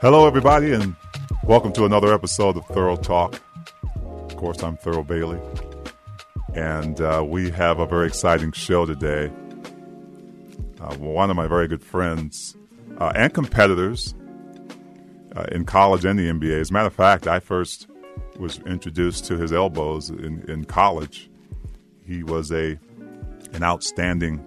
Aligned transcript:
Hello, 0.00 0.26
everybody, 0.26 0.72
and 0.72 0.96
welcome 1.44 1.74
to 1.74 1.84
another 1.84 2.14
episode 2.14 2.56
of 2.56 2.64
Thurl 2.68 2.96
Talk. 3.02 3.38
Of 4.02 4.34
course, 4.34 4.62
I'm 4.62 4.78
Thurl 4.78 5.06
Bailey, 5.06 5.38
and 6.54 6.98
uh, 7.02 7.22
we 7.22 7.50
have 7.50 7.80
a 7.80 7.84
very 7.84 8.06
exciting 8.06 8.52
show 8.52 8.86
today. 8.86 9.30
Uh, 10.80 10.94
one 10.94 11.28
of 11.28 11.36
my 11.36 11.46
very 11.46 11.68
good 11.68 11.82
friends 11.82 12.56
uh, 12.96 13.12
and 13.14 13.34
competitors 13.34 14.14
uh, 15.36 15.44
in 15.52 15.66
college 15.66 16.06
and 16.06 16.18
the 16.18 16.30
NBA. 16.30 16.58
As 16.58 16.70
a 16.70 16.72
matter 16.72 16.86
of 16.86 16.94
fact, 16.94 17.26
I 17.26 17.38
first 17.38 17.86
was 18.38 18.58
introduced 18.60 19.26
to 19.26 19.36
his 19.36 19.52
elbows 19.52 20.08
in, 20.08 20.42
in 20.48 20.64
college. 20.64 21.30
He 22.06 22.22
was 22.22 22.50
a 22.50 22.78
an 23.52 23.62
outstanding 23.62 24.38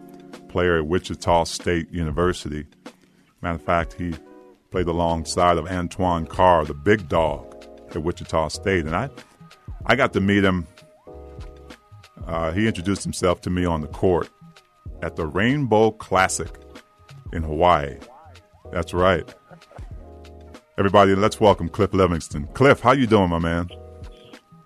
player 0.50 0.80
at 0.80 0.88
Wichita 0.88 1.44
State 1.44 1.92
University. 1.92 2.66
Matter 3.44 3.58
of 3.58 3.62
fact, 3.62 3.94
he 3.94 4.16
played 4.74 4.88
alongside 4.88 5.60
of 5.60 5.68
Antoine 5.68 6.26
Carr, 6.26 6.66
the 6.66 6.74
big 6.74 7.08
dog 7.08 7.64
at 7.92 8.02
Wichita 8.02 8.48
State, 8.48 8.88
and 8.88 8.96
I, 8.96 9.08
I 9.86 9.96
got 9.96 10.14
to 10.14 10.20
meet 10.20 10.44
him. 10.44 10.66
Uh, 12.26 12.52
he 12.54 12.68
introduced 12.68 13.04
himself 13.04 13.40
to 13.42 13.52
me 13.52 13.66
on 13.66 13.82
the 13.82 13.88
court 13.88 14.32
at 15.04 15.16
the 15.16 15.28
Rainbow 15.28 15.92
Classic 15.92 16.50
in 17.34 17.44
Hawaii. 17.44 17.98
That's 18.72 18.96
right. 18.96 19.32
Everybody, 20.80 21.14
let's 21.14 21.40
welcome 21.40 21.70
Cliff 21.70 21.92
Levingston. 21.92 22.52
Cliff, 22.56 22.80
how 22.80 22.94
you 22.94 23.06
doing, 23.06 23.30
my 23.30 23.38
man? 23.38 23.70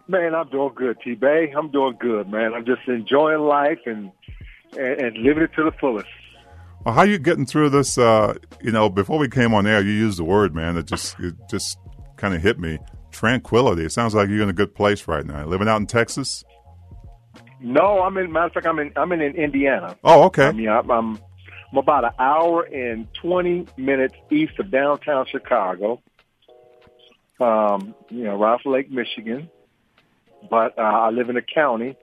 Man, 0.07 0.33
I'm 0.33 0.47
doing 0.47 0.71
good, 0.73 1.01
T 1.03 1.15
Bay. 1.15 1.51
I'm 1.51 1.69
doing 1.69 1.97
good, 1.99 2.29
man. 2.29 2.53
I'm 2.53 2.65
just 2.65 2.87
enjoying 2.87 3.41
life 3.41 3.79
and, 3.85 4.09
and 4.77 5.01
and 5.01 5.17
living 5.17 5.43
it 5.43 5.53
to 5.57 5.65
the 5.65 5.73
fullest. 5.81 6.07
Well, 6.87 6.95
how 6.95 7.03
you 7.03 7.19
getting 7.19 7.45
through 7.45 7.71
this? 7.71 7.97
Uh, 7.97 8.35
you 8.61 8.71
know, 8.71 8.87
before 8.89 9.19
we 9.19 9.27
came 9.27 9.53
on 9.53 9.67
air, 9.67 9.81
you 9.81 9.91
used 9.91 10.19
the 10.19 10.23
word, 10.23 10.55
man. 10.55 10.77
It 10.77 10.85
just 10.85 11.19
it 11.19 11.35
just 11.49 11.77
kind 12.15 12.33
of 12.33 12.41
hit 12.41 12.59
me. 12.59 12.79
Tranquility. 13.11 13.83
It 13.83 13.91
sounds 13.91 14.15
like 14.15 14.29
you're 14.29 14.41
in 14.41 14.47
a 14.47 14.53
good 14.53 14.73
place 14.73 15.05
right 15.05 15.25
now. 15.25 15.45
Living 15.45 15.67
out 15.67 15.81
in 15.81 15.85
Texas. 15.85 16.45
No, 17.59 18.01
I'm 18.01 18.17
in. 18.17 18.31
Matter 18.31 18.45
of 18.45 18.53
fact, 18.53 18.67
I'm 18.67 18.79
in. 18.79 18.93
I'm 18.95 19.11
in, 19.11 19.19
in 19.19 19.35
Indiana. 19.35 19.97
Oh, 20.01 20.23
okay. 20.27 20.45
I 20.45 20.53
mean, 20.53 20.69
I'm, 20.69 20.89
I'm 20.89 21.19
I'm 21.73 21.77
about 21.77 22.05
an 22.05 22.11
hour 22.19 22.63
and 22.63 23.13
twenty 23.15 23.67
minutes 23.75 24.15
east 24.31 24.57
of 24.57 24.71
downtown 24.71 25.25
Chicago. 25.29 26.01
Um, 27.41 27.95
you 28.09 28.23
know, 28.23 28.37
right 28.37 28.53
off 28.53 28.61
Lake 28.65 28.89
Michigan. 28.89 29.49
But 30.49 30.79
uh, 30.79 30.83
I 30.83 31.09
live 31.09 31.29
in 31.29 31.35
a 31.35 31.41
county, 31.41 31.97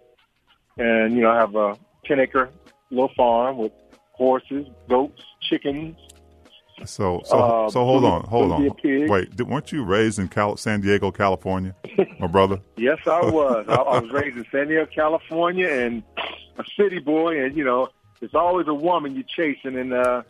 and 0.77 1.15
you 1.15 1.23
know, 1.23 1.31
I 1.31 1.37
have 1.37 1.55
a 1.55 1.79
ten 2.05 2.21
acre 2.21 2.51
little 2.91 3.11
farm 3.17 3.57
with 3.57 3.73
horses, 4.15 4.67
goats, 4.89 5.23
chickens. 5.41 5.97
So, 6.85 7.23
so, 7.25 7.39
Uh, 7.39 7.71
so 7.71 7.85
hold 7.85 8.05
on, 8.05 8.25
hold 8.25 8.51
on. 8.51 8.63
Wait, 8.83 9.37
did, 9.37 9.47
weren't 9.49 9.71
you 9.71 9.85
raised 9.85 10.19
in 10.19 10.29
Cal- 10.29 10.57
San 10.57 10.81
Diego, 10.81 11.11
California, 11.13 11.75
my 12.19 12.27
brother? 12.27 12.61
Yes, 12.77 12.99
I 13.07 13.21
was. 13.21 13.65
I, 13.69 13.75
I 13.75 13.99
was 14.01 14.11
raised 14.11 14.37
in 14.37 14.45
San 14.51 14.67
Diego, 14.69 14.87
California, 14.87 15.69
and 15.69 16.03
a 16.59 16.65
city 16.77 16.99
boy. 16.99 17.43
And 17.45 17.57
you 17.57 17.65
know, 17.65 17.89
it's 18.21 18.35
always 18.35 18.67
a 18.67 18.75
woman 18.75 19.15
you're 19.15 19.23
chasing, 19.25 19.79
and 19.79 19.93
uh, 19.93 20.23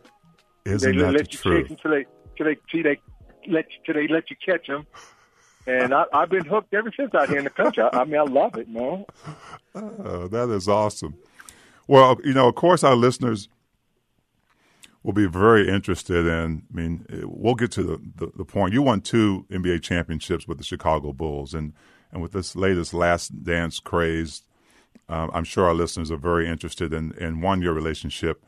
Isn't 0.66 0.96
they 0.96 1.02
that 1.02 1.12
let 1.12 1.24
the 1.26 1.32
you 1.32 1.38
truth? 1.38 1.62
chase 1.68 1.70
until 1.70 1.90
they, 1.92 2.06
till 2.36 2.46
they, 2.46 2.56
till 2.70 2.82
they 2.82 3.00
let, 3.50 3.66
you, 3.72 3.78
till 3.86 3.94
they 3.94 4.08
let 4.08 4.30
you 4.30 4.36
catch 4.44 4.66
them. 4.66 4.86
And 5.66 5.94
I, 5.94 6.04
I've 6.12 6.28
been 6.28 6.44
hooked 6.44 6.74
ever 6.74 6.92
since 6.94 7.14
out 7.14 7.30
here 7.30 7.38
in 7.38 7.44
the 7.44 7.50
country. 7.50 7.82
I, 7.82 8.00
I 8.00 8.04
mean, 8.04 8.20
I 8.20 8.24
love 8.24 8.56
it, 8.58 8.68
man. 8.68 9.06
Uh, 9.74 10.28
that 10.28 10.50
is 10.50 10.68
awesome. 10.68 11.14
Well, 11.88 12.18
you 12.22 12.34
know, 12.34 12.48
of 12.48 12.54
course, 12.54 12.84
our 12.84 12.94
listeners 12.94 13.48
will 15.04 15.12
be 15.12 15.26
very 15.26 15.68
interested 15.68 16.26
in. 16.26 16.62
I 16.72 16.76
mean, 16.76 17.06
we'll 17.22 17.54
get 17.54 17.70
to 17.72 17.82
the, 17.84 18.00
the, 18.16 18.32
the 18.38 18.44
point. 18.44 18.72
You 18.72 18.82
won 18.82 19.02
two 19.02 19.46
NBA 19.50 19.82
championships 19.82 20.48
with 20.48 20.58
the 20.58 20.64
Chicago 20.64 21.12
Bulls, 21.12 21.54
and 21.54 21.74
and 22.10 22.20
with 22.20 22.32
this 22.32 22.56
latest 22.56 22.94
Last 22.94 23.44
Dance 23.44 23.78
craze, 23.78 24.42
um, 25.08 25.30
I'm 25.34 25.44
sure 25.44 25.66
our 25.66 25.74
listeners 25.74 26.10
are 26.10 26.16
very 26.16 26.48
interested 26.48 26.92
in 26.92 27.12
in 27.12 27.40
one 27.40 27.62
your 27.62 27.74
relationship 27.74 28.44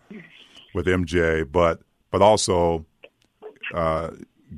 with 0.74 0.86
MJ, 0.86 1.50
but 1.50 1.80
but 2.10 2.22
also 2.22 2.86
uh, 3.74 4.10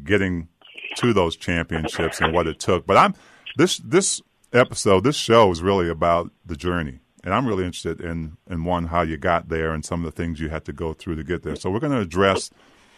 getting 0.04 0.48
to 0.96 1.12
those 1.12 1.36
championships 1.36 2.20
and 2.20 2.32
what 2.32 2.46
it 2.46 2.60
took. 2.60 2.86
But 2.86 2.96
I'm 2.96 3.14
this 3.56 3.78
this 3.78 4.22
episode, 4.52 5.02
this 5.02 5.16
show 5.16 5.50
is 5.50 5.62
really 5.62 5.88
about 5.88 6.30
the 6.46 6.56
journey, 6.56 7.00
and 7.24 7.34
I'm 7.34 7.46
really 7.46 7.64
interested 7.64 8.00
in 8.00 8.36
in 8.48 8.64
one 8.64 8.86
how 8.86 9.02
you 9.02 9.16
got 9.16 9.48
there 9.48 9.72
and 9.72 9.84
some 9.84 10.04
of 10.04 10.14
the 10.14 10.16
things 10.16 10.40
you 10.40 10.48
had 10.48 10.64
to 10.66 10.72
go 10.72 10.92
through 10.92 11.16
to 11.16 11.24
get 11.24 11.42
there. 11.42 11.56
So 11.56 11.70
we're 11.70 11.80
going 11.80 11.92
to 11.92 12.00
address 12.00 12.50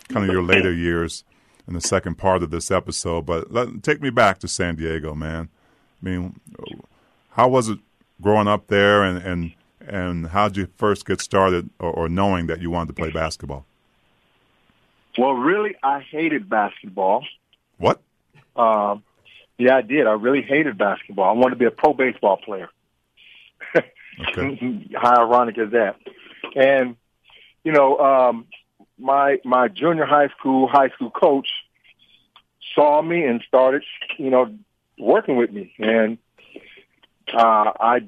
kind 0.09 0.25
of 0.25 0.33
your 0.33 0.43
later 0.43 0.73
years 0.73 1.25
in 1.67 1.75
the 1.75 1.81
second 1.81 2.17
part 2.17 2.43
of 2.43 2.51
this 2.51 2.71
episode. 2.71 3.27
But 3.27 3.53
let, 3.53 3.83
take 3.83 4.01
me 4.01 4.11
back 4.11 4.39
to 4.41 4.49
San 4.49 4.77
Diego, 4.77 5.15
man. 5.15 5.49
I 6.03 6.09
mean, 6.09 6.41
how 7.31 7.49
was 7.49 7.69
it 7.69 7.79
growing 8.21 8.49
up 8.49 8.67
there, 8.69 9.03
and 9.03 9.19
and 9.19 9.53
and 9.87 10.27
how 10.29 10.49
did 10.49 10.57
you 10.57 10.69
first 10.77 11.07
get 11.07 11.21
started, 11.21 11.71
or, 11.79 11.91
or 11.91 12.09
knowing 12.09 12.47
that 12.47 12.61
you 12.61 12.71
wanted 12.71 12.89
to 12.89 13.03
play 13.03 13.11
basketball? 13.11 13.67
Well, 15.19 15.33
really, 15.33 15.75
I 15.83 16.01
hated 16.01 16.49
basketball. 16.49 17.25
What? 17.79 18.01
Um, 18.57 19.03
yeah, 19.59 19.77
I 19.77 19.83
did. 19.83 20.07
I 20.07 20.13
really 20.13 20.43
hated 20.43 20.79
basketball. 20.79 21.29
I 21.29 21.33
wanted 21.33 21.51
to 21.51 21.57
be 21.57 21.65
a 21.67 21.71
pro 21.71 21.93
baseball 21.93 22.37
player. 22.39 22.69
Okay. 24.29 24.89
How 24.97 25.27
ironic 25.27 25.59
is 25.59 25.73
that? 25.73 25.97
And 26.55 26.97
you 27.65 27.73
know, 27.73 27.99
um, 27.99 28.47
my 28.99 29.39
my 29.45 29.69
junior 29.69 30.05
high 30.05 30.29
school 30.29 30.69
high 30.69 30.89
school 30.91 31.11
coach 31.11 31.49
saw 32.75 33.03
me 33.03 33.25
and 33.25 33.43
started, 33.47 33.83
you 34.19 34.31
know, 34.31 34.55
working 34.99 35.37
with 35.37 35.51
me, 35.51 35.75
and 35.79 36.19
uh, 37.33 37.73
I 37.81 38.01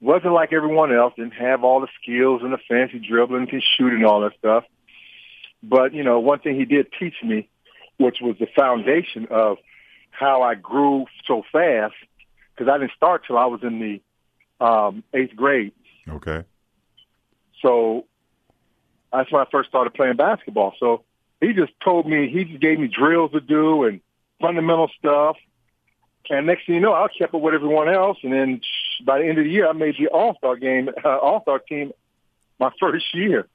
wasn't 0.00 0.34
like 0.34 0.52
everyone 0.52 0.92
else. 0.92 1.14
Didn't 1.16 1.34
have 1.34 1.64
all 1.64 1.80
the 1.80 1.88
skills 2.00 2.42
and 2.42 2.52
the 2.52 2.58
fancy 2.68 2.98
dribbling 2.98 3.48
and 3.50 3.62
shooting 3.76 3.98
and 3.98 4.06
all 4.06 4.20
that 4.22 4.32
stuff. 4.38 4.64
But 5.62 5.94
you 5.94 6.02
know, 6.02 6.20
one 6.20 6.40
thing 6.40 6.56
he 6.56 6.64
did 6.64 6.88
teach 6.98 7.14
me, 7.22 7.48
which 7.98 8.18
was 8.20 8.36
the 8.38 8.48
foundation 8.54 9.28
of 9.30 9.58
how 10.10 10.42
I 10.42 10.54
grew 10.54 11.06
so 11.26 11.42
fast, 11.52 11.94
because 12.54 12.70
I 12.70 12.78
didn't 12.78 12.92
start 12.96 13.22
till 13.26 13.38
I 13.38 13.46
was 13.46 13.60
in 13.62 13.78
the 13.80 14.00
um, 14.60 15.02
eighth 15.14 15.34
grade. 15.36 15.72
Okay. 16.08 16.44
So 17.60 18.06
that's 19.12 19.30
when 19.30 19.42
I 19.42 19.46
first 19.50 19.68
started 19.68 19.94
playing 19.94 20.16
basketball. 20.16 20.74
So 20.80 21.04
he 21.40 21.52
just 21.52 21.72
told 21.84 22.08
me, 22.08 22.28
he 22.28 22.44
just 22.44 22.60
gave 22.60 22.78
me 22.78 22.88
drills 22.88 23.32
to 23.32 23.40
do 23.40 23.84
and 23.84 24.00
fundamental 24.40 24.90
stuff. 24.98 25.36
And 26.30 26.46
next 26.46 26.66
thing 26.66 26.76
you 26.76 26.80
know, 26.80 26.92
I 26.94 27.06
kept 27.16 27.34
up 27.34 27.40
with 27.40 27.54
everyone 27.54 27.88
else. 27.88 28.18
And 28.22 28.32
then 28.32 28.60
by 29.04 29.18
the 29.18 29.26
end 29.26 29.38
of 29.38 29.44
the 29.44 29.50
year, 29.50 29.68
I 29.68 29.72
made 29.72 29.96
the 29.98 30.08
All 30.08 30.34
Star 30.36 30.56
game, 30.56 30.88
uh, 31.04 31.18
All 31.18 31.42
Star 31.42 31.58
team, 31.58 31.92
my 32.58 32.70
first 32.80 33.14
year. 33.14 33.46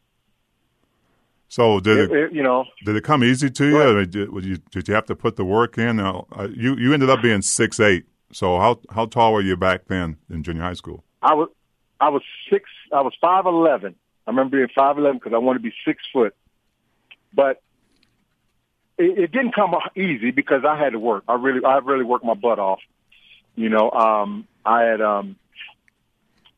So 1.50 1.80
did 1.80 1.98
it, 1.98 2.12
It- 2.12 2.18
it- 2.18 2.34
you 2.34 2.44
know, 2.44 2.66
did 2.86 2.96
it 2.98 3.04
come 3.06 3.24
easy 3.24 3.50
to 3.50 3.66
you? 3.66 3.82
I 3.82 3.94
mean, 3.94 4.10
did, 4.10 4.30
you? 4.44 4.58
Did 4.72 4.88
you 4.90 4.94
have 4.94 5.06
to 5.06 5.16
put 5.16 5.38
the 5.38 5.46
work 5.46 5.78
in? 5.78 5.96
Now, 5.96 6.28
uh, 6.38 6.48
you 6.54 6.76
you 6.76 6.94
ended 6.94 7.10
up 7.10 7.22
being 7.22 7.42
six 7.42 7.80
eight 7.80 8.06
So 8.32 8.60
how 8.60 8.80
how 8.90 9.06
tall 9.06 9.34
were 9.34 9.42
you 9.42 9.56
back 9.56 9.86
then 9.88 10.18
in 10.30 10.44
junior 10.44 10.64
high 10.64 10.74
school? 10.74 11.04
I 11.22 11.34
was 11.34 11.50
I 12.00 12.10
was 12.10 12.22
six. 12.52 12.70
I 12.94 13.02
was 13.02 13.14
five 13.20 13.46
eleven. 13.46 13.96
I 14.26 14.32
remember 14.32 14.58
being 14.58 14.70
five 14.76 14.98
eleven 14.98 15.18
because 15.18 15.34
I 15.34 15.38
wanted 15.38 15.60
to 15.60 15.64
be 15.64 15.74
six 15.86 16.04
foot. 16.12 16.36
But 17.34 17.62
it, 18.98 19.18
it 19.18 19.32
didn't 19.32 19.54
come 19.54 19.76
easy 19.96 20.32
because 20.32 20.64
I 20.68 20.78
had 20.78 20.92
to 20.92 21.00
work. 21.00 21.24
I 21.28 21.36
really 21.36 21.64
I 21.64 21.78
really 21.78 22.04
worked 22.04 22.26
my 22.26 22.34
butt 22.34 22.60
off. 22.60 22.80
You 23.56 23.70
know, 23.70 23.90
um, 23.92 24.48
I 24.66 24.84
had 24.84 25.02
um, 25.02 25.36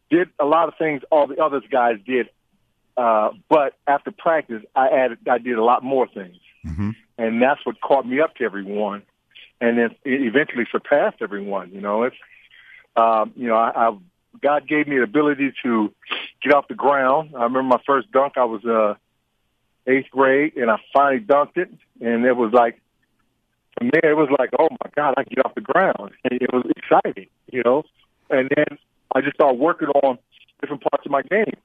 did 0.10 0.30
a 0.40 0.46
lot 0.46 0.68
of 0.68 0.76
things 0.78 1.02
all 1.12 1.28
the 1.28 1.42
other 1.42 1.62
guys 1.72 1.98
did, 2.06 2.30
uh, 2.98 3.30
but 3.48 3.76
after 3.88 4.12
practice, 4.12 4.64
I 4.76 4.90
added 4.90 5.20
I 5.30 5.38
did 5.38 5.58
a 5.58 5.64
lot 5.64 5.84
more 5.84 6.08
things, 6.08 6.38
mm-hmm. 6.66 6.92
and 7.18 7.42
that's 7.42 7.66
what 7.66 7.80
caught 7.80 8.06
me 8.06 8.20
up 8.20 8.36
to 8.36 8.44
everyone, 8.44 9.04
and 9.62 9.78
then 9.78 9.96
eventually 10.06 10.66
surpassed 10.72 11.18
everyone. 11.22 11.72
You 11.72 11.82
know, 11.82 12.04
it's 12.04 12.16
um, 12.96 13.34
you 13.36 13.48
know 13.48 13.56
I, 13.56 13.90
I 13.90 13.98
God 14.42 14.68
gave 14.68 14.88
me 14.88 14.98
the 14.98 15.04
ability 15.04 15.54
to 15.64 15.94
get 16.44 16.54
off 16.54 16.68
the 16.68 16.76
ground. 16.76 17.32
I 17.36 17.44
remember 17.44 17.64
my 17.64 17.82
first 17.86 18.12
dunk. 18.12 18.34
I 18.38 18.46
was 18.46 18.64
uh, 18.66 18.96
eighth 19.88 20.10
grade, 20.12 20.56
and 20.56 20.70
I 20.70 20.78
finally 20.94 21.22
dunked 21.22 21.58
it, 21.58 21.70
and 22.02 22.26
it 22.26 22.36
was 22.36 22.54
like 22.54 22.80
from 23.78 23.90
there 23.94 24.12
it 24.12 24.18
was 24.18 24.30
like, 24.38 24.52
oh 24.60 24.70
my 24.72 24.92
God, 24.96 25.16
I 25.18 25.24
can 25.24 25.34
get 25.36 25.46
off 25.46 25.56
the 25.56 25.62
ground, 25.62 26.12
and 26.24 26.42
it 26.42 26.52
was 26.54 26.66
exciting, 26.76 27.28
you 27.52 27.64
know. 27.64 27.84
And 28.30 28.50
then 28.56 28.78
I 29.16 29.22
just 29.22 29.36
started 29.36 29.60
working 29.60 29.88
on 29.88 30.20
different 30.62 30.84
parts 30.84 31.06
of 31.06 31.12
my 31.12 31.22
game. 31.24 31.56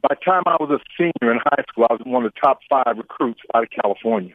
By 0.00 0.14
the 0.14 0.24
time 0.24 0.42
I 0.46 0.56
was 0.58 0.70
a 0.70 0.80
senior 0.96 1.32
in 1.32 1.38
high 1.38 1.64
school, 1.68 1.86
I 1.88 1.92
was 1.92 2.02
one 2.04 2.24
of 2.24 2.32
the 2.32 2.40
top 2.40 2.60
five 2.68 2.96
recruits 2.96 3.40
out 3.54 3.64
of 3.64 3.70
California. 3.70 4.34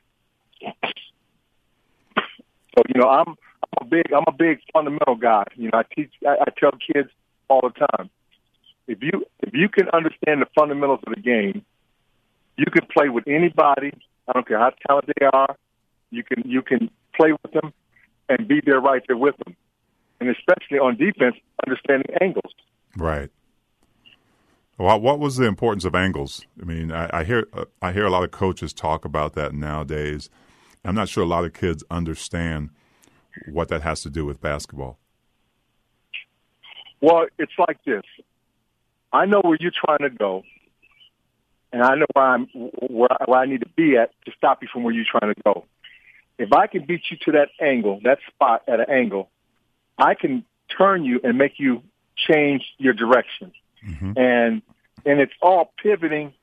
So 2.78 2.84
you 2.94 3.02
know, 3.02 3.10
I'm 3.10 3.28
I'm 3.28 3.82
a 3.82 3.86
big 3.86 4.14
I'm 4.14 4.24
a 4.28 4.32
big 4.32 4.60
fundamental 4.72 5.16
guy. 5.16 5.46
You 5.56 5.70
know, 5.72 5.80
I 5.80 5.84
teach 5.96 6.12
I, 6.26 6.36
I 6.42 6.46
tell 6.60 6.72
kids 6.72 7.10
all 7.50 7.62
the 7.62 7.88
time. 7.88 8.10
If 8.88 9.02
you 9.02 9.26
if 9.42 9.54
you 9.54 9.68
can 9.68 9.90
understand 9.90 10.42
the 10.42 10.48
fundamentals 10.56 11.00
of 11.08 11.16
the 11.16 11.22
game, 11.22 11.66
you 12.56 12.66
can 12.66 12.88
play 12.94 13.10
with 13.10 13.28
anybody. 13.28 13.94
I 14.28 14.34
don't 14.34 14.48
care 14.48 14.60
how 14.60 14.72
talented 14.88 15.16
they 15.20 15.26
are. 15.26 15.56
You 16.12 16.24
can 16.24 16.44
you 16.46 16.62
can 16.62 16.92
play 17.16 17.32
with 17.32 17.52
them 17.52 17.74
and 18.30 18.48
be 18.48 18.62
there 18.64 18.80
right 18.80 19.02
there 19.08 19.18
with 19.18 19.36
them, 19.44 19.56
and 20.20 20.30
especially 20.30 20.78
on 20.78 20.98
defense, 20.98 21.36
understanding 21.66 22.16
angles. 22.22 22.54
Right. 22.96 23.32
Well, 24.78 25.00
what 25.00 25.18
was 25.18 25.38
the 25.38 25.46
importance 25.46 25.86
of 25.86 25.96
angles? 25.96 26.46
I 26.62 26.66
mean, 26.66 26.92
I, 26.92 27.10
I 27.12 27.24
hear 27.24 27.48
uh, 27.54 27.66
I 27.82 27.92
hear 27.92 28.06
a 28.06 28.12
lot 28.12 28.24
of 28.24 28.30
coaches 28.30 28.72
talk 28.72 29.04
about 29.04 29.34
that 29.34 29.54
nowadays. 29.54 30.30
I'm 30.88 30.96
not 30.96 31.10
sure 31.10 31.22
a 31.22 31.28
lot 31.28 31.44
of 31.44 31.54
kids 31.54 31.84
understand 31.92 32.70
what 33.46 33.68
that 33.68 33.82
has 33.82 34.02
to 34.04 34.10
do 34.10 34.26
with 34.26 34.42
basketball. 34.42 34.98
Well, 37.02 37.28
it's 37.38 37.52
like 37.60 37.84
this. 37.84 38.04
I 39.12 39.26
know 39.26 39.42
where 39.42 39.58
you're 39.60 39.72
trying 39.86 40.10
to 40.10 40.10
go, 40.10 40.44
and 41.74 41.84
I 41.84 41.96
know 41.96 42.06
where 42.14 42.26
I'm 42.26 42.46
where, 42.54 43.10
where 43.26 43.40
I 43.40 43.46
need 43.46 43.62
to 43.62 43.70
be 43.76 43.98
at 43.98 44.12
to 44.26 44.32
stop 44.38 44.62
you 44.62 44.70
from 44.72 44.84
where 44.84 44.94
you're 44.94 45.06
trying 45.10 45.34
to 45.34 45.42
go. 45.44 45.66
If 46.40 46.54
I 46.54 46.68
can 46.68 46.86
beat 46.86 47.02
you 47.12 47.18
to 47.26 47.32
that 47.34 47.50
angle, 47.60 48.00
that 48.04 48.20
spot 48.28 48.64
at 48.68 48.80
an 48.80 48.90
angle, 48.90 49.30
I 49.98 50.14
can 50.16 50.46
turn 50.76 51.04
you 51.04 51.20
and 51.24 51.38
make 51.38 51.60
you 51.60 51.84
change 52.16 52.64
your 52.78 52.94
direction. 52.94 53.52
Mm-hmm. 53.86 54.14
And 54.16 54.62
and 55.06 55.20
it's 55.20 55.34
all 55.42 55.72
pivoting 55.84 56.34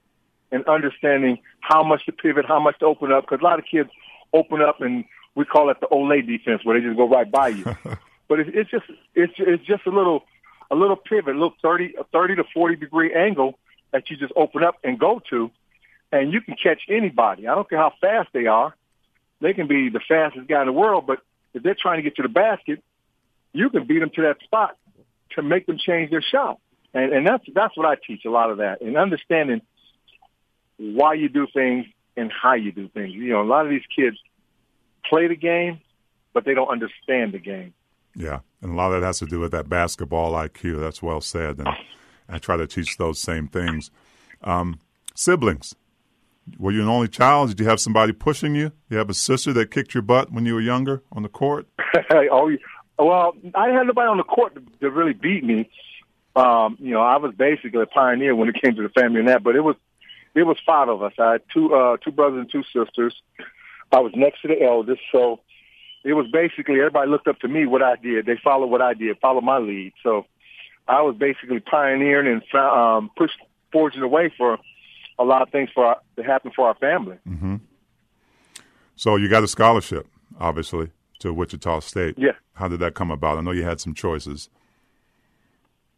and 0.53 0.67
understanding 0.67 1.39
how 1.61 1.83
much 1.83 2.05
to 2.07 2.13
pivot, 2.13 2.45
how 2.47 2.61
much 2.61 2.79
to 2.81 2.87
open 2.87 3.11
up. 3.11 3.25
Because 3.25 3.41
a 3.41 3.45
lot 3.45 3.59
of 3.59 3.65
kids 3.65 3.91
open 4.35 4.61
up 4.61 4.81
and 4.81 5.05
we 5.35 5.45
call 5.45 5.71
it 5.71 5.81
the 5.81 5.87
Olay 5.87 6.27
defense, 6.27 6.65
where 6.65 6.79
they 6.79 6.87
just 6.87 6.97
go 6.97 7.09
right 7.09 7.31
by 7.31 7.49
you. 7.49 7.65
but 8.29 8.41
it's, 8.41 8.51
it's 8.53 8.71
just 8.71 8.85
it's 9.15 9.33
it's 9.39 9.65
just 9.65 9.87
a 9.87 9.91
little 9.91 10.25
a 10.71 10.75
little 10.75 10.97
pivot, 10.97 11.35
a 11.35 11.39
little 11.39 11.55
30, 11.63 11.95
a 11.99 12.05
30 12.05 12.37
to 12.37 12.45
forty 12.53 12.77
degree 12.77 13.15
angle 13.15 13.59
that 13.93 14.11
you 14.11 14.17
just 14.17 14.33
open 14.37 14.63
up 14.65 14.77
and 14.83 14.99
go 14.99 15.21
to, 15.31 15.51
and 16.13 16.33
you 16.33 16.41
can 16.41 16.57
catch 16.61 16.83
anybody. 16.89 17.47
I 17.47 17.55
don't 17.55 17.69
care 17.69 17.79
how 17.79 17.93
fast 18.01 18.29
they 18.33 18.47
are. 18.47 18.75
They 19.41 19.53
can 19.53 19.67
be 19.67 19.89
the 19.89 20.01
fastest 20.01 20.49
guy 20.49 20.61
in 20.61 20.67
the 20.67 20.73
world, 20.73 21.07
but 21.07 21.21
if 21.53 21.63
they're 21.63 21.77
trying 21.81 21.99
to 21.99 22.03
get 22.03 22.17
to 22.17 22.23
the 22.23 22.29
basket, 22.29 22.83
you 23.53 23.71
can 23.71 23.87
beat 23.87 24.01
them 24.01 24.11
to 24.15 24.23
that 24.23 24.39
spot 24.43 24.77
to 25.37 25.43
make 25.43 25.67
them 25.67 25.79
change 25.79 26.11
their 26.11 26.23
shot. 26.23 26.59
And, 26.93 27.13
and 27.13 27.27
that's 27.27 27.45
that's 27.53 27.77
what 27.77 27.87
I 27.87 27.97
teach 28.07 28.25
a 28.25 28.31
lot 28.31 28.51
of 28.51 28.59
that, 28.59 28.81
and 28.81 28.97
understanding 28.97 29.63
why 30.77 31.15
you 31.15 31.29
do 31.29 31.47
things 31.53 31.87
and 32.17 32.31
how 32.33 32.55
you 32.55 32.73
do 32.73 32.89
things. 32.89 33.13
You 33.13 33.31
know, 33.31 33.43
a 33.43 33.45
lot 33.45 33.65
of 33.65 33.71
these 33.71 33.87
kids 33.95 34.17
play 35.09 35.29
the 35.29 35.37
game, 35.37 35.81
but 36.33 36.45
they 36.45 36.55
don't 36.55 36.69
understand 36.69 37.33
the 37.33 37.39
game. 37.39 37.75
Yeah, 38.17 38.41
and 38.63 38.73
a 38.73 38.75
lot 38.75 38.93
of 38.93 39.01
that 39.01 39.07
has 39.07 39.19
to 39.19 39.27
do 39.27 39.41
with 39.41 39.51
that 39.53 39.69
basketball 39.69 40.33
IQ. 40.33 40.81
That's 40.81 41.03
well 41.03 41.21
said, 41.21 41.59
and 41.59 41.69
I 42.29 42.39
try 42.39 42.57
to 42.57 42.67
teach 42.67 42.97
those 42.97 43.19
same 43.19 43.49
things. 43.49 43.91
Um, 44.43 44.79
siblings, 45.15 45.75
were 46.59 46.71
you 46.71 46.83
an 46.83 46.89
only 46.89 47.09
child? 47.09 47.49
Did 47.49 47.61
you 47.61 47.67
have 47.67 47.81
somebody 47.81 48.13
pushing 48.13 48.55
you? 48.55 48.73
You 48.89 48.99
have 48.99 49.11
a 49.11 49.15
sister 49.15 49.53
that 49.55 49.71
kicked 49.71 49.95
your 49.95 50.03
butt 50.03 50.33
when 50.33 50.47
you 50.47 50.55
were 50.55 50.61
younger 50.61 51.03
on 51.13 51.23
the 51.23 51.29
court? 51.29 51.67
oh, 52.11 52.57
well, 52.99 53.35
I 53.55 53.67
didn't 53.67 53.79
have 53.79 53.87
nobody 53.87 54.09
on 54.09 54.19
the 54.19 54.25
court 54.25 54.55
to, 54.55 54.63
to 54.81 54.91
really 54.91 55.15
beat 55.15 55.43
me. 55.43 55.69
Um, 56.37 56.77
you 56.81 56.91
know, 56.91 57.01
I 57.01 57.17
was 57.17 57.35
basically 57.35 57.83
a 57.83 57.87
pioneer 57.87 58.35
when 58.35 58.49
it 58.49 58.61
came 58.61 58.75
to 58.77 58.83
the 58.83 58.89
family 58.89 59.21
and 59.21 59.29
that, 59.29 59.43
but 59.43 59.57
it 59.57 59.61
was 59.61 59.77
it 60.35 60.43
was 60.43 60.57
five 60.67 60.89
of 60.89 61.03
us. 61.03 61.13
I 61.19 61.33
had 61.33 61.43
two 61.53 61.75
uh, 61.75 61.97
two 61.99 62.11
brothers 62.11 62.41
and 62.41 62.51
two 62.51 62.65
sisters. 62.65 63.15
I 63.93 64.01
was 64.01 64.13
next 64.17 64.43
to 64.43 64.49
the 64.49 64.63
eldest, 64.63 65.01
so 65.13 65.41
it 66.05 66.15
was 66.15 66.27
basically 66.27 66.79
everybody 66.79 67.11
looked 67.11 67.29
up 67.29 67.39
to 67.41 67.49
me 67.49 67.67
what 67.67 67.83
I 67.83 67.97
did. 67.97 68.27
They 68.27 68.39
followed 68.43 68.67
what 68.67 68.83
I 68.83 68.95
did, 68.95 69.19
followed 69.21 69.45
my 69.45 69.59
lead. 69.59 69.93
So 70.03 70.27
I 70.87 71.03
was 71.03 71.17
basically 71.17 71.61
pioneering 71.61 72.27
and 72.27 72.61
um, 72.61 73.11
pushed 73.17 73.39
forging 73.73 74.01
the 74.01 74.09
way 74.09 74.33
for 74.37 74.59
a 75.19 75.25
lot 75.25 75.43
of 75.43 75.51
things 75.51 75.71
for 75.75 75.87
our, 75.87 75.99
to 76.17 76.23
happen 76.23 76.53
for 76.55 76.69
our 76.69 76.75
family. 76.75 77.19
Mm-hmm. 77.27 77.57
So 78.97 79.17
you 79.17 79.29
got 79.29 79.43
a 79.43 79.49
scholarship, 79.49 80.07
obviously, 80.39 80.91
to 81.21 81.33
Wichita 81.33 81.81
State. 81.81 82.17
Yeah. 82.19 82.33
How 82.55 82.69
did 82.69 82.81
that 82.81 82.95
come 82.95 83.11
about? 83.11 83.39
I 83.39 83.41
know 83.41 83.51
you 83.51 83.65
had 83.65 83.81
some 83.81 83.95
choices. 83.95 84.49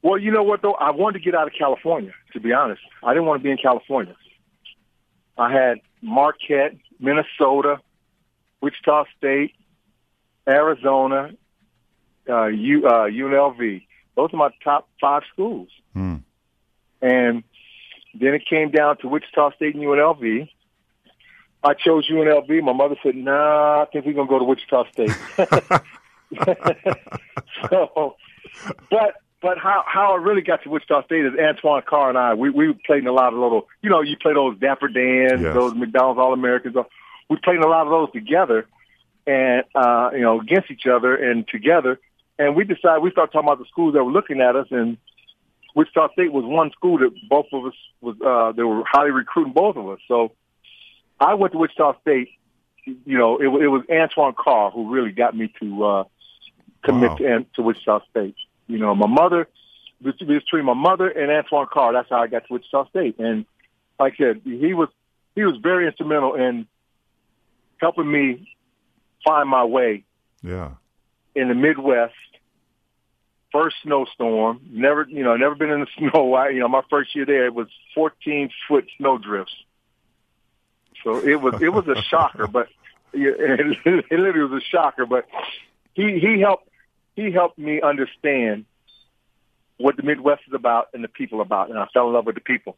Well, 0.02 0.18
you 0.18 0.30
know 0.30 0.42
what 0.42 0.62
though, 0.62 0.74
I 0.74 0.90
wanted 0.90 1.18
to 1.18 1.24
get 1.24 1.34
out 1.34 1.46
of 1.48 1.52
California. 1.58 2.12
To 2.32 2.40
be 2.40 2.52
honest, 2.52 2.80
I 3.02 3.12
didn't 3.12 3.26
want 3.26 3.40
to 3.40 3.44
be 3.44 3.50
in 3.50 3.58
California. 3.58 4.14
I 5.38 5.52
had 5.52 5.80
Marquette, 6.02 6.76
Minnesota, 6.98 7.80
Wichita 8.60 9.04
State, 9.16 9.54
Arizona, 10.48 11.32
uh, 12.28 12.46
U, 12.46 12.86
uh, 12.86 13.08
UNLV. 13.08 13.86
Those 14.16 14.30
are 14.32 14.36
my 14.36 14.50
top 14.64 14.88
five 15.00 15.22
schools. 15.32 15.68
Hmm. 15.92 16.16
And 17.02 17.44
then 18.14 18.34
it 18.34 18.46
came 18.48 18.70
down 18.70 18.96
to 18.98 19.08
Wichita 19.08 19.52
State 19.52 19.74
and 19.74 19.84
UNLV. 19.84 20.48
I 21.62 21.74
chose 21.74 22.08
UNLV. 22.08 22.62
My 22.62 22.72
mother 22.72 22.96
said, 23.02 23.14
"Nah, 23.16 23.82
I 23.82 23.86
think 23.86 24.06
we're 24.06 24.14
gonna 24.14 24.28
go 24.28 24.38
to 24.38 24.44
Wichita 24.44 24.84
State." 24.92 25.10
so, 27.70 28.16
but 28.90 29.16
but 29.42 29.58
how 29.58 29.84
how 29.86 30.12
I 30.14 30.16
really 30.16 30.42
got 30.42 30.62
to 30.64 30.70
Wichita 30.70 31.04
State 31.04 31.24
is 31.26 31.32
Antoine 31.38 31.82
Carr 31.86 32.08
and 32.08 32.18
I. 32.18 32.34
We 32.34 32.50
we 32.50 32.72
played 32.86 33.00
in 33.00 33.06
a 33.06 33.12
lot 33.12 33.32
of 33.32 33.38
little, 33.38 33.68
you 33.82 33.90
know, 33.90 34.00
you 34.00 34.16
play 34.16 34.32
those 34.34 34.58
Dapper 34.58 34.88
Dans, 34.88 35.40
Yes. 35.42 35.54
those 35.54 35.74
McDonald's 35.74 36.18
All 36.18 36.32
Americans. 36.32 36.74
We 37.28 37.36
played 37.42 37.56
in 37.56 37.62
a 37.62 37.68
lot 37.68 37.86
of 37.86 37.90
those 37.90 38.12
together, 38.12 38.66
and 39.26 39.64
uh, 39.74 40.10
you 40.12 40.20
know, 40.20 40.40
against 40.40 40.70
each 40.70 40.86
other 40.86 41.14
and 41.14 41.46
together. 41.48 41.98
And 42.38 42.54
we 42.54 42.64
decided 42.64 43.02
we 43.02 43.10
started 43.10 43.32
talking 43.32 43.48
about 43.48 43.58
the 43.58 43.64
schools 43.66 43.94
that 43.94 44.04
were 44.04 44.12
looking 44.12 44.40
at 44.40 44.56
us, 44.56 44.66
and 44.70 44.96
Wichita 45.74 46.12
State 46.12 46.32
was 46.32 46.44
one 46.44 46.70
school 46.72 46.98
that 46.98 47.10
both 47.28 47.46
of 47.52 47.66
us 47.66 47.74
was 48.00 48.16
uh, 48.24 48.52
they 48.52 48.62
were 48.62 48.84
highly 48.90 49.10
recruiting 49.10 49.52
both 49.52 49.76
of 49.76 49.88
us. 49.88 49.98
So 50.08 50.32
I 51.20 51.34
went 51.34 51.52
to 51.52 51.58
Wichita 51.58 52.00
State. 52.00 52.28
You 52.84 53.18
know, 53.18 53.38
it, 53.38 53.46
it 53.64 53.68
was 53.68 53.82
Antoine 53.90 54.34
Carr 54.38 54.70
who 54.70 54.92
really 54.94 55.10
got 55.10 55.36
me 55.36 55.52
to 55.60 55.84
uh, 55.84 56.04
commit 56.84 57.10
Wow. 57.10 57.16
to, 57.16 57.46
to 57.56 57.62
Wichita 57.62 58.00
State. 58.10 58.36
You 58.68 58.78
know, 58.78 58.94
my 58.94 59.06
mother, 59.06 59.48
bet- 60.00 60.18
between 60.18 60.64
my 60.64 60.74
mother 60.74 61.08
and 61.08 61.30
Antoine 61.30 61.66
Carr, 61.72 61.92
that's 61.92 62.08
how 62.10 62.22
I 62.22 62.26
got 62.26 62.46
to 62.46 62.52
Wichita 62.52 62.88
State. 62.90 63.18
And 63.18 63.46
like 63.98 64.14
I 64.14 64.16
said, 64.16 64.40
he 64.44 64.74
was 64.74 64.88
he 65.34 65.44
was 65.44 65.56
very 65.62 65.86
instrumental 65.86 66.34
in 66.34 66.66
helping 67.78 68.10
me 68.10 68.48
find 69.24 69.48
my 69.48 69.64
way 69.64 70.04
Yeah. 70.42 70.70
in 71.34 71.48
the 71.48 71.54
Midwest. 71.54 72.14
First 73.52 73.76
snowstorm. 73.82 74.60
Never, 74.70 75.06
you 75.08 75.22
know, 75.22 75.36
never 75.36 75.54
been 75.54 75.70
in 75.70 75.80
the 75.80 75.86
snow. 75.98 76.34
I, 76.34 76.48
you 76.50 76.60
know, 76.60 76.68
my 76.68 76.82
first 76.90 77.14
year 77.14 77.24
there, 77.26 77.46
it 77.46 77.54
was 77.54 77.68
14 77.94 78.50
foot 78.68 78.86
snow 78.98 79.18
drifts. 79.18 79.54
So 81.04 81.18
it 81.18 81.40
was, 81.40 81.60
it 81.62 81.68
was 81.68 81.86
a 81.88 82.00
shocker, 82.10 82.46
but 82.48 82.68
yeah, 83.12 83.30
it, 83.38 83.78
it 84.10 84.18
literally 84.18 84.50
was 84.52 84.62
a 84.62 84.66
shocker. 84.66 85.06
But 85.06 85.26
he, 85.94 86.18
he 86.18 86.40
helped, 86.40 86.68
he 87.16 87.32
helped 87.32 87.58
me 87.58 87.80
understand 87.82 88.66
what 89.78 89.96
the 89.96 90.02
Midwest 90.02 90.42
is 90.46 90.54
about 90.54 90.88
and 90.94 91.02
the 91.02 91.08
people 91.08 91.40
about, 91.40 91.70
and 91.70 91.78
I 91.78 91.86
fell 91.92 92.06
in 92.08 92.14
love 92.14 92.26
with 92.26 92.36
the 92.36 92.40
people. 92.40 92.76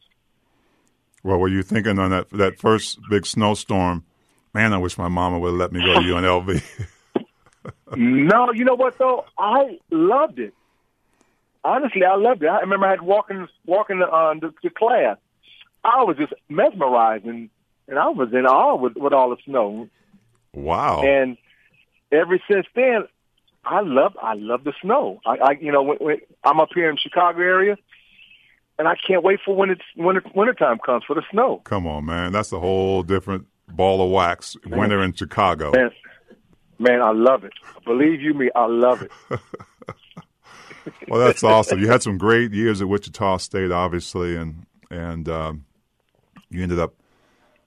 Well, 1.23 1.37
were 1.37 1.49
you 1.49 1.61
thinking 1.61 1.99
on 1.99 2.11
that 2.11 2.29
that 2.31 2.59
first 2.59 2.99
big 3.09 3.25
snowstorm? 3.25 4.05
Man, 4.53 4.73
I 4.73 4.77
wish 4.77 4.97
my 4.97 5.09
mama 5.09 5.37
would 5.37 5.49
have 5.49 5.59
let 5.59 5.71
me 5.71 5.81
go 5.81 5.93
to 5.93 5.99
UNLV. 5.99 6.63
no, 7.95 8.51
you 8.53 8.65
know 8.65 8.75
what 8.75 8.97
though? 8.97 9.25
I 9.37 9.77
loved 9.91 10.39
it. 10.39 10.53
Honestly, 11.63 12.03
I 12.03 12.15
loved 12.15 12.41
it. 12.41 12.47
I 12.47 12.61
remember 12.61 12.87
I 12.87 12.91
had 12.91 13.01
walking 13.01 13.47
walking 13.65 14.01
uh, 14.01 14.33
to, 14.35 14.53
to 14.61 14.69
class. 14.69 15.17
I 15.83 16.03
was 16.03 16.17
just 16.17 16.33
mesmerized 16.49 17.25
and, 17.25 17.49
and 17.87 17.99
I 17.99 18.09
was 18.09 18.29
in 18.33 18.45
awe 18.45 18.75
with, 18.75 18.95
with 18.95 19.13
all 19.13 19.29
the 19.29 19.37
snow. 19.45 19.89
Wow. 20.53 21.03
And 21.03 21.37
ever 22.11 22.39
since 22.49 22.65
then, 22.75 23.07
I 23.69 23.81
love 23.81 24.13
I 24.21 24.33
love 24.33 24.63
the 24.63 24.73
snow. 24.81 25.19
I, 25.27 25.35
I 25.37 25.51
you 25.61 25.71
know 25.71 25.83
when, 25.83 25.97
when 25.99 26.17
I'm 26.43 26.59
up 26.59 26.69
here 26.73 26.89
in 26.89 26.97
Chicago 26.97 27.39
area, 27.39 27.77
and 28.79 28.87
I 28.87 28.95
can't 28.95 29.23
wait 29.23 29.39
for 29.45 29.55
when 29.55 29.69
it's 29.69 29.83
winter 29.95 30.23
wintertime 30.33 30.79
comes 30.83 31.03
for 31.05 31.15
the 31.15 31.21
snow. 31.31 31.61
Come 31.65 31.85
on, 31.85 32.05
man. 32.05 32.31
That's 32.31 32.51
a 32.51 32.59
whole 32.59 33.03
different 33.03 33.45
ball 33.67 34.03
of 34.03 34.09
wax. 34.09 34.57
Winter 34.65 35.03
in 35.03 35.13
Chicago. 35.13 35.71
Man, 35.71 35.91
man, 36.79 37.01
I 37.03 37.11
love 37.11 37.43
it. 37.43 37.53
Believe 37.85 38.21
you 38.21 38.33
me, 38.33 38.49
I 38.55 38.65
love 38.65 39.03
it. 39.03 39.11
well, 41.07 41.19
that's 41.19 41.43
awesome. 41.43 41.79
You 41.79 41.89
had 41.89 42.01
some 42.01 42.17
great 42.17 42.51
years 42.51 42.81
at 42.81 42.89
Wichita 42.89 43.37
State, 43.37 43.71
obviously, 43.71 44.35
and 44.35 44.65
and 44.89 45.29
um, 45.29 45.65
you 46.49 46.63
ended 46.63 46.79
up 46.79 46.95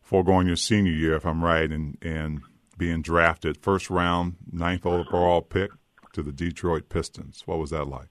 foregoing 0.03 0.49
your 0.49 0.57
senior 0.57 0.91
year, 0.91 1.15
if 1.15 1.25
I'm 1.25 1.45
right, 1.45 1.71
and 1.71 1.97
and 2.03 2.41
being 2.77 3.03
drafted 3.03 3.59
first 3.59 3.89
round, 3.89 4.35
ninth 4.51 4.85
overall 4.85 5.43
pick 5.43 5.71
to 6.13 6.23
the 6.23 6.33
Detroit 6.33 6.89
Pistons. 6.89 7.43
What 7.47 7.59
was 7.59 7.71
that 7.71 7.87
like? 7.87 8.09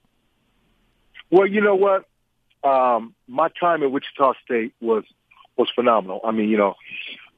Well, 1.30 1.46
you 1.46 1.60
know 1.60 1.74
what? 1.74 2.06
Um, 2.64 3.14
my 3.26 3.48
time 3.58 3.82
at 3.82 3.90
Wichita 3.90 4.34
State 4.44 4.74
was 4.80 5.04
was 5.56 5.68
phenomenal. 5.74 6.20
I 6.24 6.30
mean, 6.30 6.48
you 6.48 6.56
know, 6.56 6.74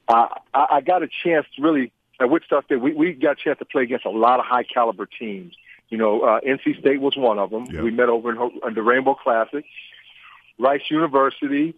I, 0.07 0.39
I 0.53 0.81
got 0.81 1.03
a 1.03 1.07
chance 1.23 1.45
to 1.55 1.61
really 1.61 1.91
at 2.19 2.29
Wichita 2.29 2.63
State. 2.63 2.81
We, 2.81 2.93
we 2.93 3.13
got 3.13 3.33
a 3.33 3.43
chance 3.43 3.59
to 3.59 3.65
play 3.65 3.83
against 3.83 4.05
a 4.05 4.09
lot 4.09 4.39
of 4.39 4.45
high 4.45 4.63
caliber 4.63 5.05
teams. 5.05 5.55
You 5.89 5.97
know, 5.97 6.21
uh, 6.21 6.39
NC 6.41 6.79
State 6.79 7.01
was 7.01 7.15
one 7.17 7.39
of 7.39 7.49
them. 7.49 7.65
Yep. 7.65 7.83
We 7.83 7.91
met 7.91 8.09
over 8.09 8.31
in, 8.31 8.51
in 8.67 8.73
the 8.73 8.81
Rainbow 8.81 9.15
Classic. 9.15 9.65
Rice 10.57 10.81
University, 10.89 11.75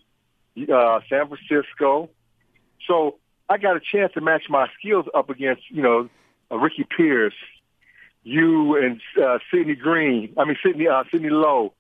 uh, 0.72 1.00
San 1.10 1.28
Francisco. 1.28 2.10
So 2.88 3.16
I 3.50 3.58
got 3.58 3.76
a 3.76 3.80
chance 3.80 4.14
to 4.14 4.22
match 4.22 4.44
my 4.50 4.68
skills 4.80 5.06
up 5.14 5.30
against, 5.30 5.64
you 5.70 5.82
know, 5.82 6.10
uh, 6.52 6.58
Ricky 6.58 6.86
Pierce, 6.96 7.34
you 8.28 8.76
and 8.78 9.02
uh, 9.24 9.40
Sidney 9.50 9.76
Green. 9.76 10.34
I 10.38 10.46
mean, 10.46 10.58
Sidney 10.64 10.88
uh, 10.88 11.04
Sidney 11.12 11.30
Lowe, 11.30 11.74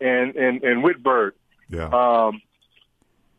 and 0.00 0.36
and 0.36 0.62
and 0.62 0.84
Whittenburg. 0.84 1.32
Yeah. 1.70 1.88
Um, 1.88 2.40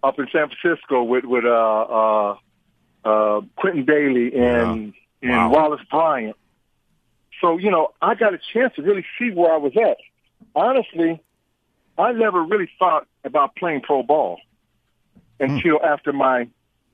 up 0.04 0.18
in 0.18 0.28
San 0.32 0.50
Francisco 0.50 1.04
with 1.04 1.26
with 1.26 1.46
uh, 1.46 1.50
uh, 1.50 2.38
uh, 3.06 3.42
Quintin 3.56 3.86
Dailey 3.86 4.36
and 4.38 4.94
Yeah. 5.22 5.44
and 5.44 5.52
Wow. 5.52 5.70
Wallace 5.70 5.82
Bryant. 5.92 6.36
So 7.42 7.58
you 7.58 7.70
know, 7.72 7.90
I 8.02 8.16
got 8.16 8.34
a 8.34 8.40
chance 8.54 8.74
to 8.76 8.82
really 8.82 9.06
see 9.18 9.32
where 9.32 9.54
I 9.54 9.58
was 9.58 9.74
at. 9.78 9.98
Honestly, 10.56 11.22
I 11.98 12.12
never 12.14 12.42
really 12.44 12.70
thought 12.80 13.08
about 13.24 13.56
playing 13.56 13.82
pro 13.82 14.04
ball 14.04 14.40
until 15.40 15.80
after 15.84 16.12
my 16.14 16.48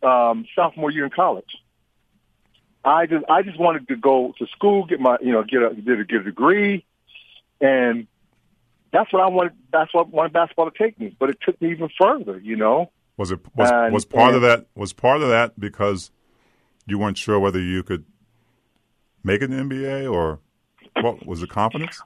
um, 0.03 0.45
sophomore 0.55 0.91
year 0.91 1.05
in 1.05 1.11
college. 1.11 1.55
I 2.85 3.07
just 3.07 3.25
I 3.27 3.41
just 3.41 3.59
wanted 3.59 3.87
to 3.87 3.95
go 3.95 4.33
to 4.37 4.45
school, 4.47 4.85
get 4.85 4.99
my 4.99 5.17
you 5.21 5.31
know 5.31 5.43
get 5.43 5.63
a 5.63 5.73
get 5.73 5.99
a, 5.99 6.05
get 6.05 6.21
a 6.21 6.23
degree, 6.23 6.85
and 7.59 8.05
that's 8.93 9.11
what 9.11 9.23
I 9.23 9.27
wanted. 9.27 9.53
That's 9.73 9.93
what 9.93 10.07
I 10.07 10.09
wanted 10.09 10.33
basketball 10.33 10.69
to 10.69 10.77
take 10.77 10.99
me. 10.99 11.15
But 11.19 11.31
it 11.31 11.37
took 11.41 11.59
me 11.61 11.71
even 11.71 11.89
further, 11.99 12.37
you 12.39 12.55
know. 12.55 12.91
Was 13.17 13.31
it 13.31 13.39
was 13.55 13.71
And- 13.71 13.93
was 13.93 14.05
part 14.05 14.35
of 14.35 14.41
that 14.43 14.67
was 14.75 14.93
part 14.93 15.21
of 15.21 15.29
that 15.29 15.59
because 15.59 16.11
you 16.85 16.99
weren't 16.99 17.17
sure 17.17 17.39
whether 17.39 17.59
you 17.59 17.81
could 17.81 18.05
make 19.23 19.41
it 19.41 19.51
in 19.51 19.57
the 19.69 19.75
NBA 19.75 20.11
or 20.11 20.39
what 21.01 21.25
was 21.25 21.41
it 21.41 21.49
confidence? 21.49 22.01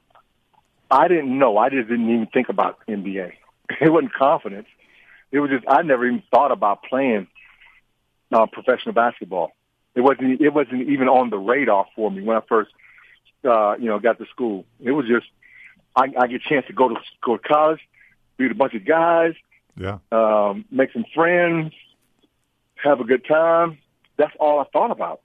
I 0.90 1.06
didn't 1.08 1.38
know. 1.38 1.58
I 1.58 1.68
just 1.68 1.88
didn't 1.88 2.08
even 2.08 2.26
think 2.26 2.48
about 2.48 2.78
NBA. 2.88 3.32
It 3.80 3.88
wasn't 3.88 4.12
confidence. 4.14 4.66
It 5.30 5.38
was 5.38 5.50
just 5.50 5.64
I 5.68 5.82
never 5.82 6.04
even 6.04 6.24
thought 6.32 6.50
about 6.50 6.82
playing 6.82 7.28
uh, 8.32 8.46
professional 8.46 8.94
basketball. 8.94 9.52
It 10.00 10.02
wasn't. 10.02 10.40
It 10.40 10.48
wasn't 10.54 10.88
even 10.88 11.08
on 11.08 11.28
the 11.28 11.36
radar 11.36 11.84
for 11.94 12.10
me 12.10 12.22
when 12.22 12.34
I 12.34 12.40
first, 12.48 12.70
uh, 13.44 13.74
you 13.78 13.84
know, 13.84 13.98
got 13.98 14.16
to 14.18 14.24
school. 14.26 14.64
It 14.82 14.92
was 14.92 15.06
just 15.06 15.26
I, 15.94 16.04
I 16.18 16.26
get 16.26 16.40
a 16.46 16.48
chance 16.48 16.66
to 16.68 16.72
go 16.72 16.88
to 16.88 16.94
go 17.22 17.36
to 17.36 17.42
college, 17.46 17.80
meet 18.38 18.50
a 18.50 18.54
bunch 18.54 18.72
of 18.72 18.86
guys, 18.86 19.34
Yeah. 19.76 19.98
um, 20.10 20.64
make 20.70 20.90
some 20.94 21.04
friends, 21.14 21.74
have 22.82 23.00
a 23.00 23.04
good 23.04 23.26
time. 23.26 23.76
That's 24.16 24.34
all 24.40 24.58
I 24.58 24.64
thought 24.72 24.90
about. 24.90 25.20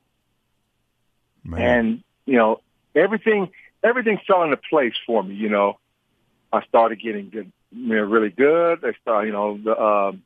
Man. 1.45 1.61
And 1.61 2.03
you 2.25 2.37
know, 2.37 2.59
everything 2.95 3.51
everything 3.81 4.19
fell 4.27 4.43
into 4.43 4.57
place 4.57 4.95
for 5.07 5.23
me. 5.23 5.35
You 5.35 5.47
know, 5.47 5.79
I 6.51 6.65
started 6.65 6.99
getting 6.99 7.29
good, 7.29 7.49
you 7.71 7.95
know, 7.95 8.03
really 8.03 8.29
good. 8.29 8.83
I 8.83 8.91
started, 9.01 9.27
you 9.27 9.33
know, 9.33 9.57
the 9.57 9.81
um 9.81 10.21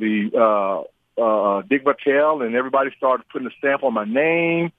the 0.00 0.30
uh, 0.36 0.82
uh, 1.18 1.62
Dick 1.62 1.84
Vitale 1.84 2.42
and 2.42 2.54
everybody 2.54 2.90
started 2.96 3.28
putting 3.28 3.48
a 3.48 3.50
stamp 3.58 3.82
on 3.82 3.94
my 3.94 4.04
name. 4.04 4.72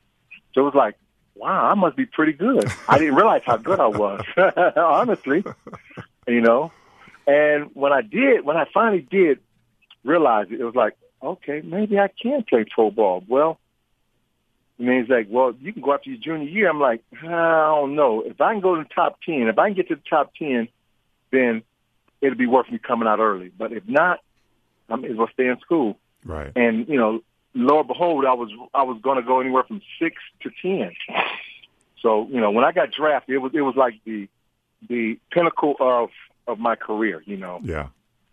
So 0.54 0.62
it 0.62 0.66
was 0.66 0.76
like, 0.76 0.96
wow, 1.36 1.72
I 1.72 1.74
must 1.76 1.96
be 1.96 2.06
pretty 2.06 2.34
good. 2.34 2.66
I 2.88 2.98
didn't 2.98 3.16
realize 3.16 3.42
how 3.46 3.58
good 3.58 3.80
I 3.80 3.88
was, 3.88 4.24
honestly. 4.76 5.44
You 6.28 6.42
know, 6.42 6.72
and 7.28 7.72
when 7.74 7.94
I 7.94 8.02
did, 8.02 8.46
when 8.46 8.58
I 8.58 8.66
finally 8.74 9.02
did 9.02 9.40
realize 10.04 10.48
it, 10.52 10.60
it 10.60 10.64
was 10.64 10.76
like, 10.76 10.96
okay, 11.22 11.62
maybe 11.64 12.00
I 12.00 12.10
can 12.10 12.44
play 12.44 12.66
pro 12.70 12.92
ball. 12.92 13.24
Well, 13.28 13.60
and 14.80 14.90
he's 14.90 15.10
like, 15.10 15.28
well, 15.30 15.54
you 15.60 15.74
can 15.74 15.82
go 15.82 15.94
after 15.94 16.10
your 16.10 16.20
junior 16.20 16.48
year. 16.48 16.70
I'm 16.70 16.80
like, 16.80 17.04
I 17.24 17.28
don't 17.28 17.96
know. 17.96 18.22
If 18.22 18.42
I 18.42 18.54
can 18.54 18.62
go 18.62 18.76
to 18.76 18.84
the 18.84 18.90
top 18.94 19.20
10, 19.26 19.48
if 19.48 19.60
I 19.60 19.68
can 19.68 19.76
get 19.76 19.90
to 19.90 19.96
the 19.96 20.02
top 20.10 20.34
10, 20.40 20.68
then 21.32 21.62
it'll 22.20 22.38
be 22.38 22.48
worth 22.48 22.72
me 22.72 22.80
coming 22.80 23.08
out 23.08 23.20
early. 23.20 23.52
But 23.56 23.74
if 23.74 23.88
not, 23.88 24.20
I'm 24.90 25.06
as 25.06 25.16
well 25.16 25.30
stay 25.34 25.48
in 25.48 25.60
school. 25.60 25.98
Right. 26.26 26.52
And, 26.56 26.88
you 26.88 26.98
know, 26.98 27.22
lo 27.54 27.80
and 27.80 27.88
behold, 27.88 28.26
I 28.26 28.34
was, 28.34 28.50
I 28.74 28.84
was 28.84 29.00
going 29.02 29.18
to 29.18 29.24
go 29.24 29.40
anywhere 29.40 29.64
from 29.64 29.82
six 30.00 30.18
to 30.42 30.52
10. 30.62 30.92
So, 32.02 32.28
you 32.30 32.42
know, 32.42 32.52
when 32.52 32.66
I 32.66 32.72
got 32.72 32.92
drafted, 32.92 33.36
it 33.36 33.38
was, 33.40 33.52
it 33.54 33.62
was 33.62 33.76
like 33.76 33.96
the, 34.06 34.28
the 34.90 35.20
pinnacle 35.32 35.76
of, 35.80 36.10
of 36.48 36.60
my 36.60 36.76
career, 36.76 37.22
you 37.26 37.38
know. 37.38 37.60
Yeah. 37.64 37.88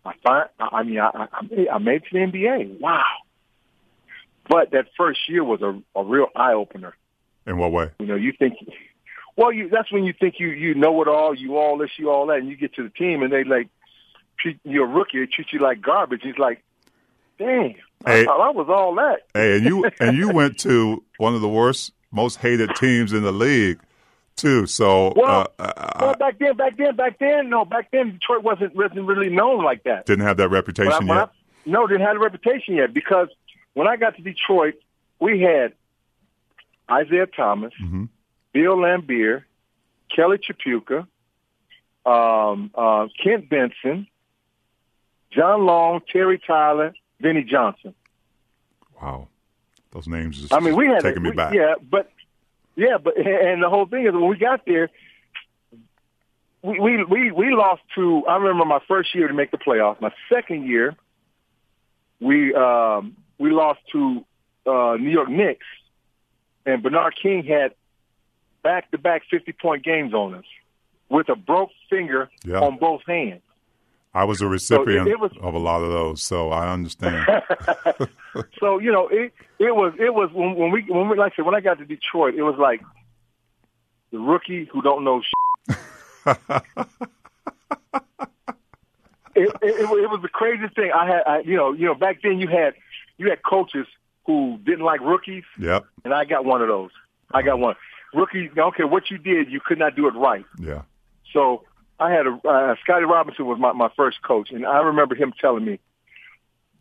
I 0.05 0.13
find, 0.23 0.49
I 0.59 0.83
mean, 0.83 0.99
I, 0.99 1.27
I- 1.31 1.41
made, 1.43 1.67
I 1.67 1.77
made 1.77 1.95
it 1.95 2.03
to 2.11 2.13
the 2.13 2.19
NBA. 2.19 2.79
Wow. 2.79 3.03
But 4.47 4.71
that 4.71 4.87
first 4.97 5.29
year 5.29 5.43
was 5.43 5.61
a, 5.61 5.79
a 5.95 6.03
real 6.03 6.27
eye 6.35 6.53
opener. 6.53 6.95
In 7.45 7.57
what 7.57 7.71
way? 7.71 7.91
You 7.99 8.07
know, 8.07 8.15
you 8.15 8.33
think, 8.37 8.55
well, 9.35 9.51
you 9.53 9.69
that's 9.69 9.91
when 9.91 10.03
you 10.03 10.13
think 10.19 10.35
you 10.39 10.47
you 10.47 10.73
know 10.73 11.01
it 11.01 11.07
all, 11.07 11.35
you 11.35 11.57
all 11.57 11.77
this, 11.77 11.91
you 11.97 12.09
all 12.09 12.27
that, 12.27 12.37
and 12.37 12.49
you 12.49 12.57
get 12.57 12.73
to 12.75 12.83
the 12.83 12.89
team 12.89 13.21
and 13.21 13.31
they 13.31 13.43
like 13.43 13.69
treat 14.39 14.59
you're 14.63 14.85
a 14.85 14.87
rookie, 14.87 15.19
they 15.19 15.27
treat 15.27 15.47
you 15.53 15.59
like 15.59 15.81
garbage. 15.81 16.21
It's 16.23 16.39
like, 16.39 16.63
dang, 17.39 17.75
Hey. 18.05 18.21
I 18.21 18.25
thought 18.25 18.39
I 18.41 18.49
was 18.51 18.67
all 18.69 18.93
that. 18.95 19.21
Hey, 19.33 19.57
and 19.57 19.65
you 19.65 19.89
and 19.99 20.15
you 20.15 20.29
went 20.31 20.59
to 20.59 21.03
one 21.17 21.33
of 21.35 21.41
the 21.41 21.49
worst, 21.49 21.91
most 22.11 22.37
hated 22.37 22.75
teams 22.75 23.11
in 23.13 23.23
the 23.23 23.31
league, 23.31 23.79
too. 24.35 24.65
So 24.67 25.13
Well, 25.15 25.47
uh, 25.59 25.73
uh, 25.75 25.89
well, 25.99 26.13
back 26.15 26.37
then, 26.39 26.55
back 26.55 26.77
then, 26.77 26.95
back 26.95 27.17
then, 27.19 27.49
no, 27.49 27.65
back 27.65 27.89
then 27.91 28.11
Detroit 28.11 28.43
wasn't 28.43 28.75
wasn't 28.75 29.05
really 29.05 29.29
known 29.29 29.63
like 29.63 29.83
that. 29.83 30.05
didn't 30.05 30.25
have 30.25 30.37
that 30.37 30.49
When 30.49 30.53
I- 30.53 30.59
reputation 30.59 31.09
I- 31.09 31.15
yet. 31.21 31.29
no, 31.65 31.87
didn't 31.87 32.05
have 32.07 32.15
a 32.15 32.19
reputation 32.19 32.75
yet 32.75 32.93
because 32.93 33.27
when 33.73 33.87
I 33.87 33.95
got 33.97 34.15
to 34.15 34.21
Detroit, 34.21 34.75
we 35.19 35.41
had 35.41 35.73
Isiah 36.89 37.27
Thomas, 37.27 37.73
Mhm. 37.83 38.07
Bill 38.53 38.77
Laimbeer, 38.77 39.43
Kelly 40.15 40.37
Tripucka, 40.37 41.05
um, 42.05 42.71
uh, 42.73 43.07
Kent 43.21 43.49
Benson, 43.49 44.07
John 45.31 45.65
Long, 45.65 46.01
Terry 46.11 46.39
Tyler, 46.39 46.93
Vinnie 47.19 47.43
Johnson. 47.43 47.93
Wow, 49.01 49.27
those 49.91 50.07
names 50.07 50.39
just 50.39 50.53
I 50.53 50.59
mean, 50.59 50.75
we 50.75 50.87
had 50.87 51.01
taking 51.01 51.23
me 51.23 51.29
we- 51.31 51.35
back. 51.35 51.53
Yeah, 51.53 51.75
but 51.89 52.11
yeah, 52.75 52.97
but 52.97 53.17
and 53.17 53.61
the 53.63 53.69
whole 53.69 53.85
thing 53.85 54.05
is 54.05 54.13
when 54.13 54.27
we 54.27 54.37
got 54.37 54.65
there, 54.65 54.89
we 56.61 56.79
we 56.79 57.03
we, 57.03 57.31
we 57.31 57.53
lost 57.53 57.81
to. 57.95 58.25
I 58.27 58.37
remember 58.37 58.65
my 58.65 58.79
first 58.87 59.13
year 59.15 59.27
to 59.27 59.33
make 59.33 59.51
the 59.51 59.57
playoffs. 59.57 60.01
My 60.01 60.13
second 60.31 60.67
year, 60.67 60.95
we 62.19 62.53
um, 62.53 63.15
we 63.37 63.51
lost 63.51 63.79
to 63.93 64.25
uh, 64.65 64.97
New 64.99 65.09
York 65.09 65.29
Knicks, 65.29 65.65
and 66.65 66.83
Bernard 66.83 67.15
King 67.21 67.43
had 67.43 67.73
back 68.63 68.91
to 68.91 68.97
back 68.97 69.23
fifty 69.31 69.53
point 69.53 69.83
games 69.83 70.13
on 70.13 70.35
us 70.35 70.45
with 71.09 71.29
a 71.29 71.35
broke 71.35 71.71
finger 71.89 72.29
Yeah. 72.45 72.59
on 72.59 72.77
both 72.77 73.01
hands. 73.07 73.41
I 74.13 74.23
was 74.23 74.41
a 74.41 74.47
recipient 74.47 75.07
it 75.07 75.19
was- 75.19 75.31
of 75.39 75.53
a 75.53 75.59
lot 75.59 75.83
of 75.83 75.91
those, 75.91 76.23
so 76.23 76.49
I 76.49 76.71
understand. 76.71 77.25
so 78.59 78.79
you 78.79 78.91
know, 78.91 79.07
it 79.07 79.33
it 79.59 79.75
was 79.75 79.93
it 79.99 80.13
was 80.13 80.31
when, 80.33 80.55
when 80.55 80.71
we 80.71 80.83
when 80.89 81.09
we 81.09 81.17
like 81.17 81.33
I 81.33 81.35
said 81.35 81.45
when 81.45 81.55
I 81.55 81.61
got 81.61 81.77
to 81.77 81.85
Detroit, 81.85 82.33
it 82.35 82.43
was 82.43 82.55
like 82.57 82.81
the 84.11 84.19
rookie 84.19 84.67
who 84.71 84.81
don't 84.81 85.03
know. 85.03 85.21
Shit. 85.21 85.77
it, 89.35 89.49
it, 89.49 89.55
it, 89.61 89.89
it 89.89 90.09
was 90.09 90.19
the 90.21 90.29
craziest 90.29 90.75
thing. 90.75 90.91
I 90.93 91.05
had, 91.05 91.23
I, 91.25 91.39
you 91.41 91.55
know, 91.55 91.73
you 91.73 91.85
know, 91.85 91.95
back 91.95 92.21
then 92.23 92.39
you 92.39 92.47
had 92.47 92.73
you 93.17 93.29
had 93.29 93.43
coaches 93.43 93.85
who 94.25 94.57
didn't 94.63 94.85
like 94.85 95.01
rookies, 95.01 95.43
yep. 95.59 95.85
and 96.03 96.13
I 96.13 96.25
got 96.25 96.45
one 96.45 96.61
of 96.61 96.67
those. 96.67 96.91
I 97.31 97.43
got 97.43 97.59
one. 97.59 97.75
rookie. 98.13 98.49
I 98.51 98.55
don't 98.55 98.75
care 98.75 98.87
what 98.87 99.11
you 99.11 99.17
did, 99.17 99.51
you 99.51 99.59
could 99.63 99.77
not 99.77 99.95
do 99.95 100.07
it 100.07 100.15
right. 100.15 100.45
Yeah. 100.57 100.81
So 101.31 101.63
I 101.99 102.11
had 102.11 102.27
a 102.27 102.39
uh, 102.47 102.75
Scotty 102.83 103.05
Robinson 103.05 103.45
was 103.45 103.59
my 103.59 103.73
my 103.73 103.89
first 103.95 104.21
coach, 104.21 104.51
and 104.51 104.65
I 104.65 104.79
remember 104.79 105.15
him 105.15 105.33
telling 105.39 105.65
me, 105.65 105.79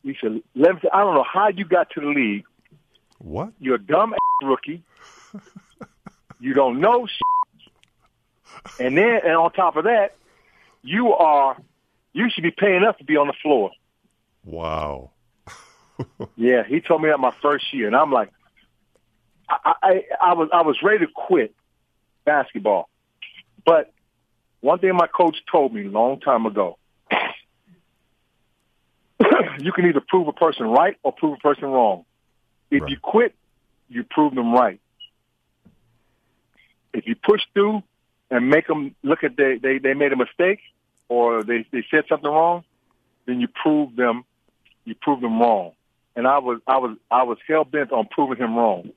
he 0.03 0.17
said, 0.21 0.43
"Let 0.55 0.77
I 0.93 1.01
don't 1.01 1.15
know 1.15 1.25
how 1.25 1.49
you 1.49 1.65
got 1.65 1.91
to 1.91 2.01
the 2.01 2.07
league. 2.07 2.45
What? 3.19 3.53
You're 3.59 3.77
a 3.77 3.83
dumb 3.83 4.15
ass 4.15 4.47
rookie. 4.47 4.83
you 6.41 6.55
don't 6.55 6.81
know 6.81 7.07
shit. 7.07 7.73
And 8.81 8.97
then, 8.97 9.21
and 9.25 9.35
on 9.35 9.53
top 9.53 9.77
of 9.77 9.85
that, 9.85 10.15
you 10.83 11.13
are, 11.13 11.57
you 12.13 12.29
should 12.31 12.43
be 12.43 12.51
paying 12.51 12.85
us 12.85 12.97
to 12.99 13.05
be 13.05 13.17
on 13.17 13.27
the 13.27 13.35
floor. 13.43 13.71
Wow. 14.45 15.11
yeah, 16.37 16.63
he 16.67 16.81
told 16.81 17.03
me 17.03 17.09
that 17.09 17.19
my 17.19 17.33
first 17.43 17.73
year, 17.73 17.87
and 17.87 17.97
I'm 17.97 18.13
like, 18.13 18.31
I, 19.49 19.75
I, 19.83 20.05
I 20.21 20.35
was, 20.35 20.49
I 20.53 20.63
was 20.63 20.77
ready 20.83 21.07
to 21.07 21.13
quit 21.13 21.55
basketball, 22.25 22.89
but 23.65 23.93
one 24.61 24.79
thing 24.79 24.95
my 24.95 25.07
coach 25.07 25.37
told 25.51 25.73
me 25.73 25.87
a 25.87 25.91
long 25.91 26.21
time 26.21 26.47
ago, 26.47 26.79
you 29.61 29.73
can 29.73 29.87
either 29.87 30.03
prove 30.07 30.29
a 30.29 30.33
person 30.33 30.67
right 30.67 30.97
or 31.03 31.13
prove 31.13 31.35
a 31.35 31.41
person 31.41 31.65
wrong. 31.69 32.05
If 32.71 32.83
Right. 32.83 32.91
you 32.91 32.97
quit, 33.01 33.35
you 33.89 34.05
prove 34.05 34.35
them 34.35 34.53
right. 34.53 34.81
If 36.93 37.07
you 37.07 37.15
push 37.17 37.43
through 37.55 37.83
and 38.31 38.51
make 38.51 38.67
them 38.67 38.95
look 39.03 39.25
at 39.25 39.37
they 39.37 39.57
they, 39.59 39.79
they 39.79 39.95
made 39.95 40.13
a 40.13 40.17
mistake 40.17 40.61
or 41.09 41.43
they, 41.45 41.65
they 41.71 41.85
said 41.91 42.05
something 42.09 42.31
wrong, 42.31 42.65
then 43.27 43.41
you 43.41 43.49
prove 43.49 43.95
them 43.97 44.25
you 44.85 44.95
prove 44.95 45.21
them 45.21 45.39
wrong. 45.41 45.73
And 46.17 46.27
I 46.27 46.39
was 46.39 46.61
I 46.67 46.79
was 46.79 46.97
I 47.11 47.23
was 47.23 47.39
hell 47.47 47.65
bent 47.65 47.93
on 47.93 48.07
proving 48.11 48.39
him 48.39 48.57
wrong. 48.57 48.91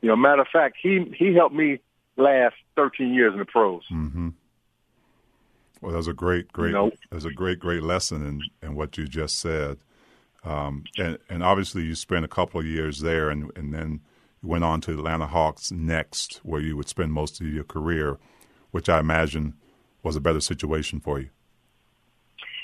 You 0.00 0.08
know, 0.10 0.16
matter 0.16 0.42
of 0.42 0.48
fact, 0.48 0.76
he 0.80 1.12
he 1.16 1.34
helped 1.34 1.54
me 1.54 1.80
last 2.16 2.54
13 2.76 3.12
years 3.12 3.32
in 3.32 3.38
the 3.38 3.44
pros. 3.44 3.82
Mm-hmm. 3.90 4.28
Well, 5.84 5.92
that 5.92 5.98
was 5.98 6.08
a 6.08 6.14
great, 6.14 6.50
great, 6.50 6.72
know- 6.72 6.92
that 7.10 7.14
was 7.14 7.26
a 7.26 7.30
great, 7.30 7.58
great 7.58 7.82
lesson 7.82 8.24
in, 8.26 8.42
in 8.66 8.74
what 8.74 8.96
you 8.96 9.06
just 9.06 9.38
said. 9.38 9.76
Um, 10.42 10.84
and, 10.96 11.18
and 11.28 11.42
obviously, 11.42 11.82
you 11.82 11.94
spent 11.94 12.24
a 12.24 12.28
couple 12.28 12.58
of 12.58 12.64
years 12.64 13.00
there, 13.00 13.28
and, 13.28 13.50
and 13.54 13.74
then 13.74 14.00
you 14.42 14.48
went 14.48 14.64
on 14.64 14.80
to 14.82 14.92
Atlanta 14.92 15.26
Hawks 15.26 15.70
next, 15.70 16.40
where 16.42 16.62
you 16.62 16.74
would 16.78 16.88
spend 16.88 17.12
most 17.12 17.38
of 17.38 17.46
your 17.48 17.64
career, 17.64 18.16
which 18.70 18.88
I 18.88 18.98
imagine 18.98 19.56
was 20.02 20.16
a 20.16 20.22
better 20.22 20.40
situation 20.40 21.00
for 21.00 21.20
you. 21.20 21.28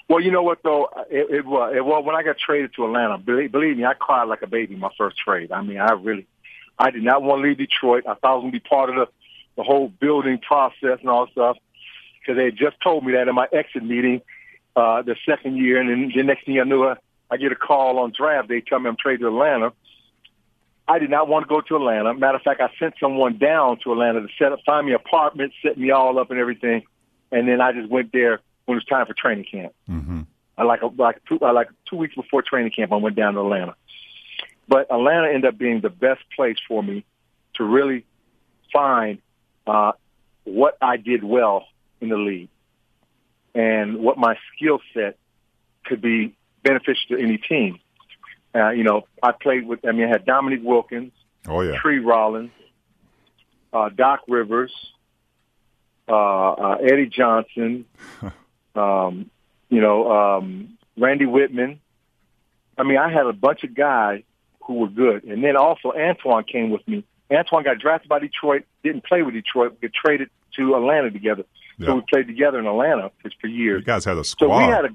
Well, 0.08 0.22
you 0.22 0.30
know 0.30 0.42
what 0.42 0.62
though, 0.64 0.88
it, 1.10 1.30
it 1.30 1.46
was 1.46 1.74
it 1.76 1.84
was 1.84 2.02
when 2.04 2.16
I 2.16 2.22
got 2.22 2.38
traded 2.38 2.72
to 2.74 2.86
Atlanta. 2.86 3.18
Believe, 3.18 3.52
believe 3.52 3.76
me, 3.76 3.84
I 3.84 3.92
cried 3.94 4.24
like 4.24 4.40
a 4.42 4.46
baby 4.46 4.76
my 4.76 4.90
first 4.96 5.18
trade. 5.18 5.52
I 5.52 5.60
mean, 5.60 5.78
I 5.78 5.92
really, 5.92 6.26
I 6.78 6.90
did 6.90 7.04
not 7.04 7.22
want 7.22 7.42
to 7.42 7.48
leave 7.48 7.58
Detroit. 7.58 8.04
I 8.06 8.14
thought 8.14 8.32
I 8.32 8.34
was 8.34 8.42
going 8.42 8.52
to 8.52 8.60
be 8.60 8.66
part 8.66 8.88
of 8.88 8.96
the 8.96 9.06
the 9.56 9.62
whole 9.62 9.88
building 9.88 10.38
process 10.38 10.98
and 11.00 11.08
all 11.10 11.26
that 11.26 11.32
stuff 11.32 11.56
because 12.30 12.38
they 12.38 12.44
had 12.44 12.56
just 12.56 12.80
told 12.80 13.04
me 13.04 13.12
that 13.12 13.28
in 13.28 13.34
my 13.34 13.48
exit 13.52 13.82
meeting 13.82 14.22
uh, 14.76 15.02
the 15.02 15.16
second 15.28 15.56
year, 15.56 15.80
and 15.80 15.90
then 15.90 16.12
the 16.14 16.22
next 16.22 16.46
thing 16.46 16.60
I 16.60 16.64
knew, 16.64 16.84
I, 16.84 16.96
I 17.30 17.36
get 17.36 17.50
a 17.50 17.56
call 17.56 17.98
on 17.98 18.12
draft. 18.16 18.48
They 18.48 18.60
tell 18.60 18.78
me 18.78 18.88
I'm 18.88 18.96
traded 18.96 19.20
to 19.20 19.28
Atlanta. 19.28 19.72
I 20.86 20.98
did 20.98 21.10
not 21.10 21.28
want 21.28 21.44
to 21.44 21.48
go 21.48 21.60
to 21.60 21.76
Atlanta. 21.76 22.14
Matter 22.14 22.36
of 22.36 22.42
fact, 22.42 22.60
I 22.60 22.68
sent 22.78 22.94
someone 23.00 23.38
down 23.38 23.78
to 23.84 23.92
Atlanta 23.92 24.20
to 24.20 24.28
set 24.38 24.52
up, 24.52 24.60
find 24.64 24.86
me 24.86 24.92
an 24.92 25.00
apartment, 25.04 25.52
set 25.62 25.78
me 25.78 25.90
all 25.90 26.18
up 26.18 26.30
and 26.30 26.38
everything, 26.38 26.84
and 27.32 27.48
then 27.48 27.60
I 27.60 27.72
just 27.72 27.88
went 27.88 28.12
there 28.12 28.40
when 28.66 28.76
it 28.76 28.82
was 28.82 28.84
time 28.84 29.06
for 29.06 29.14
training 29.14 29.46
camp. 29.50 29.72
Mm-hmm. 29.88 30.22
I 30.56 30.62
like 30.64 30.80
like 30.96 31.24
two 31.26 31.38
uh, 31.40 31.52
like 31.52 31.68
two 31.88 31.96
weeks 31.96 32.14
before 32.14 32.42
training 32.42 32.72
camp, 32.72 32.92
I 32.92 32.96
went 32.96 33.16
down 33.16 33.34
to 33.34 33.40
Atlanta. 33.40 33.74
But 34.68 34.86
Atlanta 34.90 35.28
ended 35.28 35.46
up 35.46 35.58
being 35.58 35.80
the 35.80 35.90
best 35.90 36.22
place 36.36 36.58
for 36.68 36.82
me 36.82 37.04
to 37.54 37.64
really 37.64 38.04
find 38.72 39.18
uh, 39.66 39.92
what 40.44 40.76
I 40.80 40.96
did 40.96 41.24
well 41.24 41.66
in 42.00 42.08
the 42.08 42.16
league 42.16 42.48
and 43.54 43.98
what 43.98 44.18
my 44.18 44.36
skill 44.54 44.80
set 44.94 45.16
could 45.84 46.00
be 46.00 46.34
beneficial 46.62 47.16
to 47.16 47.18
any 47.18 47.38
team. 47.38 47.78
Uh, 48.54 48.70
you 48.70 48.84
know, 48.84 49.06
I 49.22 49.32
played 49.32 49.66
with. 49.66 49.84
I 49.86 49.92
mean, 49.92 50.06
I 50.06 50.08
had 50.08 50.24
Dominique 50.24 50.64
Wilkins, 50.64 51.12
Oh 51.46 51.60
yeah, 51.60 51.78
Tree 51.80 51.98
Rollins, 51.98 52.50
uh, 53.72 53.88
Doc 53.90 54.20
Rivers, 54.28 54.72
uh, 56.08 56.12
uh, 56.12 56.76
Eddie 56.82 57.06
Johnson, 57.06 57.84
um, 58.74 59.30
you 59.68 59.80
know, 59.80 60.10
um, 60.10 60.78
Randy 60.96 61.26
Wittman. 61.26 61.78
I 62.76 62.82
mean, 62.82 62.98
I 62.98 63.12
had 63.12 63.26
a 63.26 63.32
bunch 63.32 63.62
of 63.62 63.74
guys 63.74 64.22
who 64.64 64.74
were 64.74 64.88
good. 64.88 65.24
And 65.24 65.44
then 65.44 65.56
also 65.56 65.92
Antoine 65.92 66.44
came 66.44 66.70
with 66.70 66.86
me. 66.88 67.04
Antoine 67.30 67.62
got 67.62 67.78
drafted 67.78 68.08
by 68.08 68.18
Detroit, 68.18 68.64
didn't 68.82 69.04
play 69.04 69.22
with 69.22 69.34
Detroit, 69.34 69.76
but 69.80 69.92
traded 69.92 70.30
to 70.56 70.74
Atlanta 70.74 71.10
together. 71.10 71.44
Yeah. 71.80 71.86
So 71.86 71.94
we 71.96 72.02
played 72.12 72.26
together 72.26 72.58
in 72.58 72.66
Atlanta 72.66 73.10
for, 73.22 73.30
for 73.40 73.46
you 73.46 73.80
guys 73.80 74.04
had 74.04 74.18
a 74.18 74.24
squad. 74.24 74.60
So 74.60 74.66
we 74.66 74.72
had 74.72 74.84
a 74.84 74.88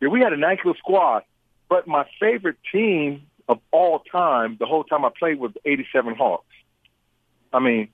yeah, 0.00 0.08
we 0.08 0.20
had 0.20 0.32
a 0.32 0.36
nice 0.36 0.58
little 0.58 0.74
squad. 0.74 1.22
But 1.68 1.88
my 1.88 2.06
favorite 2.20 2.58
team 2.72 3.22
of 3.48 3.58
all 3.72 4.00
time, 4.00 4.56
the 4.60 4.66
whole 4.66 4.84
time 4.84 5.04
I 5.04 5.10
played, 5.18 5.38
was 5.38 5.52
the 5.54 5.70
'87 5.70 6.14
Hawks. 6.14 6.44
I 7.52 7.60
mean, 7.60 7.88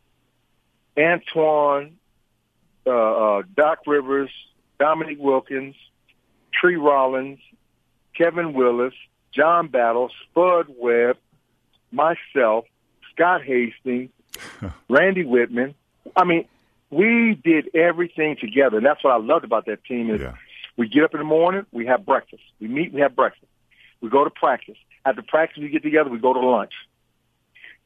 Antoine, 0.99 1.97
uh, 2.87 2.91
uh, 2.91 3.43
Doc 3.57 3.81
Rivers, 3.87 4.31
Dominique 4.79 5.19
Wilkins, 5.21 5.77
Tree 6.53 6.77
Rollins, 6.77 7.39
Kevin 8.17 8.53
Willis, 8.53 8.95
John 9.33 9.69
Battle, 9.69 10.11
Spud 10.25 10.67
Webb, 10.77 11.17
myself, 11.91 12.65
Scott 13.13 13.43
Hastings, 13.45 14.11
Randy 14.89 15.25
Wittman. 15.25 15.75
I 16.17 16.25
mean, 16.25 16.47
we 16.95 17.41
did 17.43 17.75
everything 17.75 18.37
together, 18.41 18.79
and 18.79 18.87
that's 18.87 19.03
what 19.03 19.13
I 19.13 19.19
loved 19.19 19.45
about 19.45 19.67
that 19.67 19.85
team. 19.85 20.11
Is 20.11 20.21
yeah, 20.21 20.35
we 20.77 20.89
get 20.89 21.05
up 21.05 21.15
in 21.15 21.19
the 21.19 21.25
morning, 21.25 21.67
we 21.73 21.87
have 21.87 22.05
breakfast. 22.07 22.43
We 22.61 22.69
meet, 22.69 22.93
we 22.93 23.01
have 23.01 23.15
breakfast. 23.15 23.51
We 24.01 24.11
go 24.11 24.25
to 24.25 24.31
practice. 24.31 24.77
After 25.05 25.23
practice, 25.23 25.59
we 25.61 25.69
get 25.69 25.83
together, 25.83 26.11
we 26.11 26.19
go 26.19 26.33
to 26.33 26.41
lunch. 26.41 26.73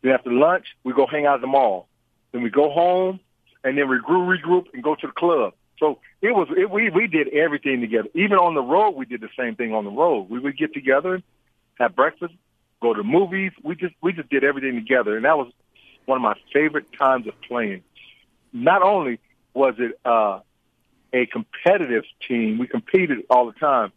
Then 0.03 0.13
after 0.13 0.33
lunch, 0.33 0.67
we 0.85 0.93
go 0.93 1.07
hang 1.07 1.27
out 1.27 1.37
at 1.37 1.41
the 1.41 1.47
mall. 1.47 1.89
Then 2.33 2.43
we 2.43 2.51
go 2.51 2.71
home, 2.71 3.21
and 3.65 3.77
then 3.77 3.89
we 3.89 3.97
regroup, 3.99 4.39
regroup, 4.41 4.67
and 4.73 4.83
go 4.83 4.95
to 4.95 5.07
the 5.07 5.13
club. 5.13 5.55
So 5.79 5.99
it 6.23 6.33
was 6.33 6.49
it, 6.57 6.71
we 6.71 6.91
we 6.91 7.07
did 7.07 7.29
everything 7.29 7.81
together. 7.81 8.09
Even 8.15 8.39
on 8.39 8.55
the 8.55 8.63
road, 8.63 8.91
we 8.91 9.07
did 9.07 9.21
the 9.21 9.29
same 9.39 9.55
thing 9.55 9.75
on 9.75 9.85
the 9.85 9.91
road. 9.91 10.29
We 10.29 10.39
would 10.39 10.59
get 10.59 10.75
together, 10.75 11.23
have 11.79 11.95
breakfast, 11.95 12.35
go 12.83 12.95
to 12.95 13.03
movies. 13.03 13.53
We 13.63 13.77
just 13.77 13.95
we 14.03 14.13
just 14.13 14.29
did 14.29 14.45
everything 14.45 14.75
together, 14.75 15.17
and 15.17 15.25
that 15.25 15.39
was 15.39 15.53
one 16.07 16.17
of 16.17 16.23
my 16.23 16.35
favorite 16.53 16.87
times 16.99 17.27
of 17.27 17.41
playing. 17.43 17.83
Not 18.53 18.83
only 18.83 19.21
was 19.55 19.75
it 19.79 19.99
uh, 20.05 20.41
a 21.13 21.27
competitive 21.27 22.05
team, 22.27 22.59
we 22.59 22.67
competed 22.67 23.19
all 23.31 23.47
the 23.47 23.53
time, 23.53 23.93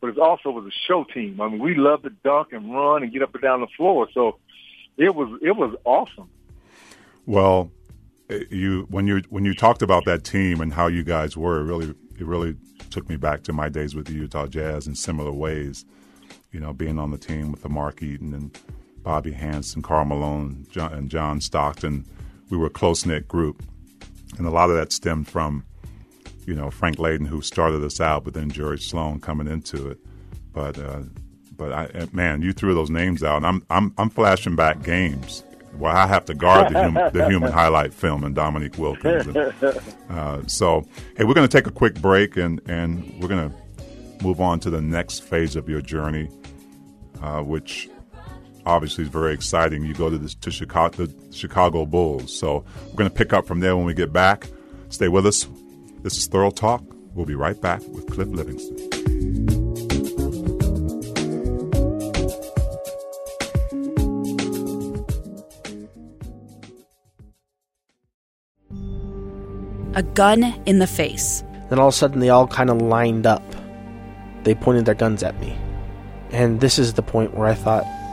but 0.00 0.10
it 0.10 0.18
also 0.18 0.50
was 0.50 0.66
a 0.66 0.76
show 0.86 1.04
team. 1.04 1.40
I 1.40 1.48
mean, 1.48 1.58
we 1.58 1.74
loved 1.74 2.04
to 2.04 2.10
dunk 2.10 2.52
and 2.52 2.72
run 2.72 3.02
and 3.02 3.12
get 3.12 3.22
up 3.22 3.34
and 3.34 3.42
down 3.42 3.60
the 3.60 3.66
floor. 3.76 4.08
So 4.12 4.38
it 4.96 5.14
was 5.14 5.38
it 5.42 5.56
was 5.56 5.74
awesome. 5.84 6.28
Well, 7.26 7.70
eh, 8.30 8.44
you 8.50 8.86
when 8.90 9.06
you 9.06 9.22
when 9.28 9.44
you 9.44 9.54
talked 9.54 9.82
about 9.82 10.04
that 10.06 10.24
team 10.24 10.60
and 10.60 10.72
how 10.72 10.86
you 10.86 11.02
guys 11.02 11.36
were, 11.36 11.60
it 11.60 11.64
really 11.64 11.94
it 12.18 12.26
really 12.26 12.56
took 12.90 13.08
me 13.08 13.16
back 13.16 13.42
to 13.44 13.52
my 13.52 13.68
days 13.68 13.94
with 13.94 14.06
the 14.06 14.14
Utah 14.14 14.46
Jazz 14.46 14.86
in 14.86 14.94
similar 14.94 15.32
ways. 15.32 15.84
You 16.52 16.60
know, 16.60 16.72
being 16.72 16.98
on 16.98 17.10
the 17.10 17.18
team 17.18 17.52
with 17.52 17.62
the 17.62 17.68
Mark 17.68 18.02
Eaton 18.02 18.32
and 18.34 18.58
Bobby 19.02 19.32
Hansen, 19.32 19.82
Karl 19.82 20.04
Malone, 20.04 20.66
John, 20.70 20.92
and 20.92 21.10
John 21.10 21.40
Stockton, 21.40 22.06
we 22.50 22.56
were 22.56 22.66
a 22.66 22.70
close 22.70 23.04
knit 23.04 23.28
group, 23.28 23.62
and 24.36 24.46
a 24.46 24.50
lot 24.50 24.70
of 24.70 24.76
that 24.76 24.92
stemmed 24.92 25.28
from 25.28 25.64
you 26.46 26.54
know 26.54 26.70
Frank 26.70 26.96
Layden, 26.96 27.26
who 27.26 27.42
started 27.42 27.82
us 27.84 28.00
out, 28.00 28.24
but 28.24 28.34
then 28.34 28.50
George 28.50 28.88
Sloan 28.88 29.20
coming 29.20 29.46
into 29.46 29.88
it. 29.88 29.98
But 30.52 30.78
uh, 30.78 31.02
but 31.56 31.72
I, 31.72 31.84
eh, 31.94 32.06
man, 32.12 32.42
you 32.42 32.52
threw 32.52 32.74
those 32.74 32.90
names 32.90 33.22
out, 33.22 33.38
and 33.38 33.46
I'm 33.46 33.64
I'm 33.70 33.94
I'm 33.98 34.10
flashing 34.10 34.56
back 34.56 34.82
games. 34.82 35.44
Well, 35.76 35.94
I 35.94 36.06
have 36.06 36.24
to 36.24 36.34
guard 36.34 36.72
the, 36.72 36.82
hum, 36.82 36.94
the 37.12 37.26
human 37.28 37.52
highlight 37.52 37.92
film 37.94 38.24
and 38.24 38.34
Dominique 38.34 38.78
Wilkins. 38.78 39.26
And, 39.26 39.36
uh, 40.10 40.42
so, 40.46 40.84
hey, 41.16 41.24
we're 41.24 41.34
going 41.34 41.46
to 41.46 41.56
take 41.56 41.68
a 41.68 41.72
quick 41.72 42.00
break, 42.00 42.36
and 42.36 42.60
and 42.68 43.04
we're 43.20 43.28
going 43.28 43.50
to 43.50 44.24
move 44.24 44.40
on 44.40 44.58
to 44.60 44.70
the 44.70 44.80
next 44.80 45.20
phase 45.20 45.54
of 45.54 45.68
your 45.68 45.80
journey, 45.80 46.28
uh, 47.22 47.42
which 47.42 47.88
obviously 48.68 49.04
is 49.04 49.10
very 49.10 49.32
exciting. 49.32 49.84
You 49.84 49.94
go 49.94 50.10
to 50.10 50.18
this 50.18 50.34
to 50.36 50.50
Chicago, 50.50 51.06
the 51.06 51.32
Chicago 51.32 51.86
Bulls. 51.86 52.38
So 52.38 52.64
we're 52.86 52.96
going 52.96 53.10
to 53.10 53.16
pick 53.16 53.32
up 53.32 53.46
from 53.46 53.60
there 53.60 53.76
when 53.76 53.86
we 53.86 53.94
get 53.94 54.12
back. 54.12 54.48
Stay 54.90 55.08
with 55.08 55.26
us. 55.26 55.48
This 56.02 56.16
is 56.18 56.28
Thurl 56.28 56.54
Talk. 56.54 56.82
We'll 57.14 57.26
be 57.26 57.34
right 57.34 57.60
back 57.60 57.80
with 57.88 58.06
Cliff 58.06 58.28
Levingston. 58.28 58.76
A 69.96 70.02
gun 70.02 70.44
in 70.66 70.78
the 70.78 70.86
face. 70.86 71.42
Then 71.70 71.80
all 71.80 71.88
of 71.88 71.94
a 71.94 71.96
sudden, 71.96 72.20
they 72.20 72.28
all 72.28 72.46
kind 72.46 72.70
of 72.70 72.80
lined 72.80 73.26
up. 73.26 73.42
They 74.44 74.54
pointed 74.54 74.84
their 74.84 74.94
guns 74.94 75.22
at 75.24 75.40
me. 75.40 75.58
And 76.30 76.60
this 76.60 76.78
is 76.78 76.92
the 76.92 77.02
point 77.02 77.34
where 77.34 77.48
I 77.48 77.54
thought, 77.54 77.84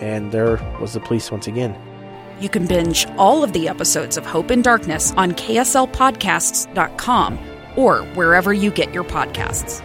And 0.00 0.32
there 0.32 0.56
was 0.80 0.92
the 0.92 1.00
police 1.00 1.30
once 1.30 1.46
again. 1.46 1.80
You 2.40 2.48
can 2.48 2.66
binge 2.66 3.06
all 3.16 3.42
of 3.42 3.52
the 3.52 3.68
episodes 3.68 4.16
of 4.16 4.26
Hope 4.26 4.50
and 4.50 4.62
Darkness 4.62 5.12
on 5.16 5.32
KSLPodcasts.com 5.32 7.38
or 7.76 8.02
wherever 8.14 8.52
you 8.52 8.70
get 8.70 8.92
your 8.92 9.04
podcasts. 9.04 9.82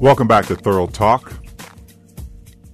Welcome 0.00 0.28
back 0.28 0.46
to 0.46 0.54
Thurl 0.54 0.92
Talk. 0.92 1.32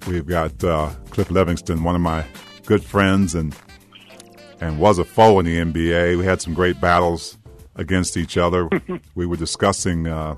We've 0.06 0.26
got 0.26 0.62
uh, 0.62 0.90
Cliff 1.14 1.28
Levingston, 1.28 1.84
one 1.84 1.94
of 1.94 2.00
my 2.00 2.26
good 2.66 2.82
friends, 2.82 3.36
and 3.36 3.54
and 4.60 4.80
was 4.80 4.98
a 4.98 5.04
foe 5.04 5.38
in 5.38 5.46
the 5.46 5.58
NBA. 5.58 6.18
We 6.18 6.24
had 6.24 6.42
some 6.42 6.54
great 6.54 6.80
battles 6.80 7.38
against 7.76 8.16
each 8.16 8.36
other. 8.36 8.68
we 9.14 9.24
were 9.24 9.36
discussing 9.36 10.08
uh, 10.08 10.34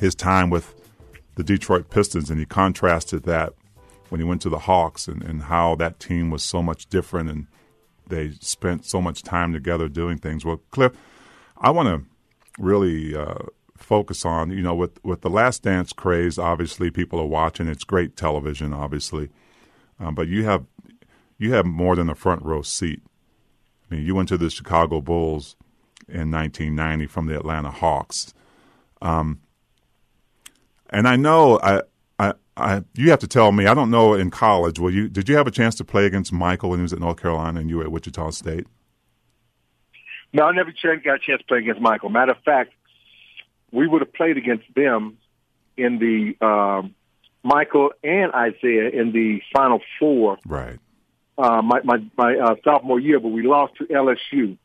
his 0.00 0.16
time 0.16 0.50
with 0.50 0.74
the 1.36 1.44
Detroit 1.44 1.88
Pistons, 1.88 2.30
and 2.30 2.40
he 2.40 2.46
contrasted 2.46 3.22
that 3.24 3.52
when 4.08 4.20
he 4.20 4.26
went 4.26 4.42
to 4.42 4.48
the 4.48 4.58
Hawks 4.58 5.06
and, 5.06 5.22
and 5.22 5.44
how 5.44 5.76
that 5.76 6.00
team 6.00 6.30
was 6.30 6.42
so 6.42 6.62
much 6.62 6.86
different 6.86 7.30
and 7.30 7.46
they 8.08 8.32
spent 8.40 8.84
so 8.84 9.00
much 9.00 9.22
time 9.22 9.52
together 9.52 9.88
doing 9.88 10.18
things. 10.18 10.44
Well, 10.44 10.60
Cliff, 10.72 10.92
I 11.58 11.70
want 11.70 11.88
to 11.88 12.04
really 12.60 13.14
uh, 13.14 13.36
focus 13.76 14.24
on, 14.24 14.50
you 14.50 14.62
know, 14.62 14.74
with, 14.74 15.02
with 15.04 15.20
the 15.20 15.30
Last 15.30 15.62
Dance 15.62 15.92
craze, 15.92 16.38
obviously 16.38 16.90
people 16.90 17.20
are 17.20 17.26
watching. 17.26 17.68
It's 17.68 17.84
great 17.84 18.16
television, 18.16 18.72
obviously. 18.74 19.30
Um, 19.98 20.14
but 20.14 20.28
you 20.28 20.44
have 20.44 20.64
you 21.38 21.52
have 21.54 21.66
more 21.66 21.96
than 21.96 22.08
a 22.08 22.14
front 22.14 22.42
row 22.42 22.62
seat. 22.62 23.02
I 23.90 23.94
mean, 23.94 24.06
you 24.06 24.14
went 24.14 24.28
to 24.28 24.38
the 24.38 24.50
Chicago 24.50 25.00
Bulls 25.00 25.56
in 26.08 26.30
1990 26.30 27.06
from 27.06 27.26
the 27.26 27.36
Atlanta 27.36 27.70
Hawks. 27.70 28.32
Um, 29.00 29.40
and 30.90 31.08
I 31.08 31.16
know 31.16 31.58
I, 31.62 31.82
I, 32.18 32.34
I, 32.56 32.84
you 32.94 33.10
have 33.10 33.18
to 33.20 33.26
tell 33.26 33.50
me. 33.50 33.66
I 33.66 33.74
don't 33.74 33.90
know 33.90 34.14
in 34.14 34.30
college. 34.30 34.78
Well, 34.78 34.92
you 34.92 35.08
did 35.08 35.28
you 35.28 35.36
have 35.36 35.46
a 35.46 35.50
chance 35.50 35.74
to 35.76 35.84
play 35.84 36.06
against 36.06 36.32
Michael 36.32 36.70
when 36.70 36.78
he 36.78 36.82
was 36.82 36.92
at 36.92 37.00
North 37.00 37.20
Carolina 37.20 37.60
and 37.60 37.68
you 37.68 37.78
were 37.78 37.84
at 37.84 37.92
Wichita 37.92 38.30
State? 38.30 38.66
No, 40.32 40.44
I 40.44 40.52
never 40.52 40.72
got 40.82 41.16
a 41.16 41.18
chance 41.18 41.40
to 41.40 41.46
play 41.46 41.58
against 41.58 41.80
Michael. 41.80 42.08
Matter 42.08 42.32
of 42.32 42.42
fact, 42.44 42.72
we 43.70 43.86
would 43.86 44.00
have 44.00 44.12
played 44.12 44.36
against 44.36 44.64
them 44.74 45.18
in 45.76 45.98
the 45.98 46.46
um, 46.46 46.94
Michael 47.42 47.92
and 48.02 48.32
Isiah 48.32 48.88
in 48.88 49.12
the 49.12 49.40
Final 49.54 49.80
Four. 49.98 50.38
Right. 50.46 50.78
Uh, 51.36 51.62
my 51.62 51.80
my, 51.82 51.98
my 52.16 52.36
uh, 52.36 52.54
sophomore 52.62 53.00
year, 53.00 53.18
but 53.18 53.28
we 53.28 53.46
lost 53.46 53.76
to 53.76 53.84
LSU. 53.84 54.56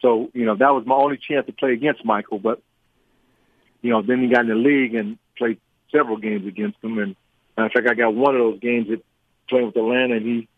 So 0.00 0.30
you 0.32 0.46
know 0.46 0.56
that 0.56 0.70
was 0.70 0.84
my 0.86 0.94
only 0.94 1.18
chance 1.18 1.46
to 1.46 1.52
play 1.52 1.72
against 1.72 2.04
Michael. 2.04 2.38
But 2.38 2.62
you 3.82 3.90
know 3.90 4.02
then 4.02 4.22
he 4.22 4.28
got 4.28 4.42
in 4.42 4.48
the 4.48 4.54
league 4.54 4.94
and 4.94 5.18
played 5.36 5.58
several 5.92 6.16
games 6.16 6.46
against 6.46 6.78
him. 6.82 6.98
And 6.98 7.16
in 7.58 7.70
fact, 7.70 7.86
I 7.88 7.94
got 7.94 8.14
one 8.14 8.34
of 8.34 8.40
those 8.40 8.60
games 8.60 8.88
that 8.88 9.04
playing 9.48 9.66
with 9.66 9.76
Atlanta, 9.76 10.16
and 10.16 10.26
he 10.26 10.48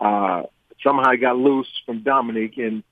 uh, 0.00 0.42
somehow 0.82 1.10
he 1.10 1.18
got 1.18 1.36
loose 1.36 1.68
from 1.84 2.02
Dominique 2.02 2.56
and 2.56 2.82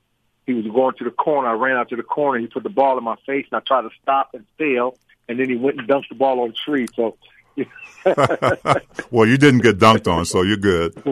he 0.47 0.55
was 0.55 0.67
going 0.67 0.95
to 0.97 1.05
the 1.05 1.11
corner. 1.11 1.49
I 1.49 1.53
ran 1.55 1.77
out 1.77 1.89
to 1.89 1.97
the 1.97 2.03
corner. 2.03 2.39
He 2.39 2.47
put 2.47 2.63
the 2.63 2.71
ball 2.71 2.97
in 2.97 3.05
my 3.05 3.17
face, 3.27 3.47
and 3.51 3.57
I 3.57 3.61
tried 3.61 3.83
to 3.83 3.91
stop 4.01 4.31
and 4.33 4.47
fail. 4.57 4.97
And 5.29 5.41
then 5.41 5.49
he 5.51 5.57
went 5.57 5.79
and 5.81 5.89
dunked 5.89 6.09
the 6.09 6.15
ball 6.15 6.41
on 6.41 6.51
the 6.51 6.55
tree. 6.55 6.87
So, 6.95 7.17
well, 9.11 9.27
you 9.27 9.37
didn't 9.37 9.61
get 9.61 9.79
dunked 9.79 10.11
on, 10.11 10.25
so 10.25 10.43
you're 10.43 10.57
good. 10.57 10.95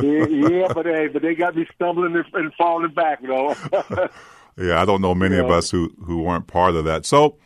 yeah, 0.00 0.72
but 0.72 0.86
hey, 0.86 1.08
but 1.08 1.22
they 1.22 1.34
got 1.34 1.54
me 1.54 1.66
stumbling 1.74 2.22
and 2.32 2.54
falling 2.54 2.92
back, 2.92 3.22
though. 3.22 3.54
yeah, 4.56 4.80
I 4.80 4.84
don't 4.84 5.00
know 5.00 5.14
many 5.14 5.36
yeah. 5.36 5.42
of 5.42 5.50
us 5.50 5.70
who 5.70 5.92
who 6.04 6.22
weren't 6.22 6.46
part 6.46 6.74
of 6.74 6.84
that. 6.84 7.06
So, 7.06 7.36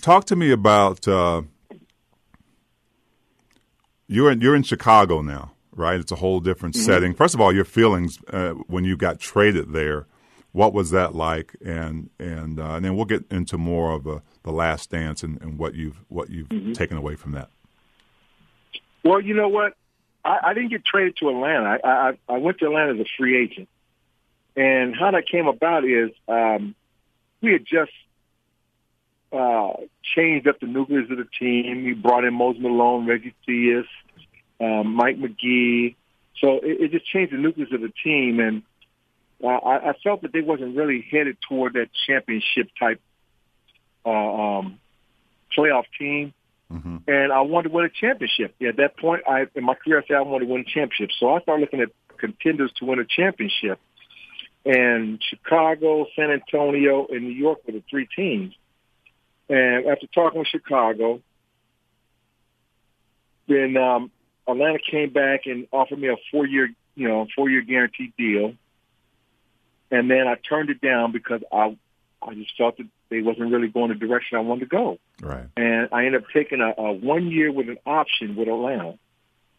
talk 0.00 0.24
to 0.26 0.36
me 0.36 0.50
about 0.52 1.08
uh, 1.08 1.42
you're 4.06 4.30
in, 4.30 4.40
you're 4.40 4.54
in 4.54 4.62
Chicago 4.62 5.22
now 5.22 5.52
right? 5.74 5.98
It's 5.98 6.12
a 6.12 6.16
whole 6.16 6.40
different 6.40 6.74
mm-hmm. 6.74 6.84
setting. 6.84 7.14
First 7.14 7.34
of 7.34 7.40
all, 7.40 7.52
your 7.52 7.64
feelings 7.64 8.18
uh, 8.32 8.50
when 8.66 8.84
you 8.84 8.96
got 8.96 9.18
traded 9.18 9.72
there. 9.72 10.06
What 10.52 10.74
was 10.74 10.90
that 10.90 11.14
like? 11.14 11.56
And 11.64 12.10
and 12.18 12.60
uh, 12.60 12.74
and 12.74 12.84
then 12.84 12.96
we'll 12.96 13.06
get 13.06 13.24
into 13.30 13.58
more 13.58 13.92
of 13.92 14.06
uh, 14.06 14.20
the 14.42 14.52
last 14.52 14.90
dance 14.90 15.22
and, 15.22 15.40
and 15.40 15.58
what 15.58 15.74
you've 15.74 16.00
what 16.08 16.30
you've 16.30 16.48
mm-hmm. 16.48 16.72
taken 16.72 16.96
away 16.96 17.16
from 17.16 17.32
that. 17.32 17.48
Well, 19.04 19.20
you 19.20 19.34
know 19.34 19.48
what? 19.48 19.74
I, 20.24 20.38
I 20.44 20.54
didn't 20.54 20.70
get 20.70 20.84
traded 20.84 21.16
to 21.18 21.30
Atlanta. 21.30 21.78
I, 21.82 21.88
I 21.88 22.18
I 22.28 22.38
went 22.38 22.58
to 22.58 22.66
Atlanta 22.66 22.94
as 22.94 23.00
a 23.00 23.08
free 23.16 23.42
agent, 23.42 23.68
and 24.54 24.94
how 24.94 25.10
that 25.10 25.26
came 25.26 25.46
about 25.46 25.84
is 25.84 26.10
um, 26.28 26.74
we 27.40 27.52
had 27.52 27.64
just 27.64 27.92
uh, 29.32 29.72
changed 30.02 30.46
up 30.46 30.60
the 30.60 30.66
nucleus 30.66 31.10
of 31.10 31.16
the 31.16 31.26
team. 31.38 31.84
We 31.84 31.94
brought 31.94 32.24
in 32.24 32.34
Moses 32.34 32.62
Malone, 32.62 33.06
Reggie 33.06 33.34
Theus, 33.48 33.86
um, 34.60 34.94
Mike 34.94 35.18
McGee. 35.18 35.96
So 36.38 36.58
it, 36.58 36.80
it 36.80 36.90
just 36.92 37.06
changed 37.06 37.32
the 37.32 37.38
nucleus 37.38 37.72
of 37.72 37.80
the 37.80 37.92
team, 38.04 38.38
and 38.38 38.62
uh, 39.42 39.46
I, 39.46 39.90
I 39.90 39.92
felt 40.02 40.22
that 40.22 40.32
they 40.32 40.40
wasn't 40.40 40.76
really 40.76 41.06
headed 41.10 41.36
toward 41.48 41.74
that 41.74 41.88
championship 42.06 42.68
type 42.78 43.00
uh, 44.04 44.10
um, 44.10 44.78
playoff 45.56 45.84
team. 45.98 46.32
Mm-hmm. 46.72 46.96
And 47.06 47.32
I 47.32 47.42
wanted 47.42 47.68
to 47.68 47.74
win 47.74 47.84
a 47.84 47.90
championship. 47.90 48.54
At 48.66 48.76
that 48.76 48.96
point, 48.96 49.22
I 49.28 49.46
in 49.54 49.64
my 49.64 49.74
career, 49.74 49.98
I 49.98 50.06
said 50.06 50.16
I 50.16 50.22
wanted 50.22 50.46
to 50.46 50.52
win 50.52 50.62
a 50.62 50.64
championship. 50.64 51.10
So 51.18 51.34
I 51.34 51.40
started 51.42 51.60
looking 51.60 51.80
at 51.80 51.90
contenders 52.16 52.72
to 52.76 52.86
win 52.86 52.98
a 52.98 53.04
championship. 53.04 53.78
And 54.64 55.22
Chicago, 55.28 56.06
San 56.16 56.30
Antonio, 56.30 57.06
and 57.10 57.24
New 57.24 57.34
York 57.34 57.58
were 57.66 57.72
the 57.72 57.82
three 57.90 58.08
teams. 58.14 58.54
And 59.48 59.86
after 59.86 60.06
talking 60.06 60.38
with 60.38 60.48
Chicago, 60.48 61.20
then 63.48 63.76
um, 63.76 64.10
Atlanta 64.48 64.78
came 64.78 65.10
back 65.10 65.46
and 65.46 65.66
offered 65.72 65.98
me 65.98 66.08
a 66.08 66.16
four 66.30 66.46
year, 66.46 66.70
you 66.94 67.08
know, 67.08 67.26
four 67.34 67.50
year 67.50 67.60
guaranteed 67.60 68.14
deal. 68.16 68.54
And 69.92 70.10
then 70.10 70.26
I 70.26 70.34
turned 70.36 70.70
it 70.70 70.80
down 70.80 71.12
because 71.12 71.42
I, 71.52 71.76
I 72.22 72.34
just 72.34 72.56
felt 72.56 72.78
that 72.78 72.88
they 73.10 73.20
wasn't 73.20 73.52
really 73.52 73.68
going 73.68 73.90
the 73.90 73.94
direction 73.94 74.38
I 74.38 74.40
wanted 74.40 74.60
to 74.60 74.66
go. 74.66 74.98
Right. 75.20 75.46
And 75.56 75.90
I 75.92 76.06
ended 76.06 76.22
up 76.22 76.28
taking 76.32 76.62
a, 76.62 76.72
a 76.80 76.92
one 76.92 77.30
year 77.30 77.52
with 77.52 77.68
an 77.68 77.76
option 77.84 78.34
with 78.34 78.48
Atlanta. 78.48 78.98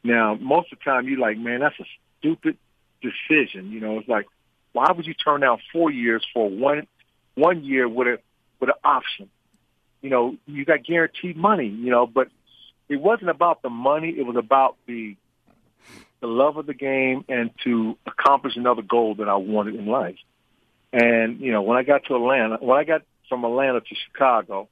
Now, 0.04 0.34
most 0.36 0.74
of 0.74 0.80
the 0.80 0.84
time 0.84 1.08
you're 1.08 1.20
like, 1.20 1.38
man, 1.38 1.60
that's 1.60 1.80
a 1.80 1.86
stupid 2.20 2.58
decision. 3.02 3.72
You 3.72 3.80
know, 3.80 4.00
it's 4.00 4.10
like, 4.10 4.26
why 4.74 4.92
would 4.92 5.06
you 5.06 5.14
turn 5.14 5.42
down 5.42 5.60
four 5.72 5.92
years 5.92 6.26
for 6.34 6.50
one, 6.50 6.88
one 7.36 7.64
year 7.64 7.88
with 7.88 8.08
a, 8.08 8.20
with 8.60 8.70
an 8.70 8.76
option? 8.84 9.30
You 10.02 10.10
know, 10.10 10.36
you 10.48 10.66
got 10.66 10.84
guaranteed 10.84 11.38
money, 11.38 11.68
you 11.68 11.92
know, 11.92 12.08
but 12.08 12.30
it 12.90 12.98
wasn't 12.98 13.30
about 13.30 13.62
the 13.62 13.70
money. 13.70 14.10
It 14.10 14.26
was 14.26 14.36
about 14.36 14.78
the 14.88 15.16
the 16.24 16.28
love 16.30 16.56
of 16.56 16.66
the 16.66 16.74
game 16.74 17.26
and 17.28 17.52
to 17.66 17.98
accomplish 18.08 18.56
another 18.56 18.82
goal 18.82 19.16
that 19.16 19.28
I 19.28 19.36
wanted 19.36 19.76
in 19.76 19.88
life. 19.88 20.16
And 20.94 21.42
you 21.42 21.52
know, 21.52 21.62
when 21.64 21.78
I 21.78 21.84
got 21.84 22.06
to 22.06 22.16
Atlanta, 22.16 22.56
when 22.62 22.80
I 22.80 22.86
got 22.86 23.02
from 23.28 23.44
Atlanta 23.44 23.82
to 23.82 23.96
Chicago, 24.08 24.70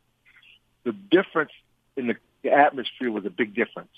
the 0.86 0.94
difference 0.94 1.52
in 1.98 2.08
the, 2.08 2.16
the 2.42 2.52
atmosphere 2.52 3.12
was 3.12 3.26
a 3.26 3.30
big 3.30 3.54
difference. 3.54 3.92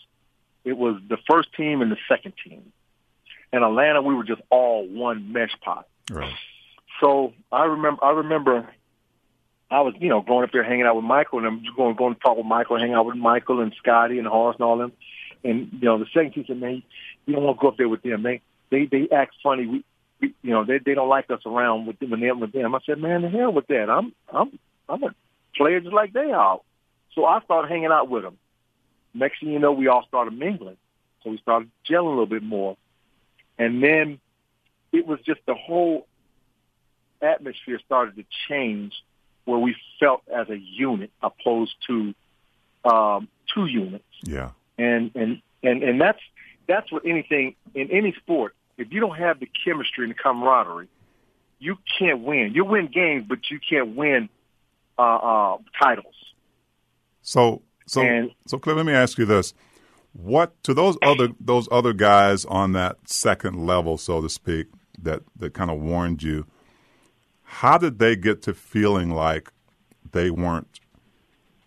It 0.66 0.76
was 0.76 1.00
the 1.08 1.18
first 1.30 1.54
team 1.54 1.84
and 1.84 1.92
the 1.92 1.98
second 2.10 2.34
team. 2.44 2.72
In 3.52 3.62
Atlanta, 3.62 4.02
we 4.02 4.16
were 4.16 4.24
just 4.24 4.42
all 4.50 4.88
one 4.88 5.32
mesh 5.32 5.56
pot. 5.62 5.88
Right. 6.10 6.34
So 7.02 7.34
I 7.52 7.66
remember, 7.66 8.04
I 8.04 8.12
remember 8.13 8.68
I 9.70 9.82
was, 9.82 9.94
you 10.00 10.10
know, 10.10 10.22
growing 10.22 10.44
up 10.44 10.52
there 10.52 10.63
hanging 10.63 10.88
out 10.88 10.96
with 10.96 11.06
Michael, 11.06 11.38
and 11.38 11.48
I'm 11.48 11.63
just 11.63 11.76
going 11.76 11.96
going 11.96 12.16
to 12.16 12.20
talk 12.20 12.36
with 12.36 12.48
Michael, 12.48 12.80
hang 12.80 12.94
out 12.94 13.06
with 13.06 13.16
Michael 13.16 13.62
and 13.62 13.76
Scotty 13.78 14.18
and 14.18 14.28
Horace 14.28 14.56
and 14.56 14.66
all 14.66 14.78
them. 14.80 14.94
And 15.43 15.69
you 15.73 15.86
know, 15.86 15.99
the 15.99 16.06
second 16.13 16.45
said, 16.47 16.60
"Man, 16.60 16.84
you 17.25 17.34
don't 17.34 17.43
want 17.43 17.58
to 17.58 17.62
go 17.62 17.67
up 17.69 17.77
there 17.77 17.89
with 17.89 18.01
them. 18.01 18.23
They 18.23 18.41
they 18.69 18.86
they 18.86 19.10
act 19.15 19.36
funny. 19.43 19.65
We, 19.65 19.86
we 20.21 20.34
you 20.41 20.51
know, 20.51 20.65
they 20.65 20.79
they 20.79 20.93
don't 20.93 21.10
like 21.10 21.29
us 21.29 21.41
around 21.45 21.86
with 21.86 21.99
them 21.99 22.12
when 22.12 22.21
they're 22.21 22.36
with 22.36 22.53
them." 22.53 22.75
I 22.75 22.79
said, 22.86 22.99
"Man, 22.99 23.21
the 23.23 23.29
hell 23.29 23.51
with 23.51 23.67
that. 23.67 23.89
I'm 23.89 24.13
I'm 24.32 24.58
I'm 24.88 25.03
a 25.03 25.15
player 25.56 25.79
just 25.79 25.93
like 25.93 26.13
they 26.13 26.32
are." 26.32 26.60
So 27.15 27.25
I 27.25 27.41
started 27.41 27.69
hanging 27.69 27.91
out 27.91 28.10
with 28.10 28.23
them. 28.23 28.38
Next 29.13 29.39
thing 29.39 29.49
you 29.49 29.60
know, 29.60 29.71
we 29.71 29.88
all 29.88 30.06
started 30.08 30.38
mingling. 30.38 30.77
So 31.23 31.29
we 31.29 31.38
started 31.38 31.69
gelling 31.89 32.08
a 32.08 32.10
little 32.10 32.25
bit 32.25 32.43
more. 32.43 32.77
And 33.58 33.84
then 33.84 34.19
it 34.91 35.06
was 35.06 35.19
just 35.25 35.41
the 35.45 35.53
whole 35.53 36.08
atmosphere 37.21 37.79
started 37.86 38.15
to 38.15 38.25
change 38.49 38.93
where 39.45 39.60
we 39.60 39.75
felt 39.99 40.23
as 40.34 40.49
a 40.49 40.58
unit 40.58 41.12
opposed 41.21 41.75
to 41.88 42.13
um, 42.86 43.27
two 43.53 43.65
units. 43.65 44.03
Yeah. 44.23 44.51
And 44.84 45.12
and 45.15 45.41
and 45.62 45.84
and 45.84 46.02
that's 46.02 46.19
that's 46.67 46.91
what 46.91 47.04
anything 47.06 47.56
in 47.74 47.89
any 47.91 48.13
sport. 48.22 48.56
If 48.78 48.88
you 48.91 49.00
don't 49.00 49.17
have 49.17 49.39
the 49.39 49.50
chemistry 49.63 50.04
and 50.06 50.12
the 50.13 50.17
camaraderie, 50.26 50.88
you 51.60 51.78
can't 52.00 52.22
win. 52.22 52.52
You 52.54 52.65
win 52.65 52.88
games, 52.88 53.26
but 53.28 53.39
you 53.52 53.60
can't 53.69 53.96
win 53.96 54.30
uh, 54.98 55.02
uh, 55.32 55.58
titles. 55.82 56.15
So 57.22 57.62
so 57.86 58.02
And- 58.02 58.32
so 58.48 58.58
Cliff, 58.58 58.76
let 58.76 58.86
me 58.86 58.93
ask 58.93 59.17
you 59.17 59.26
this: 59.26 59.54
What 60.13 60.62
to 60.63 60.74
those 60.74 60.98
other 61.02 61.30
those 61.39 61.67
other 61.72 61.93
guys 61.93 62.46
on 62.46 62.74
that 62.74 62.98
second 63.10 63.65
level, 63.65 63.98
so 63.98 64.22
to 64.22 64.30
speak, 64.30 64.67
that 65.02 65.22
that 65.38 65.54
kind 65.54 65.72
of 65.72 65.80
warned 65.80 66.24
you? 66.24 66.46
How 67.43 67.78
did 67.78 68.00
they 68.00 68.15
get 68.15 68.41
to 68.43 68.54
feeling 68.54 69.12
like 69.12 69.52
they 70.12 70.30
weren't 70.32 70.80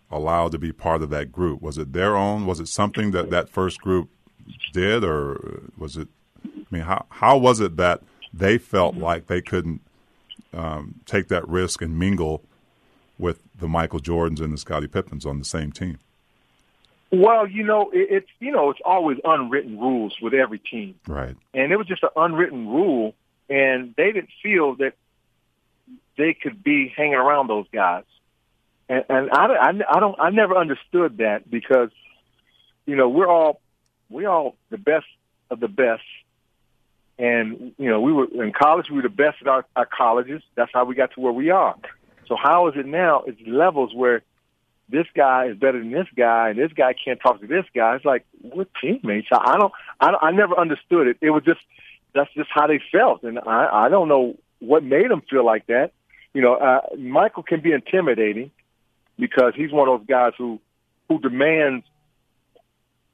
allowed 0.09 0.51
to 0.53 0.57
be 0.57 0.71
part 0.71 1.01
of 1.01 1.09
that 1.09 1.31
group? 1.31 1.61
Was 1.61 1.77
it 1.77 1.93
their 1.93 2.15
own? 2.15 2.45
Was 2.45 2.59
it 2.59 2.67
something 2.67 3.11
that 3.11 3.29
that 3.29 3.49
first 3.49 3.81
group 3.81 4.09
did, 4.73 5.03
or 5.03 5.61
was 5.77 5.97
it? 5.97 6.07
I 6.45 6.49
mean, 6.71 6.83
how 6.83 7.05
how 7.09 7.37
was 7.37 7.59
it 7.59 7.75
that 7.77 8.01
they 8.33 8.57
felt 8.57 8.95
like 8.95 9.27
they 9.27 9.41
couldn't 9.41 9.81
um, 10.53 10.95
take 11.05 11.27
that 11.29 11.47
risk 11.47 11.81
and 11.81 11.97
mingle 11.97 12.43
with 13.19 13.41
the 13.59 13.67
Michael 13.67 13.99
Jordans 13.99 14.39
and 14.41 14.53
the 14.53 14.57
Scottie 14.57 14.87
Pippens 14.87 15.25
on 15.25 15.39
the 15.39 15.45
same 15.45 15.71
team? 15.71 15.99
Well, 17.11 17.47
you 17.47 17.63
know, 17.63 17.89
it, 17.91 18.07
it's 18.11 18.29
you 18.39 18.51
know, 18.51 18.69
it's 18.69 18.81
always 18.85 19.17
unwritten 19.23 19.79
rules 19.79 20.17
with 20.21 20.33
every 20.33 20.59
team, 20.59 20.95
Right. 21.07 21.35
and 21.53 21.71
it 21.71 21.77
was 21.77 21.87
just 21.87 22.03
an 22.03 22.09
unwritten 22.15 22.67
rule, 22.67 23.13
and 23.49 23.93
they 23.95 24.11
didn't 24.11 24.29
feel 24.43 24.75
that 24.75 24.93
they 26.17 26.33
could 26.33 26.63
be 26.63 26.91
hanging 26.95 27.13
around 27.15 27.47
those 27.47 27.65
guys, 27.71 28.03
and, 28.89 29.03
and 29.09 29.29
I, 29.31 29.45
I, 29.45 29.69
I 29.95 29.99
don't, 29.99 30.15
I 30.19 30.29
never 30.29 30.55
understood 30.55 31.17
that 31.17 31.49
because, 31.49 31.89
you 32.85 32.95
know, 32.95 33.09
we're 33.09 33.27
all, 33.27 33.59
we 34.09 34.25
all 34.25 34.55
the 34.69 34.77
best 34.77 35.05
of 35.49 35.59
the 35.59 35.67
best, 35.67 36.03
and 37.19 37.73
you 37.77 37.89
know, 37.89 37.99
we 37.99 38.13
were 38.13 38.27
in 38.43 38.51
college, 38.53 38.89
we 38.89 38.97
were 38.97 39.01
the 39.01 39.09
best 39.09 39.37
at 39.41 39.47
our, 39.47 39.65
our 39.75 39.85
colleges. 39.85 40.41
That's 40.55 40.71
how 40.73 40.85
we 40.85 40.95
got 40.95 41.13
to 41.13 41.19
where 41.19 41.33
we 41.33 41.49
are. 41.49 41.75
So 42.27 42.35
how 42.41 42.67
is 42.67 42.75
it 42.77 42.85
now? 42.85 43.23
It's 43.25 43.39
levels 43.47 43.93
where 43.93 44.21
this 44.89 45.07
guy 45.15 45.47
is 45.47 45.57
better 45.57 45.79
than 45.79 45.91
this 45.91 46.07
guy, 46.15 46.49
and 46.49 46.59
this 46.59 46.71
guy 46.73 46.93
can't 46.93 47.19
talk 47.19 47.41
to 47.41 47.47
this 47.47 47.65
guy. 47.75 47.95
It's 47.95 48.05
like 48.05 48.25
we're 48.41 48.67
teammates. 48.81 49.27
I 49.31 49.57
don't, 49.57 49.73
I, 49.99 50.11
don't- 50.11 50.23
I 50.23 50.31
never 50.31 50.57
understood 50.57 51.07
it. 51.07 51.17
It 51.21 51.31
was 51.31 51.43
just 51.43 51.59
that's 52.13 52.33
just 52.33 52.49
how 52.53 52.67
they 52.67 52.79
felt, 52.91 53.23
and 53.23 53.39
I, 53.39 53.85
I 53.85 53.89
don't 53.89 54.07
know 54.07 54.37
what 54.59 54.83
made 54.83 55.09
them 55.09 55.21
feel 55.29 55.45
like 55.45 55.67
that. 55.67 55.91
You 56.33 56.41
know, 56.41 56.55
uh, 56.55 56.81
Michael 56.97 57.43
can 57.43 57.61
be 57.61 57.71
intimidating 57.71 58.51
because 59.17 59.53
he's 59.55 59.71
one 59.71 59.87
of 59.89 59.99
those 59.99 60.07
guys 60.07 60.33
who 60.37 60.59
who 61.09 61.19
demands 61.19 61.85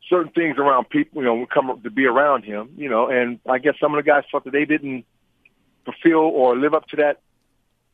certain 0.09 0.31
things 0.31 0.57
around 0.57 0.89
people. 0.89 1.21
You 1.21 1.27
know, 1.27 1.45
come 1.45 1.79
to 1.83 1.89
be 1.89 2.05
around 2.05 2.43
him. 2.43 2.69
You 2.77 2.89
know, 2.89 3.07
and 3.09 3.39
I 3.49 3.59
guess 3.59 3.75
some 3.79 3.93
of 3.93 4.03
the 4.03 4.09
guys 4.09 4.23
felt 4.31 4.43
that 4.45 4.51
they 4.51 4.65
didn't 4.65 5.05
fulfill 5.85 6.19
or 6.19 6.55
live 6.57 6.73
up 6.73 6.87
to 6.87 6.95
that 6.97 7.19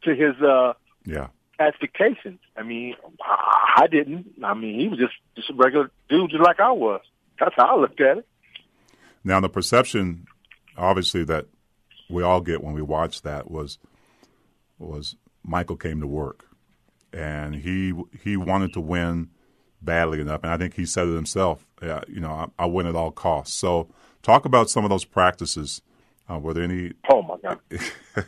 to 0.03 0.15
his. 0.15 0.35
uh 0.41 0.73
Yeah. 1.05 1.27
expectations. 1.59 2.39
I 2.55 2.63
mean, 2.63 2.95
I 3.75 3.87
didn't. 3.91 4.31
I 4.43 4.53
mean, 4.53 4.79
he 4.79 4.87
was 4.87 4.99
just 4.99 5.13
just 5.35 5.49
a 5.49 5.53
regular 5.53 5.91
dude, 6.09 6.31
just 6.31 6.43
like 6.43 6.59
I 6.59 6.71
was. 6.71 7.01
That's 7.39 7.55
how 7.55 7.77
I 7.77 7.79
looked 7.79 8.01
at 8.01 8.17
it. 8.19 8.27
Now, 9.23 9.39
the 9.41 9.49
perception, 9.49 10.25
obviously, 10.77 11.23
that 11.25 11.47
we 12.09 12.23
all 12.23 12.41
get 12.41 12.63
when 12.63 12.73
we 12.73 12.81
watch 12.81 13.21
that 13.23 13.51
was 13.51 13.77
was 14.77 15.15
Michael 15.43 15.75
came 15.75 15.99
to 15.99 16.07
work, 16.07 16.45
and 17.13 17.55
he 17.55 17.93
he 18.23 18.37
wanted 18.37 18.73
to 18.73 18.81
win 18.81 19.29
badly 19.81 20.19
enough, 20.21 20.41
and 20.43 20.51
I 20.51 20.57
think 20.57 20.75
he 20.75 20.85
said 20.85 21.07
it 21.07 21.15
himself. 21.15 21.65
Uh, 21.81 22.01
you 22.07 22.19
know, 22.19 22.31
I, 22.31 22.63
I 22.63 22.65
win 22.65 22.85
at 22.85 22.95
all 22.95 23.11
costs. 23.11 23.55
So, 23.55 23.89
talk 24.21 24.45
about 24.45 24.69
some 24.69 24.83
of 24.83 24.89
those 24.89 25.05
practices. 25.05 25.81
Uh, 26.29 26.39
were 26.39 26.53
there 26.53 26.63
any? 26.63 26.93
Oh 27.09 27.21
my 27.21 27.37
god! 27.41 27.59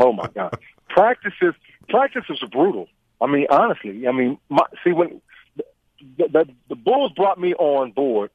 oh 0.00 0.12
my 0.12 0.28
god! 0.34 0.58
Practices 0.88 1.54
practices 1.88 2.42
are 2.42 2.48
brutal. 2.48 2.88
I 3.20 3.26
mean, 3.26 3.46
honestly. 3.50 4.06
I 4.06 4.12
mean, 4.12 4.38
my, 4.48 4.62
see 4.84 4.92
when 4.92 5.20
the, 5.56 5.64
the 6.28 6.48
the 6.68 6.76
Bulls 6.76 7.12
brought 7.12 7.40
me 7.40 7.54
on 7.54 7.92
board 7.92 8.30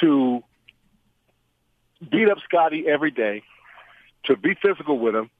to 0.00 0.42
beat 2.10 2.28
up 2.28 2.38
Scotty 2.44 2.88
every 2.88 3.10
day, 3.10 3.42
to 4.24 4.36
be 4.36 4.54
physical 4.54 4.98
with 4.98 5.14
him, 5.14 5.30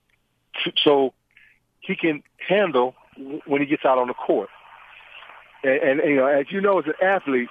to, 0.62 0.72
so 0.85 1.14
he 1.83 1.95
can 1.97 2.23
handle 2.49 2.95
when 3.47 3.61
he 3.61 3.66
gets 3.66 3.85
out 3.85 3.99
on 3.99 4.09
the 4.09 4.14
court. 4.14 4.49
And, 5.62 5.83
and, 5.83 6.01
and 6.01 6.11
you 6.11 6.16
know, 6.16 6.27
as 6.27 6.47
you 6.51 6.61
know, 6.61 6.79
as 6.79 6.87
an 6.87 6.95
athlete, 7.03 7.49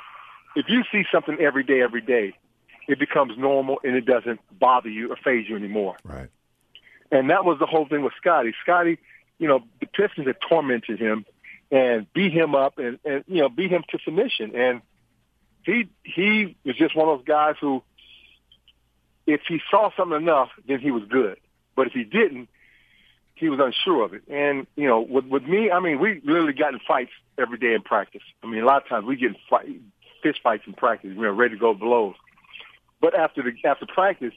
if 0.56 0.66
you 0.68 0.84
see 0.92 1.04
something 1.12 1.38
every 1.40 1.64
day, 1.64 1.82
every 1.82 2.02
day, 2.02 2.34
it 2.88 3.00
becomes 3.00 3.38
normal 3.38 3.80
and 3.84 3.96
it 3.96 4.06
doesn't 4.06 4.40
bother 4.58 4.90
you 4.90 5.12
or 5.12 5.16
faze 5.16 5.48
you 5.48 5.56
anymore. 5.56 5.96
Right. 6.04 6.30
And 7.12 7.30
that 7.30 7.46
was 7.46 7.60
the 7.60 7.66
whole 7.66 7.88
thing 7.88 8.04
with 8.04 8.14
Scotty. 8.20 8.54
Scotty, 8.64 8.98
you 9.38 9.48
know, 9.48 9.64
the 9.80 9.86
Pistons 9.86 10.28
had 10.28 10.38
tormented 10.48 11.00
him 11.00 11.26
and 11.70 12.12
beat 12.14 12.34
him 12.34 12.56
up 12.56 12.78
and, 12.80 13.00
and 13.06 13.24
you 13.28 13.42
know, 13.42 13.50
beat 13.50 13.72
him 13.72 13.84
to 13.92 14.00
submission. 14.04 14.56
And 14.56 14.82
he 15.64 15.90
he 16.04 16.56
was 16.66 16.76
just 16.76 16.96
one 16.96 17.08
of 17.08 17.20
those 17.20 17.26
guys 17.26 17.56
who 17.62 17.84
if 19.28 19.42
he 19.48 19.60
saw 19.70 19.92
something 19.96 20.18
enough, 20.18 20.50
then 20.68 20.80
he 20.80 20.92
was 20.92 21.04
good. 21.10 21.38
But 21.76 21.88
if 21.88 21.94
he 21.94 22.04
didn't, 22.04 22.50
he 23.42 23.50
was 23.50 23.60
unsure 23.60 24.06
of 24.06 24.14
it. 24.14 24.22
And, 24.30 24.66
you 24.78 24.88
know, 24.88 25.02
with 25.02 25.26
with 25.26 25.44
me, 25.44 25.70
I 25.72 25.80
mean, 25.82 26.00
we 26.00 26.22
literally 26.24 26.54
got 26.54 26.74
in 26.74 26.80
fights 26.88 27.12
every 27.38 27.58
day 27.58 27.74
in 27.74 27.82
practice. 27.82 28.22
I 28.42 28.48
mean, 28.48 28.62
a 28.62 28.66
lot 28.66 28.82
of 28.84 28.88
times 28.88 29.06
we 29.06 29.18
get 29.18 29.32
in 29.32 29.36
fight, 29.50 29.68
fist 30.24 30.40
fights 30.42 30.64
in 30.68 30.74
practice. 30.74 31.10
We 31.10 31.26
were 31.26 31.34
ready 31.34 31.56
to 31.56 31.60
go 31.60 31.74
blows. 31.74 32.16
But 33.02 33.16
after 33.16 33.42
the 33.44 33.52
after 33.68 33.86
practice, 33.88 34.34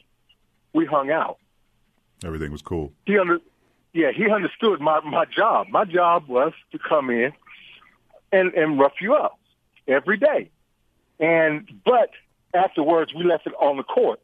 we 0.73 0.85
hung 0.85 1.09
out 1.11 1.37
Everything 2.23 2.51
was 2.51 2.61
cool. 2.61 2.91
he 3.05 3.17
under 3.19 3.39
yeah 3.93 4.11
he 4.11 4.29
understood 4.29 4.81
my 4.81 4.99
my 5.01 5.25
job 5.25 5.67
my 5.69 5.85
job 5.85 6.27
was 6.27 6.53
to 6.71 6.79
come 6.79 7.09
in 7.09 7.31
and 8.31 8.53
and 8.53 8.79
rough 8.79 8.99
you 8.99 9.13
up 9.15 9.37
every 9.87 10.17
day 10.17 10.49
and 11.19 11.69
but 11.85 12.09
afterwards 12.53 13.13
we 13.13 13.23
left 13.23 13.45
it 13.47 13.53
on 13.61 13.77
the 13.77 13.83
court 13.83 14.19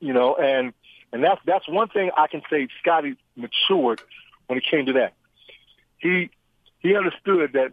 you 0.00 0.12
know 0.12 0.34
and 0.34 0.72
and 1.12 1.22
that's 1.22 1.40
that's 1.44 1.68
one 1.68 1.88
thing 1.88 2.10
i 2.16 2.26
can 2.26 2.42
say 2.50 2.68
scotty 2.80 3.16
matured 3.36 4.00
when 4.46 4.58
it 4.58 4.64
came 4.68 4.86
to 4.86 4.92
that 4.94 5.14
he 5.98 6.30
he 6.78 6.96
understood 6.96 7.52
that 7.54 7.72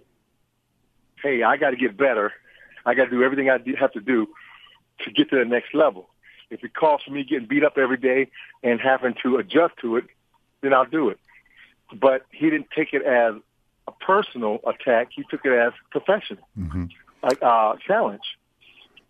hey 1.23 1.43
i 1.43 1.57
got 1.57 1.71
to 1.71 1.77
get 1.77 1.97
better 1.97 2.33
i 2.85 2.93
got 2.93 3.05
to 3.05 3.09
do 3.11 3.23
everything 3.23 3.49
i 3.49 3.57
have 3.79 3.91
to 3.93 4.01
do 4.01 4.27
to 4.99 5.11
get 5.11 5.29
to 5.29 5.37
the 5.37 5.45
next 5.45 5.73
level 5.73 6.09
if 6.49 6.63
it 6.63 6.71
for 6.79 7.11
me 7.11 7.23
getting 7.23 7.47
beat 7.47 7.63
up 7.63 7.77
every 7.77 7.97
day 7.97 8.29
and 8.63 8.79
having 8.79 9.15
to 9.23 9.37
adjust 9.37 9.75
to 9.81 9.97
it, 9.97 10.05
then 10.61 10.73
I'll 10.73 10.85
do 10.85 11.09
it. 11.09 11.19
But 11.93 12.25
he 12.31 12.49
didn't 12.49 12.67
take 12.75 12.93
it 12.93 13.03
as 13.03 13.35
a 13.87 13.91
personal 13.91 14.59
attack. 14.65 15.09
He 15.15 15.23
took 15.29 15.45
it 15.45 15.51
as 15.51 15.73
professional, 15.91 16.47
hmm 16.55 16.85
like 17.23 17.41
uh, 17.41 17.73
challenge. 17.85 18.21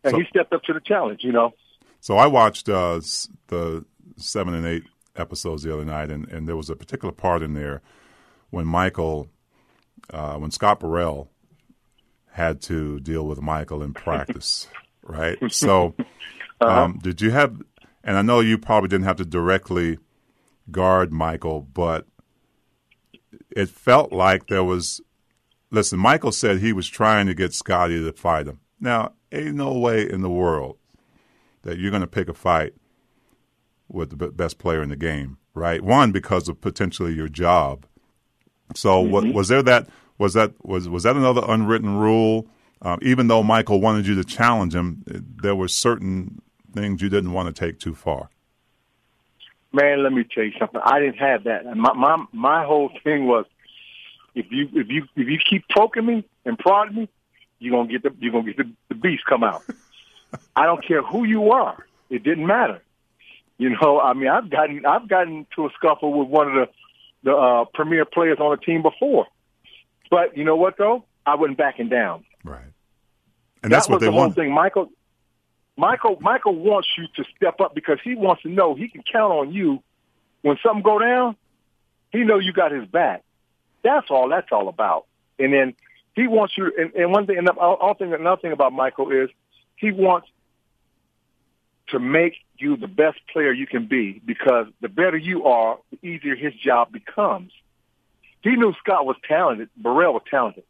And 0.03 0.11
So- 0.11 0.19
he 0.19 0.25
stepped 0.29 0.53
up 0.53 0.63
to 0.63 0.73
the 0.73 0.79
challenge, 0.79 1.23
you 1.23 1.31
know. 1.33 1.53
So 1.99 2.17
I 2.17 2.27
watched 2.27 2.69
uh, 2.69 2.99
the 3.47 3.85
seven 4.17 4.53
and 4.53 4.65
eight 4.65 4.83
episodes 5.15 5.63
the 5.63 5.73
other 5.73 5.85
night, 5.85 6.09
and, 6.09 6.27
and 6.29 6.47
there 6.47 6.55
was 6.55 6.69
a 6.69 6.75
particular 6.75 7.11
part 7.11 7.41
in 7.41 7.53
there 7.53 7.81
when 8.49 8.65
Michael, 8.65 9.29
uh, 10.11 10.35
when 10.35 10.51
Scott 10.51 10.79
Burrell 10.79 11.29
had 12.31 12.61
to 12.61 12.99
deal 12.99 13.25
with 13.25 13.41
Michael 13.41 13.81
in 13.81 13.93
practice, 13.93 14.67
right? 15.01 15.37
So, 15.51 15.95
um, 16.61 16.99
did 17.01 17.21
you 17.21 17.31
have? 17.31 17.61
And 18.03 18.15
I 18.15 18.21
know 18.21 18.39
you 18.39 18.57
probably 18.57 18.89
didn't 18.89 19.05
have 19.05 19.17
to 19.17 19.25
directly 19.25 19.97
guard 20.71 21.11
Michael, 21.11 21.61
but 21.61 22.05
it 23.49 23.69
felt 23.69 24.11
like 24.11 24.47
there 24.47 24.63
was. 24.63 25.01
Listen, 25.69 25.99
Michael 25.99 26.31
said 26.31 26.59
he 26.59 26.71
was 26.71 26.87
trying 26.87 27.27
to 27.27 27.33
get 27.33 27.53
Scotty 27.53 28.01
to 28.01 28.13
fight 28.13 28.47
him. 28.47 28.61
Now, 28.79 29.13
ain't 29.33 29.55
no 29.55 29.77
way 29.77 30.09
in 30.09 30.21
the 30.21 30.29
world 30.29 30.77
that 31.67 31.77
you're 31.77 31.91
going 31.91 32.01
to 32.01 32.07
pick 32.07 32.29
a 32.29 32.33
fight 32.33 32.73
with 33.89 34.17
the 34.17 34.29
best 34.29 34.57
player 34.57 34.81
in 34.81 34.87
the 34.87 34.95
game, 34.95 35.37
right? 35.53 35.83
One 35.83 36.13
because 36.13 36.47
of 36.47 36.61
potentially 36.61 37.13
your 37.13 37.27
job. 37.27 37.85
So 38.73 39.01
wa- 39.01 39.29
was 39.33 39.49
there 39.49 39.61
that 39.63 39.89
was 40.17 40.33
that 40.33 40.53
was 40.63 40.87
was 40.87 41.03
that 41.03 41.17
another 41.17 41.41
unwritten 41.45 41.97
rule? 41.97 42.47
Um, 42.81 42.99
even 43.01 43.27
though 43.27 43.43
Michael 43.43 43.81
wanted 43.81 44.07
you 44.07 44.15
to 44.15 44.23
challenge 44.23 44.73
him, 44.73 45.03
eh, 45.13 45.19
there 45.41 45.55
were 45.55 45.67
certain 45.67 46.41
things 46.73 47.01
you 47.01 47.09
didn't 47.09 47.33
want 47.33 47.53
to 47.53 47.65
take 47.65 47.79
too 47.79 47.93
far. 47.93 48.29
Man, 49.73 50.03
let 50.03 50.13
me 50.13 50.23
tell 50.23 50.45
you 50.45 50.53
something. 50.57 50.79
I 50.81 51.01
didn't 51.01 51.17
have 51.17 51.43
that. 51.43 51.65
My 51.75 51.91
my 51.93 52.25
my 52.31 52.65
whole 52.65 52.91
thing 53.03 53.27
was 53.27 53.45
if 54.35 54.45
you 54.51 54.69
if 54.73 54.87
you 54.87 55.03
if 55.17 55.27
you 55.27 55.37
keep 55.49 55.65
poking 55.75 56.05
me 56.05 56.25
and 56.45 56.57
prodding 56.57 56.95
me, 56.95 57.09
you're 57.59 57.75
gonna 57.75 57.91
get 57.91 58.03
the 58.03 58.15
you're 58.19 58.31
gonna 58.31 58.53
get 58.53 58.57
the, 58.57 58.71
the 58.87 58.95
beast 58.95 59.23
come 59.27 59.43
out. 59.43 59.63
I 60.55 60.65
don't 60.65 60.85
care 60.85 61.01
who 61.01 61.23
you 61.23 61.51
are. 61.51 61.85
It 62.09 62.23
didn't 62.23 62.47
matter. 62.47 62.81
You 63.57 63.69
know, 63.69 63.99
I 63.99 64.13
mean, 64.13 64.27
I've 64.27 64.49
gotten 64.49 64.85
I've 64.85 65.07
gotten 65.07 65.47
to 65.55 65.65
a 65.65 65.69
scuffle 65.75 66.13
with 66.17 66.27
one 66.27 66.47
of 66.47 66.53
the 66.53 66.67
the 67.23 67.35
uh, 67.35 67.65
premier 67.73 68.05
players 68.05 68.37
on 68.39 68.51
the 68.51 68.57
team 68.57 68.81
before. 68.81 69.25
But 70.09 70.37
you 70.37 70.43
know 70.43 70.55
what 70.55 70.77
though? 70.77 71.03
I 71.25 71.35
wasn't 71.35 71.57
backing 71.57 71.89
down. 71.89 72.23
Right. 72.43 72.61
And 73.63 73.71
that's 73.71 73.87
that 73.87 73.93
what 73.93 73.99
they 73.99 74.05
the 74.05 74.11
want. 74.11 74.35
thing. 74.35 74.53
Michael 74.53 74.89
Michael 75.75 76.17
Michael 76.21 76.55
wants 76.55 76.87
you 76.97 77.07
to 77.15 77.29
step 77.35 77.59
up 77.59 77.73
because 77.75 77.99
he 78.03 78.15
wants 78.15 78.43
to 78.43 78.49
know 78.49 78.75
he 78.75 78.87
can 78.89 79.03
count 79.11 79.33
on 79.33 79.51
you 79.51 79.81
when 80.41 80.57
something 80.63 80.83
go 80.83 80.99
down. 80.99 81.35
He 82.11 82.23
know 82.23 82.39
you 82.39 82.53
got 82.53 82.71
his 82.71 82.85
back. 82.85 83.23
That's 83.83 84.07
all. 84.09 84.29
That's 84.29 84.47
all 84.51 84.69
about. 84.69 85.05
And 85.39 85.51
then 85.51 85.73
he 86.15 86.27
wants 86.27 86.57
you. 86.57 86.71
And, 86.77 86.93
and 86.93 87.11
one 87.11 87.25
thing, 87.25 87.37
and 87.37 87.49
I'll 87.59 87.95
think 87.95 88.13
another 88.13 88.41
thing 88.41 88.51
about 88.51 88.73
Michael 88.73 89.11
is 89.11 89.29
he 89.77 89.91
wants 89.91 90.27
to 91.89 91.99
make 91.99 92.33
you 92.57 92.75
the 92.75 92.87
best 92.87 93.19
player 93.31 93.53
you 93.53 93.65
can 93.65 93.87
be 93.87 94.21
because 94.25 94.67
the 94.81 94.89
better 94.89 95.17
you 95.17 95.45
are, 95.45 95.77
the 95.91 96.07
easier 96.07 96.35
his 96.35 96.53
job 96.53 96.91
becomes. 96.91 97.51
He 98.41 98.55
knew 98.55 98.73
Scott 98.79 99.05
was 99.05 99.15
talented. 99.27 99.69
Burrell 99.77 100.13
was 100.13 100.23
talented, 100.29 100.63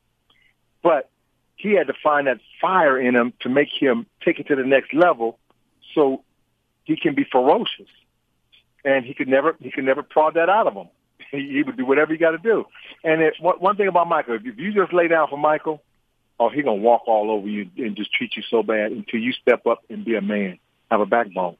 but 0.83 1.09
he 1.55 1.73
had 1.73 1.87
to 1.87 1.93
find 2.03 2.27
that 2.27 2.39
fire 2.61 2.99
in 2.99 3.15
him 3.15 3.33
to 3.41 3.49
make 3.49 3.69
him 3.69 4.05
take 4.23 4.39
it 4.39 4.47
to 4.47 4.55
the 4.55 4.63
next 4.63 4.93
level, 4.93 5.39
so 5.95 6.23
he 6.83 6.95
can 6.95 7.15
be 7.15 7.23
ferocious. 7.23 7.89
And 8.85 9.03
he 9.03 9.13
could 9.13 9.27
never 9.27 9.55
he 9.59 9.71
could 9.71 9.83
never 9.83 10.03
prod 10.03 10.35
that 10.35 10.49
out 10.49 10.67
of 10.67 10.73
him. 10.73 10.87
He, 11.29 11.49
he 11.49 11.63
would 11.63 11.75
do 11.75 11.85
whatever 11.85 12.13
he 12.13 12.17
got 12.17 12.31
to 12.31 12.37
do. 12.37 12.65
And 13.03 13.21
it, 13.21 13.33
one, 13.41 13.57
one 13.57 13.75
thing 13.75 13.89
about 13.89 14.07
Michael, 14.07 14.35
if 14.35 14.57
you 14.57 14.71
just 14.71 14.93
lay 14.93 15.09
down 15.09 15.27
for 15.27 15.37
Michael, 15.37 15.83
oh, 16.39 16.49
he 16.49 16.61
gonna 16.61 16.75
walk 16.75 17.07
all 17.07 17.31
over 17.31 17.47
you 17.47 17.69
and 17.77 17.95
just 17.95 18.13
treat 18.13 18.35
you 18.35 18.43
so 18.49 18.63
bad 18.63 18.91
until 18.91 19.19
you 19.19 19.33
step 19.33 19.65
up 19.65 19.83
and 19.89 20.05
be 20.05 20.15
a 20.15 20.21
man, 20.21 20.59
have 20.89 21.01
a 21.01 21.05
backbone. 21.05 21.57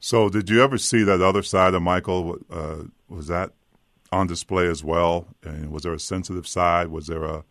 So, 0.00 0.28
did 0.28 0.48
you 0.48 0.62
ever 0.62 0.78
see 0.78 1.02
that 1.02 1.20
other 1.20 1.42
side 1.42 1.74
of 1.74 1.82
Michael? 1.82 2.38
Uh, 2.50 2.84
was 3.08 3.26
that 3.26 3.50
on 4.12 4.26
display 4.26 4.68
as 4.68 4.84
well? 4.84 5.26
And 5.42 5.70
was 5.70 5.82
there 5.82 5.92
a 5.92 5.98
sensitive 5.98 6.46
side? 6.46 6.88
Was 6.88 7.08
there 7.08 7.24
a 7.24 7.44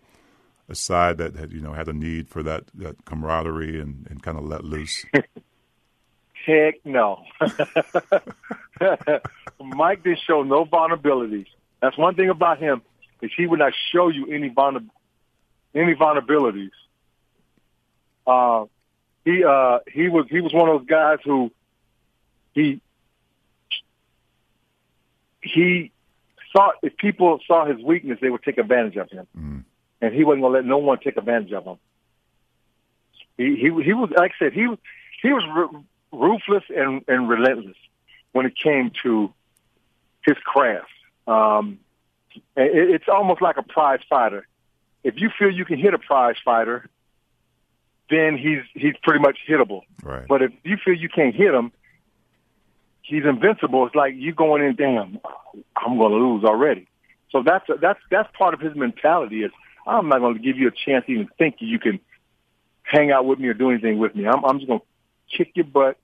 a 0.69 0.75
side 0.75 1.17
that 1.17 1.35
had 1.35 1.51
you 1.53 1.61
know 1.61 1.73
had 1.73 1.87
a 1.87 1.93
need 1.93 2.29
for 2.29 2.43
that 2.43 2.65
that 2.75 3.05
camaraderie 3.05 3.79
and, 3.79 4.07
and 4.09 4.21
kind 4.21 4.37
of 4.37 4.45
let 4.45 4.63
loose? 4.63 5.05
Heck 6.45 6.75
no. 6.85 7.23
Mike 9.59 10.03
didn't 10.03 10.19
show 10.25 10.43
no 10.43 10.65
vulnerabilities. 10.65 11.47
That's 11.81 11.97
one 11.97 12.15
thing 12.15 12.29
about 12.29 12.59
him 12.59 12.81
is 13.21 13.31
he 13.35 13.47
would 13.47 13.59
not 13.59 13.73
show 13.91 14.07
you 14.07 14.31
any 14.31 14.49
vulner- 14.49 14.87
any 15.73 15.95
vulnerabilities. 15.95 16.71
Uh, 18.25 18.65
he 19.25 19.43
uh, 19.43 19.79
he 19.91 20.09
was 20.09 20.25
he 20.29 20.41
was 20.41 20.53
one 20.53 20.69
of 20.69 20.79
those 20.79 20.87
guys 20.87 21.19
who 21.23 21.51
he 22.53 22.81
he 25.41 25.91
thought 26.53 26.75
if 26.81 26.95
people 26.97 27.39
saw 27.45 27.65
his 27.65 27.81
weakness, 27.81 28.19
they 28.21 28.29
would 28.29 28.43
take 28.43 28.57
advantage 28.57 28.95
of 28.97 29.09
him, 29.09 29.27
mm. 29.37 29.63
and 30.01 30.13
he 30.13 30.23
wasn't 30.23 30.41
going 30.41 30.53
to 30.53 30.59
let 30.59 30.65
no 30.65 30.77
one 30.77 30.99
take 30.99 31.17
advantage 31.17 31.53
of 31.53 31.65
him. 31.65 31.77
He 33.37 33.55
he 33.55 33.83
he 33.83 33.93
was 33.93 34.09
like 34.15 34.31
I 34.39 34.45
said 34.45 34.53
he 34.53 34.67
was 34.67 34.79
he 35.21 35.31
was 35.31 35.43
r- 35.47 35.81
ruthless 36.11 36.63
and 36.69 37.03
and 37.07 37.29
relentless 37.29 37.77
when 38.31 38.45
it 38.45 38.53
came 38.57 38.91
to 39.03 39.33
his 40.25 40.37
craft. 40.37 40.87
Um, 41.27 41.79
it, 42.55 42.89
it's 42.95 43.09
almost 43.09 43.41
like 43.41 43.57
a 43.57 43.63
prize 43.63 43.99
fighter. 44.09 44.47
If 45.07 45.13
you 45.21 45.29
feel 45.39 45.49
you 45.49 45.63
can 45.63 45.79
hit 45.79 45.93
a 45.93 45.97
prize 45.97 46.35
fighter, 46.43 46.89
then 48.09 48.37
he's 48.37 48.63
he's 48.73 48.93
pretty 49.01 49.21
much 49.21 49.37
hittable. 49.47 49.83
Right. 50.03 50.27
But 50.27 50.41
if 50.41 50.51
you 50.65 50.75
feel 50.83 50.95
you 50.95 51.07
can't 51.07 51.33
hit 51.33 51.53
him, 51.53 51.71
he's 53.03 53.23
invincible. 53.23 53.85
It's 53.85 53.95
like 53.95 54.15
you 54.17 54.33
going 54.33 54.61
in, 54.65 54.75
damn, 54.75 55.19
I'm 55.77 55.97
going 55.97 56.11
to 56.11 56.17
lose 56.17 56.43
already. 56.43 56.89
So 57.31 57.41
that's 57.41 57.65
that's 57.79 58.01
that's 58.11 58.29
part 58.37 58.53
of 58.53 58.59
his 58.59 58.75
mentality. 58.75 59.43
Is 59.43 59.51
I'm 59.87 60.09
not 60.09 60.19
going 60.19 60.35
to 60.35 60.41
give 60.41 60.57
you 60.57 60.67
a 60.67 60.71
chance 60.71 61.05
to 61.05 61.13
even 61.13 61.29
think 61.37 61.55
you 61.59 61.79
can 61.79 62.01
hang 62.83 63.09
out 63.11 63.25
with 63.25 63.39
me 63.39 63.47
or 63.47 63.53
do 63.53 63.71
anything 63.71 63.99
with 63.99 64.13
me. 64.13 64.27
I'm, 64.27 64.43
I'm 64.43 64.57
just 64.57 64.67
going 64.67 64.81
to 64.81 65.37
kick 65.37 65.51
your 65.55 65.65
butt, 65.65 65.97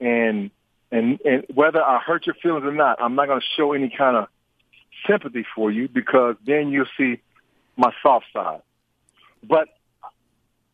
and 0.00 0.50
and 0.90 1.20
and 1.24 1.44
whether 1.54 1.80
I 1.80 2.00
hurt 2.00 2.26
your 2.26 2.34
feelings 2.42 2.64
or 2.64 2.72
not, 2.72 3.00
I'm 3.00 3.14
not 3.14 3.28
going 3.28 3.38
to 3.38 3.46
show 3.56 3.74
any 3.74 3.94
kind 3.96 4.16
of 4.16 4.26
sympathy 5.08 5.46
for 5.54 5.70
you 5.70 5.88
because 5.88 6.34
then 6.44 6.70
you'll 6.70 6.86
see 6.98 7.20
my 7.76 7.92
soft 8.02 8.26
side. 8.32 8.62
But 9.42 9.68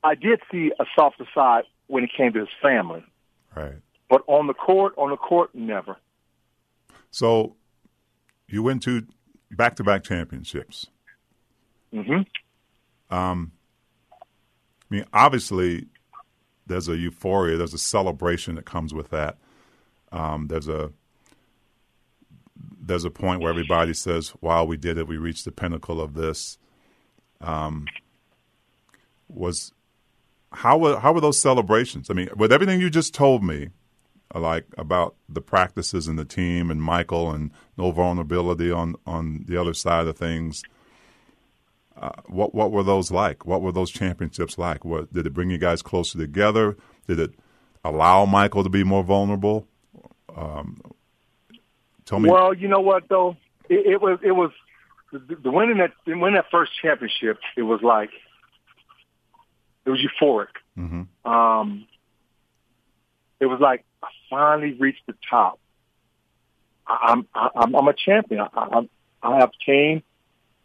I 0.02 0.14
did 0.14 0.40
see 0.50 0.72
a 0.78 0.84
softer 0.96 1.26
side 1.34 1.64
when 1.86 2.04
it 2.04 2.10
came 2.16 2.32
to 2.32 2.40
his 2.40 2.48
family. 2.62 3.04
Right. 3.54 3.76
But 4.08 4.22
on 4.26 4.46
the 4.46 4.54
court, 4.54 4.94
on 4.96 5.10
the 5.10 5.16
court, 5.16 5.54
never. 5.54 5.96
So 7.10 7.56
you 8.48 8.62
went 8.62 8.82
to 8.84 9.06
back 9.50 9.76
to 9.76 9.84
back 9.84 10.04
championships. 10.04 10.86
Mm-hmm. 11.92 13.14
Um, 13.14 13.52
I 14.12 14.94
mean, 14.94 15.04
obviously, 15.12 15.88
there's 16.66 16.88
a 16.88 16.96
euphoria, 16.96 17.56
there's 17.56 17.74
a 17.74 17.78
celebration 17.78 18.54
that 18.54 18.64
comes 18.64 18.94
with 18.94 19.10
that. 19.10 19.38
Um, 20.12 20.48
there's 20.48 20.68
a 20.68 20.92
there's 22.80 23.04
a 23.04 23.10
point 23.10 23.40
where 23.40 23.50
everybody 23.50 23.94
says, 23.94 24.32
"Wow, 24.40 24.64
we 24.64 24.76
did 24.76 24.98
it! 24.98 25.06
We 25.06 25.16
reached 25.16 25.44
the 25.44 25.52
pinnacle 25.52 26.00
of 26.00 26.14
this." 26.14 26.58
Um, 27.40 27.86
was 29.28 29.72
how 30.52 30.78
were 30.78 30.98
how 30.98 31.12
were 31.12 31.20
those 31.20 31.40
celebrations? 31.40 32.10
I 32.10 32.14
mean, 32.14 32.28
with 32.36 32.52
everything 32.52 32.80
you 32.80 32.90
just 32.90 33.14
told 33.14 33.42
me, 33.42 33.68
like 34.34 34.66
about 34.78 35.16
the 35.28 35.40
practices 35.40 36.06
and 36.06 36.18
the 36.18 36.24
team 36.24 36.70
and 36.70 36.82
Michael 36.82 37.30
and 37.30 37.50
no 37.76 37.90
vulnerability 37.90 38.70
on 38.70 38.96
on 39.06 39.44
the 39.46 39.56
other 39.56 39.74
side 39.74 40.06
of 40.06 40.16
things. 40.16 40.62
Uh, 41.96 42.12
what 42.26 42.54
what 42.54 42.70
were 42.70 42.82
those 42.82 43.10
like? 43.10 43.44
What 43.44 43.60
were 43.60 43.72
those 43.72 43.90
championships 43.90 44.56
like? 44.56 44.84
What 44.84 45.12
did 45.12 45.26
it 45.26 45.34
bring 45.34 45.50
you 45.50 45.58
guys 45.58 45.82
closer 45.82 46.18
together? 46.18 46.76
Did 47.06 47.20
it 47.20 47.34
allow 47.84 48.24
Michael 48.24 48.62
to 48.62 48.70
be 48.70 48.84
more 48.84 49.02
vulnerable? 49.02 49.66
Um, 50.34 50.80
tell 52.06 52.20
me. 52.20 52.30
Well, 52.30 52.54
you 52.54 52.68
know 52.68 52.80
what 52.80 53.08
though, 53.08 53.36
it, 53.68 53.86
it 53.86 54.00
was 54.00 54.18
it 54.22 54.32
was 54.32 54.50
the, 55.12 55.36
the 55.36 55.50
winning 55.50 55.78
that 55.78 55.92
winning 56.06 56.34
that 56.34 56.46
first 56.50 56.72
championship. 56.80 57.38
It 57.56 57.62
was 57.62 57.80
like 57.82 58.10
it 59.84 59.90
was 59.90 60.00
euphoric. 60.00 60.48
Mm-hmm. 60.78 61.30
Um, 61.30 61.86
it 63.38 63.46
was 63.46 63.60
like 63.60 63.84
I 64.02 64.08
finally 64.28 64.74
reached 64.74 65.06
the 65.06 65.14
top. 65.28 65.58
I, 66.86 67.12
I'm 67.12 67.26
I'm 67.34 67.74
I'm 67.74 67.88
a 67.88 67.94
champion. 67.94 68.40
I, 68.40 68.48
I 68.54 68.88
I 69.22 69.40
obtained 69.40 70.02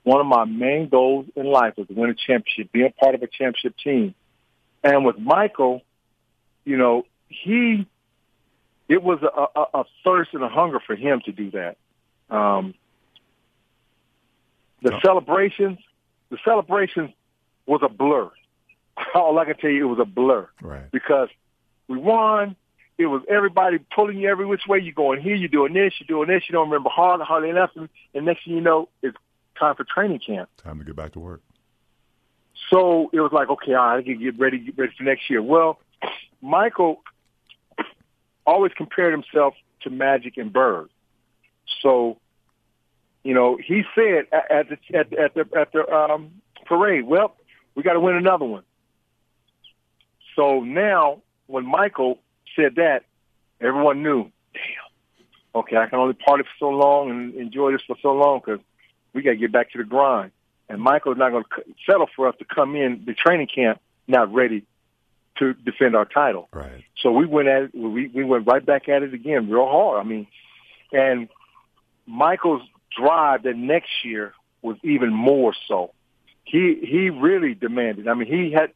one 0.04 0.22
of 0.22 0.28
my 0.28 0.46
main 0.46 0.88
goals 0.88 1.26
in 1.36 1.46
life 1.46 1.74
was 1.78 1.88
to 1.88 1.94
win 1.94 2.12
a 2.12 2.14
championship, 2.14 2.72
being 2.72 2.94
part 3.00 3.16
of 3.16 3.24
a 3.24 3.28
championship 3.28 3.76
team. 3.84 4.14
And 4.84 5.04
with 5.04 5.18
Michael, 5.18 5.82
you 6.64 6.78
know, 6.78 7.06
he 7.28 7.88
it 8.88 9.02
was 9.02 9.20
a, 9.24 9.60
a, 9.60 9.82
a 9.82 9.84
thirst 10.04 10.34
and 10.34 10.44
a 10.44 10.50
hunger 10.50 10.80
for 10.86 10.96
him 10.96 11.22
to 11.26 11.32
do 11.32 11.52
that. 11.52 11.78
Um, 12.30 12.76
the 14.86 14.96
Oh. 14.96 15.00
celebrations, 15.04 15.80
the 16.30 16.38
celebrations 16.46 17.12
was 17.66 17.82
a 17.84 17.90
blur. 17.90 18.32
All 19.16 19.38
I 19.40 19.46
can 19.46 19.58
tell 19.58 19.70
you, 19.70 19.86
it 19.86 19.90
was 19.90 20.00
a 20.00 20.06
blur 20.06 20.48
Right. 20.62 20.90
because 20.92 21.30
we 21.88 21.98
won. 21.98 22.56
It 22.98 23.08
was 23.08 23.24
everybody 23.28 23.80
pulling 23.94 24.20
you 24.20 24.30
every 24.30 24.46
which 24.46 24.62
way. 24.68 24.80
You're 24.80 24.94
going 24.94 25.22
here, 25.22 25.36
you're 25.36 25.50
doing 25.50 25.74
this, 25.74 25.94
you're 26.00 26.08
doing 26.08 26.30
this. 26.34 26.48
You 26.48 26.54
don't 26.54 26.70
remember 26.70 26.90
hard, 26.90 27.20
hardly 27.22 27.52
nothing. 27.52 27.90
And 28.14 28.26
next 28.26 28.46
thing 28.46 28.54
you 28.54 28.62
know, 28.62 28.88
it's 29.02 29.18
time 29.60 29.76
for 29.76 29.84
training 29.84 30.20
camp. 30.26 30.50
Time 30.64 30.80
to 30.80 30.86
get 30.86 30.96
back 30.96 31.12
to 31.14 31.20
work. 31.20 31.42
So 32.70 33.10
it 33.12 33.20
was 33.20 33.32
like, 33.34 33.50
okay, 33.50 33.74
all 33.74 33.86
right, 33.86 33.98
I 33.98 34.02
can 34.04 34.18
get 34.20 34.40
ready, 34.40 34.60
get 34.60 34.78
ready 34.78 34.94
for 34.98 35.04
next 35.04 35.30
year. 35.30 35.42
Well, 35.42 35.80
Michael 36.42 37.02
always 38.46 38.72
compared 38.78 39.12
himself 39.12 39.56
to 39.82 39.90
Magic 39.90 40.38
and 40.38 40.54
Bird. 40.54 40.90
So, 41.82 42.18
you 43.26 43.34
know, 43.34 43.58
he 43.58 43.82
said 43.96 44.28
at 44.32 44.70
the 44.70 44.78
at, 44.98 45.10
the- 45.10 45.20
at 45.20 45.34
the 45.34 45.46
at 45.60 45.72
the 45.74 45.92
um, 45.92 46.30
parade, 46.66 47.06
"Well, 47.06 47.36
we 47.74 47.82
got 47.82 47.94
to 47.94 48.00
win 48.00 48.16
another 48.16 48.46
one." 48.46 48.64
So 50.36 50.62
now, 50.62 51.22
when 51.48 51.66
Michael 51.66 52.20
said 52.56 52.76
that, 52.76 53.04
everyone 53.60 54.04
knew, 54.04 54.30
damn, 54.54 55.62
okay, 55.62 55.76
I 55.78 55.88
can 55.88 55.98
only 55.98 56.14
party 56.14 56.44
for 56.44 56.50
so 56.60 56.70
long 56.70 57.10
and 57.10 57.34
enjoy 57.34 57.72
this 57.72 57.82
for 57.88 57.96
so 58.02 58.14
long 58.14 58.42
because 58.46 58.62
we 59.14 59.24
got 59.24 59.32
to 59.32 59.38
get 59.38 59.52
back 59.52 59.72
to 59.72 59.80
the 59.80 59.86
grind. 59.86 60.32
And 60.70 60.80
Michael's 60.82 61.18
not 61.18 61.32
going 61.32 61.46
to 61.56 61.64
settle 61.90 62.08
for 62.16 62.28
us 62.28 62.36
to 62.40 62.46
come 62.46 62.76
in 62.76 63.04
the 63.06 63.14
training 63.14 63.48
camp 63.48 63.80
not 64.08 64.32
ready 64.32 64.66
to 65.38 65.54
defend 65.54 65.96
our 65.96 66.06
title. 66.06 66.48
Right. 66.54 66.84
So 67.02 67.12
we 67.12 67.26
went 67.26 67.48
at 67.48 67.64
it, 67.64 67.76
we 67.76 68.08
we 68.08 68.24
went 68.24 68.46
right 68.46 68.64
back 68.64 68.88
at 68.88 69.02
it 69.02 69.16
again, 69.16 69.50
real 69.50 69.66
hard. 69.68 70.06
I 70.06 70.08
mean, 70.08 70.28
and 70.92 71.28
Michael's 72.06 72.62
drive 72.96 73.44
the 73.44 73.54
next 73.54 74.04
year 74.04 74.34
was 74.62 74.78
even 74.84 75.14
more 75.14 75.54
so. 75.68 75.94
He 76.44 76.80
he 76.82 77.10
really 77.10 77.54
demanded. 77.54 78.08
I 78.08 78.14
mean, 78.14 78.28
he 78.28 78.52
had 78.52 78.72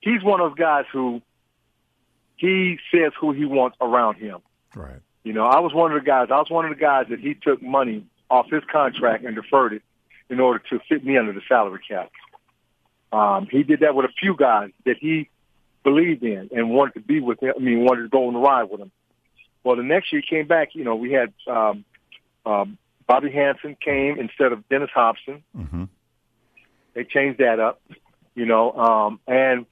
he's 0.00 0.22
one 0.22 0.40
of 0.40 0.50
those 0.50 0.58
guys 0.58 0.84
who 0.92 1.22
he 2.36 2.78
says 2.92 3.12
who 3.20 3.32
he 3.32 3.44
wants 3.44 3.76
around 3.80 4.16
him. 4.16 4.38
Right. 4.74 5.00
You 5.22 5.32
know, 5.32 5.44
I 5.44 5.60
was 5.60 5.72
one 5.72 5.92
of 5.92 6.00
the 6.00 6.06
guys. 6.06 6.28
I 6.30 6.36
was 6.36 6.50
one 6.50 6.64
of 6.64 6.70
the 6.70 6.80
guys 6.80 7.06
that 7.10 7.20
he 7.20 7.34
took 7.34 7.62
money 7.62 8.04
off 8.30 8.50
his 8.50 8.62
contract 8.70 9.24
and 9.24 9.34
deferred 9.34 9.72
it 9.72 9.82
in 10.28 10.40
order 10.40 10.62
to 10.70 10.80
fit 10.88 11.04
me 11.04 11.16
under 11.16 11.32
the 11.32 11.40
salary 11.48 11.80
cap. 11.86 12.10
Um, 13.12 13.46
he 13.50 13.62
did 13.62 13.80
that 13.80 13.94
with 13.94 14.06
a 14.06 14.12
few 14.20 14.36
guys 14.36 14.70
that 14.84 14.96
he 14.98 15.30
believed 15.82 16.22
in 16.22 16.50
and 16.52 16.70
wanted 16.70 16.94
to 16.94 17.00
be 17.00 17.20
with 17.20 17.42
him. 17.42 17.54
I 17.56 17.60
mean, 17.60 17.84
wanted 17.84 18.02
to 18.02 18.08
go 18.08 18.26
on 18.26 18.34
the 18.34 18.40
ride 18.40 18.64
with 18.64 18.80
him. 18.80 18.90
Well, 19.62 19.76
the 19.76 19.82
next 19.82 20.12
year 20.12 20.20
he 20.20 20.36
came 20.36 20.46
back. 20.46 20.74
You 20.74 20.84
know, 20.84 20.96
we 20.96 21.12
had 21.12 21.32
um, 21.46 21.84
um, 22.44 22.78
Bobby 23.06 23.30
Hansen 23.30 23.76
came 23.80 24.18
instead 24.18 24.52
of 24.52 24.66
Dennis 24.68 24.90
Hopson. 24.94 25.42
Mm-hmm. 25.56 25.84
They 26.94 27.04
changed 27.04 27.38
that 27.40 27.60
up. 27.60 27.80
You 28.34 28.46
know, 28.46 28.72
um, 28.72 29.20
and 29.28 29.64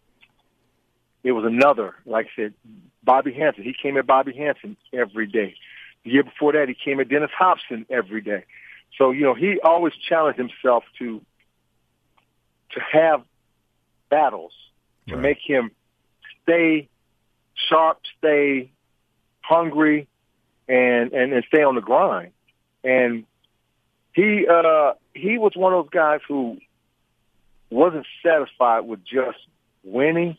it 1.24 1.32
was 1.32 1.44
another, 1.44 1.94
like 2.06 2.26
I 2.26 2.42
said, 2.42 2.54
Bobby 3.02 3.32
Hansen. 3.32 3.64
He 3.64 3.74
came 3.80 3.96
at 3.96 4.06
Bobby 4.06 4.32
Hansen 4.36 4.76
every 4.92 5.26
day. 5.26 5.56
The 6.04 6.10
year 6.10 6.22
before 6.22 6.52
that, 6.52 6.68
he 6.68 6.74
came 6.74 7.00
at 7.00 7.08
Dennis 7.08 7.30
Hopson 7.36 7.86
every 7.90 8.20
day. 8.20 8.44
So 8.98 9.10
you 9.10 9.22
know, 9.22 9.34
he 9.34 9.58
always 9.64 9.94
challenged 9.94 10.38
himself 10.38 10.84
to 10.98 11.20
to 12.72 12.80
have 12.92 13.22
battles 14.10 14.52
to 15.08 15.14
Right. 15.16 15.22
make 15.22 15.38
him 15.44 15.70
stay 16.42 16.88
sharp, 17.68 17.98
stay 18.18 18.70
hungry, 19.40 20.06
and 20.68 21.12
and 21.12 21.32
and 21.32 21.44
stay 21.46 21.62
on 21.62 21.74
the 21.74 21.80
grind. 21.80 22.32
And 22.84 23.24
he 24.14 24.46
uh 24.46 24.92
he 25.14 25.38
was 25.38 25.52
one 25.54 25.72
of 25.72 25.84
those 25.84 25.90
guys 25.90 26.20
who 26.26 26.58
wasn't 27.70 28.06
satisfied 28.22 28.80
with 28.80 29.04
just 29.04 29.38
winning. 29.82 30.36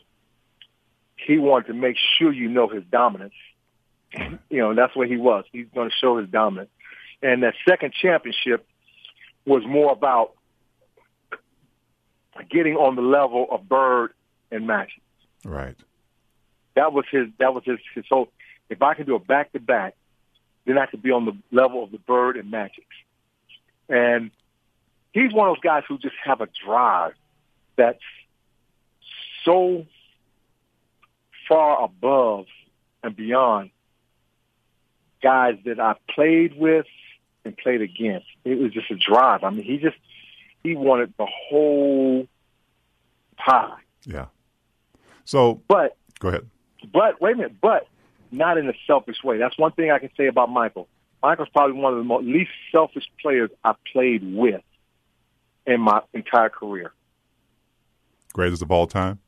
He 1.16 1.38
wanted 1.38 1.68
to 1.68 1.74
make 1.74 1.96
sure 2.18 2.32
you 2.32 2.48
know 2.48 2.68
his 2.68 2.84
dominance. 2.90 3.34
You 4.48 4.58
know, 4.58 4.74
that's 4.74 4.94
what 4.94 5.08
he 5.08 5.16
was. 5.16 5.44
He's 5.50 5.66
going 5.74 5.90
to 5.90 5.94
show 6.00 6.18
his 6.18 6.28
dominance. 6.28 6.70
And 7.20 7.42
that 7.42 7.54
second 7.68 7.92
championship 7.92 8.66
was 9.44 9.64
more 9.66 9.92
about 9.92 10.34
getting 12.50 12.76
on 12.76 12.94
the 12.94 13.02
level 13.02 13.46
of 13.50 13.68
Bird 13.68 14.12
and 14.50 14.66
Magic. 14.66 15.02
Right. 15.44 15.76
That 16.76 16.92
was 16.92 17.04
his. 17.10 17.28
That 17.38 17.54
was 17.54 17.64
his. 17.64 17.78
his 17.94 18.04
so 18.08 18.28
if 18.68 18.82
I 18.82 18.94
can 18.94 19.06
do 19.06 19.14
a 19.14 19.18
back 19.18 19.52
to 19.52 19.60
back, 19.60 19.94
then 20.66 20.78
I 20.78 20.86
could 20.86 21.02
be 21.02 21.10
on 21.10 21.24
the 21.26 21.36
level 21.50 21.82
of 21.84 21.90
the 21.90 21.98
Bird 21.98 22.36
and 22.36 22.50
Magic. 22.50 22.86
And 23.88 24.30
he's 25.12 25.32
one 25.32 25.48
of 25.48 25.56
those 25.56 25.62
guys 25.62 25.82
who 25.88 25.98
just 25.98 26.14
have 26.24 26.40
a 26.40 26.48
drive 26.64 27.12
that's 27.76 28.00
so 29.44 29.84
far 31.48 31.84
above 31.84 32.46
and 33.02 33.14
beyond 33.14 33.70
guys 35.22 35.58
that 35.64 35.78
I 35.80 35.96
played 36.14 36.56
with 36.56 36.86
and 37.44 37.56
played 37.56 37.82
against. 37.82 38.26
It 38.44 38.58
was 38.58 38.72
just 38.72 38.90
a 38.90 38.96
drive. 38.96 39.44
I 39.44 39.50
mean, 39.50 39.64
he 39.64 39.76
just 39.78 39.96
he 40.62 40.74
wanted 40.74 41.12
the 41.18 41.26
whole 41.26 42.26
pie. 43.36 43.76
Yeah. 44.06 44.26
So, 45.26 45.60
But 45.68 45.96
go 46.20 46.28
ahead. 46.28 46.48
but 46.92 47.20
wait 47.20 47.34
a 47.34 47.36
minute, 47.36 47.60
but 47.60 47.86
not 48.36 48.58
in 48.58 48.68
a 48.68 48.74
selfish 48.86 49.22
way. 49.22 49.38
That's 49.38 49.56
one 49.58 49.72
thing 49.72 49.90
I 49.90 49.98
can 49.98 50.10
say 50.16 50.26
about 50.26 50.50
Michael. 50.50 50.88
Michael's 51.22 51.48
probably 51.48 51.80
one 51.80 51.92
of 51.92 51.98
the 51.98 52.04
most, 52.04 52.24
least 52.24 52.50
selfish 52.70 53.04
players 53.22 53.50
I 53.64 53.74
played 53.92 54.22
with 54.22 54.62
in 55.66 55.80
my 55.80 56.02
entire 56.12 56.50
career 56.50 56.92
Greatest 58.34 58.62
of 58.62 58.70
all 58.70 58.86
time. 58.86 59.20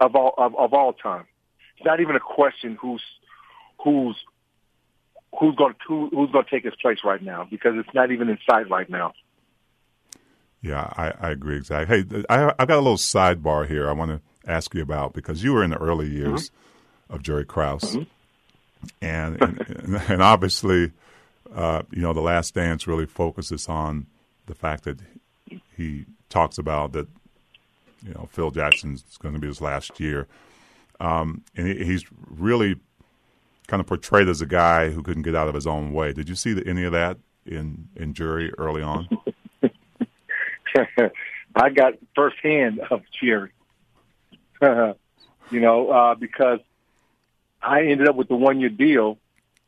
of 0.00 0.16
all 0.16 0.34
of, 0.38 0.56
of 0.56 0.72
all 0.72 0.94
time. 0.94 1.26
It's 1.76 1.84
not 1.84 2.00
even 2.00 2.16
a 2.16 2.20
question 2.20 2.76
who's 2.80 3.02
who's 3.84 4.16
who's 5.38 5.54
going 5.54 5.74
to 5.74 5.78
who, 5.86 6.08
who's 6.08 6.30
going 6.32 6.46
to 6.46 6.50
take 6.50 6.64
his 6.64 6.74
place 6.80 6.98
right 7.04 7.22
now 7.22 7.46
because 7.48 7.74
it's 7.76 7.94
not 7.94 8.10
even 8.10 8.28
in 8.30 8.38
sight 8.48 8.68
right 8.70 8.88
now. 8.88 9.12
Yeah, 10.62 10.92
I, 10.96 11.12
I 11.20 11.30
agree 11.30 11.58
exactly. 11.58 11.98
Hey, 11.98 12.24
I, 12.28 12.52
I've 12.58 12.66
got 12.66 12.76
a 12.76 12.80
little 12.80 12.96
sidebar 12.96 13.68
here 13.68 13.88
I 13.88 13.92
want 13.92 14.10
to 14.10 14.50
ask 14.50 14.74
you 14.74 14.82
about 14.82 15.12
because 15.12 15.44
you 15.44 15.52
were 15.52 15.62
in 15.62 15.70
the 15.70 15.76
early 15.76 16.08
years 16.08 16.48
mm-hmm. 16.48 16.67
Of 17.10 17.22
Jerry 17.22 17.44
Krause, 17.44 17.96
and, 19.00 19.40
and 19.42 20.02
and 20.08 20.22
obviously, 20.22 20.92
uh, 21.54 21.82
you 21.90 22.02
know, 22.02 22.12
the 22.12 22.20
Last 22.20 22.54
Dance 22.54 22.86
really 22.86 23.06
focuses 23.06 23.68
on 23.68 24.06
the 24.46 24.54
fact 24.54 24.84
that 24.84 24.98
he 25.76 26.04
talks 26.28 26.58
about 26.58 26.92
that, 26.92 27.08
you 28.06 28.12
know, 28.14 28.28
Phil 28.30 28.50
Jackson's 28.50 29.02
going 29.22 29.34
to 29.34 29.40
be 29.40 29.46
his 29.46 29.60
last 29.60 29.98
year, 30.00 30.26
um, 31.00 31.42
and 31.56 31.66
he, 31.66 31.84
he's 31.84 32.04
really 32.28 32.76
kind 33.68 33.80
of 33.80 33.86
portrayed 33.86 34.28
as 34.28 34.40
a 34.40 34.46
guy 34.46 34.90
who 34.90 35.02
couldn't 35.02 35.22
get 35.22 35.34
out 35.34 35.48
of 35.48 35.54
his 35.54 35.66
own 35.66 35.92
way. 35.92 36.12
Did 36.12 36.28
you 36.28 36.34
see 36.34 36.52
the, 36.52 36.66
any 36.66 36.84
of 36.84 36.92
that 36.92 37.18
in 37.46 37.88
in 37.96 38.14
Jerry 38.14 38.52
early 38.58 38.82
on? 38.82 39.08
I 41.54 41.70
got 41.70 41.94
firsthand 42.14 42.80
of 42.90 43.02
Jerry. 43.20 43.50
you 44.62 45.60
know, 45.60 45.90
uh, 45.90 46.14
because 46.14 46.60
I 47.62 47.82
ended 47.82 48.08
up 48.08 48.16
with 48.16 48.28
the 48.28 48.36
one 48.36 48.60
year 48.60 48.68
deal. 48.68 49.18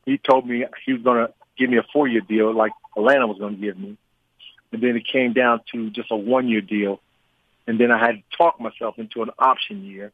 He 0.06 0.18
told 0.18 0.46
me 0.46 0.64
he 0.84 0.92
was 0.92 1.02
going 1.02 1.26
to 1.26 1.32
give 1.58 1.70
me 1.70 1.76
a 1.76 1.84
four 1.92 2.08
year 2.08 2.20
deal, 2.20 2.54
like 2.54 2.72
Atlanta 2.96 3.26
was 3.26 3.38
going 3.38 3.56
to 3.56 3.60
give 3.60 3.78
me, 3.78 3.96
and 4.72 4.82
then 4.82 4.96
it 4.96 5.06
came 5.06 5.32
down 5.32 5.60
to 5.72 5.90
just 5.90 6.10
a 6.10 6.16
one 6.16 6.48
year 6.48 6.60
deal, 6.60 7.00
and 7.66 7.78
then 7.78 7.90
I 7.90 7.98
had 7.98 8.16
to 8.16 8.36
talk 8.36 8.60
myself 8.60 8.98
into 8.98 9.22
an 9.22 9.30
option 9.38 9.84
year, 9.84 10.12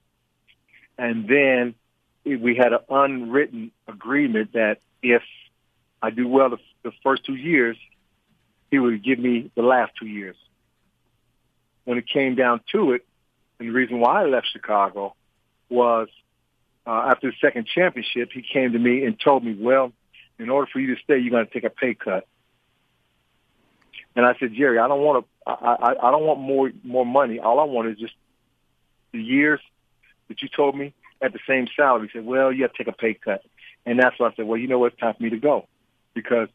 and 0.99 1.29
then 1.29 1.75
we 2.25 2.57
had 2.57 2.73
an 2.73 2.81
unwritten 2.89 3.71
agreement 3.87 4.55
that 4.55 4.79
if 5.03 5.23
I 6.03 6.11
do 6.11 6.27
well 6.27 6.51
the, 6.51 6.59
the 6.83 6.93
first 7.03 7.25
two 7.25 7.37
years, 7.37 7.77
he 8.71 8.79
would 8.79 9.03
give 9.05 9.19
me 9.19 9.51
the 9.55 9.63
last 9.63 9.93
two 9.99 10.07
years. 10.07 10.37
When 11.85 11.99
it 11.99 12.09
came 12.09 12.35
down 12.35 12.61
to 12.73 12.93
it, 12.93 13.07
and 13.59 13.69
the 13.69 13.73
reason 13.73 14.01
why 14.01 14.23
I 14.23 14.27
left 14.27 14.49
Chicago 14.53 15.15
was 15.69 16.09
uh, 16.87 17.09
after 17.11 17.31
the 17.31 17.37
second 17.41 17.67
championship, 17.67 18.31
he 18.33 18.43
came 18.43 18.73
to 18.73 18.79
me 18.79 19.05
and 19.05 19.19
told 19.19 19.45
me, 19.45 19.57
well, 19.59 19.93
in 20.39 20.51
order 20.51 20.69
for 20.73 20.79
you 20.79 20.95
to 20.95 21.03
stay, 21.03 21.19
you're 21.19 21.31
going 21.31 21.47
to 21.47 21.53
take 21.53 21.65
a 21.65 21.71
pay 21.71 21.95
cut. 21.95 22.27
And 24.15 24.25
I 24.25 24.35
said, 24.39 24.55
Jerry, 24.55 24.79
I 24.79 24.89
don't 24.89 25.03
want 25.03 25.25
to. 25.25 25.51
I, 25.51 25.53
I, 25.53 26.09
I 26.09 26.11
don't 26.11 26.25
want 26.25 26.41
more 26.41 26.73
more 26.83 27.05
money. 27.05 27.39
All 27.39 27.61
I 27.61 27.65
want 27.65 27.89
is 27.89 27.99
just 27.99 28.15
the 29.13 29.23
years 29.23 29.61
that 30.29 30.41
you 30.43 30.49
told 30.49 30.77
me 30.77 30.95
at 31.21 31.33
the 31.33 31.39
same 31.47 31.67
salary. 31.77 32.09
He 32.13 32.19
said, 32.19 32.27
well, 32.27 32.51
you 32.51 32.63
have 32.63 32.73
to 32.73 32.79
take 32.79 32.93
a 32.93 32.97
pay 32.97 33.15
cut. 33.15 33.43
And 33.85 33.99
that's 33.99 34.19
why 34.19 34.29
I 34.29 34.35
said, 34.35 34.47
well, 34.47 34.59
you 34.59 34.69
know 34.69 34.79
what? 34.79 34.93
It's 34.93 35.01
time 35.01 35.15
for 35.15 35.23
me 35.23 35.31
to 35.31 35.39
go 35.39 35.69
because 36.15 36.49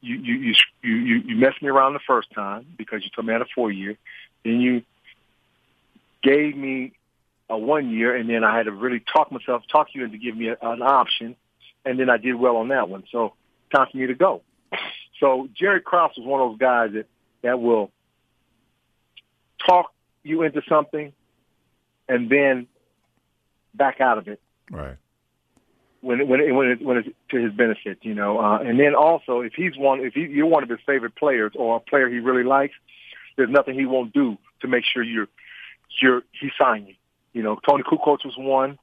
you 0.00 0.16
you 0.16 0.34
you 0.34 0.54
you 0.82 0.94
you, 0.94 1.16
you 1.26 1.36
messed 1.36 1.62
me 1.62 1.68
around 1.68 1.94
the 1.94 2.00
first 2.06 2.30
time 2.32 2.66
because 2.76 3.02
you 3.02 3.10
told 3.14 3.26
me 3.26 3.32
I 3.32 3.38
had 3.38 3.42
a 3.42 3.50
four 3.54 3.72
year. 3.72 3.96
Then 4.44 4.60
you 4.60 4.82
gave 6.22 6.56
me 6.56 6.92
a 7.48 7.56
one 7.56 7.90
year, 7.90 8.14
and 8.16 8.28
then 8.28 8.44
I 8.44 8.56
had 8.56 8.64
to 8.64 8.72
really 8.72 9.00
talk 9.00 9.30
myself, 9.30 9.62
talk 9.70 9.88
you 9.94 10.04
into 10.04 10.18
giving 10.18 10.40
me 10.40 10.48
a, 10.48 10.56
an 10.60 10.82
option, 10.82 11.36
and 11.84 11.98
then 11.98 12.10
I 12.10 12.16
did 12.16 12.34
well 12.34 12.56
on 12.56 12.68
that 12.68 12.88
one. 12.88 13.04
So 13.12 13.34
time 13.72 13.86
for 13.90 13.96
me 13.96 14.06
to 14.06 14.14
go. 14.14 14.42
So 15.20 15.48
Jerry 15.54 15.80
Krause 15.80 16.12
was 16.16 16.26
one 16.26 16.40
of 16.40 16.50
those 16.50 16.58
guys 16.58 16.92
that 16.94 17.06
that 17.42 17.60
will 17.60 17.90
talk 19.66 19.92
you 20.22 20.42
into 20.42 20.62
something, 20.68 21.12
and 22.08 22.28
then 22.28 22.66
back 23.74 24.00
out 24.00 24.18
of 24.18 24.26
it 24.28 24.40
Right. 24.70 24.96
when 26.00 26.20
it, 26.20 26.26
when 26.28 26.40
it, 26.40 26.52
when 26.52 26.68
it, 26.68 26.82
when 26.82 26.96
it's 26.98 27.08
to 27.30 27.36
his 27.36 27.52
benefit, 27.52 27.98
you 28.02 28.14
know. 28.14 28.38
Uh, 28.40 28.58
and 28.58 28.80
then 28.80 28.94
also, 28.94 29.40
if 29.40 29.52
he's 29.54 29.76
one, 29.76 30.00
if 30.00 30.14
he, 30.14 30.22
you're 30.22 30.46
one 30.46 30.62
of 30.62 30.68
his 30.68 30.80
favorite 30.84 31.14
players 31.14 31.52
or 31.54 31.76
a 31.76 31.80
player 31.80 32.08
he 32.08 32.18
really 32.18 32.42
likes, 32.42 32.74
there's 33.36 33.50
nothing 33.50 33.78
he 33.78 33.86
won't 33.86 34.12
do 34.12 34.36
to 34.60 34.68
make 34.68 34.84
sure 34.84 35.02
you're 35.02 35.28
you're 36.02 36.22
he 36.32 36.50
signed 36.58 36.88
you. 36.88 36.94
You 37.36 37.42
know, 37.42 37.56
Toni 37.68 37.82
Kukoc 37.82 38.24
was 38.24 38.34
one. 38.38 38.78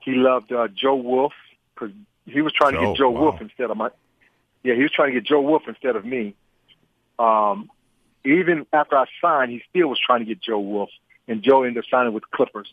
He 0.00 0.12
loved 0.12 0.52
uh, 0.52 0.68
Joe 0.68 0.94
Wolf 0.94 1.32
because 1.74 1.90
he 2.26 2.42
was 2.42 2.52
trying 2.52 2.74
to 2.74 2.80
get 2.80 2.96
Joe 2.96 3.08
wow. 3.08 3.20
Wolf 3.22 3.40
instead 3.40 3.70
of 3.70 3.78
my. 3.78 3.88
Yeah, 4.62 4.74
he 4.74 4.82
was 4.82 4.92
trying 4.92 5.08
to 5.08 5.14
get 5.14 5.24
Joe 5.24 5.40
Wolf 5.40 5.62
instead 5.66 5.96
of 5.96 6.04
me. 6.04 6.34
Um, 7.18 7.70
even 8.26 8.66
after 8.74 8.98
I 8.98 9.06
signed, 9.22 9.52
he 9.52 9.62
still 9.70 9.88
was 9.88 9.98
trying 9.98 10.18
to 10.18 10.26
get 10.26 10.42
Joe 10.42 10.58
Wolf, 10.58 10.90
and 11.26 11.42
Joe 11.42 11.62
ended 11.62 11.82
up 11.82 11.88
signing 11.90 12.12
with 12.12 12.24
the 12.24 12.36
Clippers. 12.36 12.70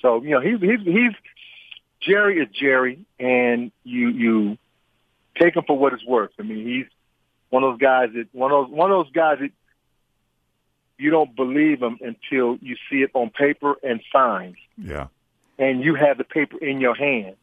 So 0.00 0.20
you 0.20 0.30
know 0.30 0.40
he's 0.40 0.58
he's 0.58 0.80
he's 0.84 1.12
Jerry 2.00 2.40
is 2.42 2.48
Jerry, 2.52 2.98
and 3.20 3.70
you 3.84 4.08
you 4.08 4.58
take 5.40 5.54
him 5.54 5.62
for 5.68 5.78
what 5.78 5.92
it's 5.92 6.04
worth. 6.04 6.32
I 6.36 6.42
mean, 6.42 6.66
he's 6.66 6.86
one 7.48 7.62
of 7.62 7.74
those 7.74 7.80
guys 7.80 8.08
that 8.14 8.26
one 8.32 8.50
of 8.50 8.66
those, 8.66 8.76
one 8.76 8.90
of 8.90 9.04
those 9.04 9.12
guys 9.12 9.38
that 9.38 9.52
you 11.02 11.10
don't 11.10 11.34
believe 11.36 11.82
him 11.82 11.98
until 12.00 12.56
you 12.60 12.76
see 12.90 13.02
it 13.02 13.10
on 13.14 13.30
paper 13.30 13.74
and 13.82 14.00
signed, 14.12 14.56
Yeah. 14.78 15.08
and 15.58 15.82
you 15.82 15.94
have 15.94 16.18
the 16.18 16.24
paper 16.24 16.56
in 16.58 16.80
your 16.80 16.94
hand. 16.94 17.36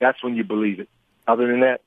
That's 0.00 0.22
when 0.22 0.34
you 0.36 0.44
believe 0.44 0.80
it. 0.80 0.88
Other 1.26 1.46
than 1.46 1.60
that, 1.60 1.80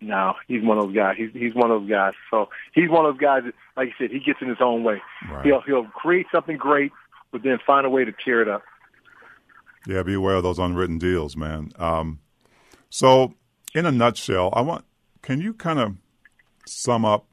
no, 0.00 0.34
he's 0.48 0.62
one 0.62 0.78
of 0.78 0.86
those 0.86 0.94
guys. 0.94 1.16
He's 1.16 1.30
he's 1.32 1.54
one 1.54 1.70
of 1.70 1.82
those 1.82 1.90
guys. 1.90 2.14
So 2.30 2.48
he's 2.74 2.90
one 2.90 3.06
of 3.06 3.14
those 3.14 3.20
guys 3.20 3.42
that, 3.44 3.54
like 3.76 3.88
you 3.88 3.94
said, 3.98 4.10
he 4.10 4.18
gets 4.18 4.40
in 4.42 4.48
his 4.48 4.58
own 4.60 4.82
way. 4.82 5.00
Right. 5.30 5.44
He'll 5.46 5.60
he'll 5.60 5.84
create 5.84 6.26
something 6.32 6.56
great, 6.56 6.90
but 7.30 7.42
then 7.42 7.58
find 7.64 7.86
a 7.86 7.90
way 7.90 8.04
to 8.04 8.12
tear 8.12 8.42
it 8.42 8.48
up. 8.48 8.62
Yeah, 9.86 10.02
be 10.02 10.14
aware 10.14 10.34
of 10.36 10.42
those 10.42 10.58
unwritten 10.58 10.98
deals, 10.98 11.36
man. 11.36 11.72
Um, 11.78 12.20
so, 12.90 13.34
in 13.74 13.86
a 13.86 13.92
nutshell, 13.92 14.50
I 14.54 14.60
want 14.60 14.84
can 15.22 15.40
you 15.40 15.54
kind 15.54 15.78
of 15.78 15.96
sum 16.66 17.04
up? 17.04 17.26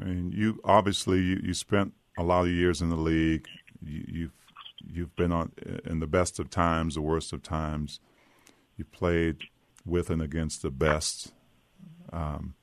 I 0.00 0.04
mean, 0.04 0.32
you 0.32 0.60
obviously 0.64 1.20
you, 1.20 1.40
you 1.42 1.54
spent 1.54 1.94
a 2.18 2.22
lot 2.22 2.46
of 2.46 2.50
years 2.50 2.82
in 2.82 2.90
the 2.90 2.96
league. 2.96 3.46
You, 3.82 4.04
you've 4.08 4.32
you've 4.84 5.16
been 5.16 5.32
on 5.32 5.52
in 5.84 6.00
the 6.00 6.06
best 6.06 6.38
of 6.38 6.50
times, 6.50 6.94
the 6.94 7.02
worst 7.02 7.32
of 7.32 7.42
times. 7.42 8.00
You 8.76 8.84
played 8.84 9.38
with 9.84 10.10
and 10.10 10.20
against 10.20 10.62
the 10.62 10.70
best. 10.70 11.32
Um, 12.12 12.54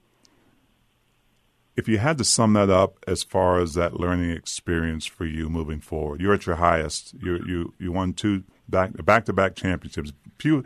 if 1.76 1.88
you 1.88 1.98
had 1.98 2.18
to 2.20 2.24
sum 2.24 2.54
that 2.54 2.70
up 2.70 3.04
as 3.08 3.24
far 3.24 3.60
as 3.60 3.74
that 3.74 4.00
learning 4.00 4.30
experience 4.30 5.06
for 5.06 5.26
you 5.26 5.50
moving 5.50 5.80
forward, 5.80 6.22
you're 6.22 6.34
at 6.34 6.46
your 6.46 6.58
highest. 6.58 7.16
You 7.16 7.44
you 7.48 7.74
you 7.80 7.92
won 7.92 8.14
two 8.14 8.44
back 8.70 8.92
back 9.06 9.26
to 9.26 9.34
back 9.34 9.56
championships. 9.56 10.14
Few 10.38 10.64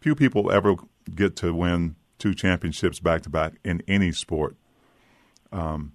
few 0.00 0.14
people 0.14 0.52
ever 0.52 0.76
get 1.14 1.34
to 1.36 1.52
win 1.52 1.96
two 2.18 2.34
championships 2.34 3.00
back 3.00 3.22
to 3.22 3.30
back 3.30 3.54
in 3.64 3.82
any 3.88 4.12
sport. 4.12 4.56
Um, 5.50 5.92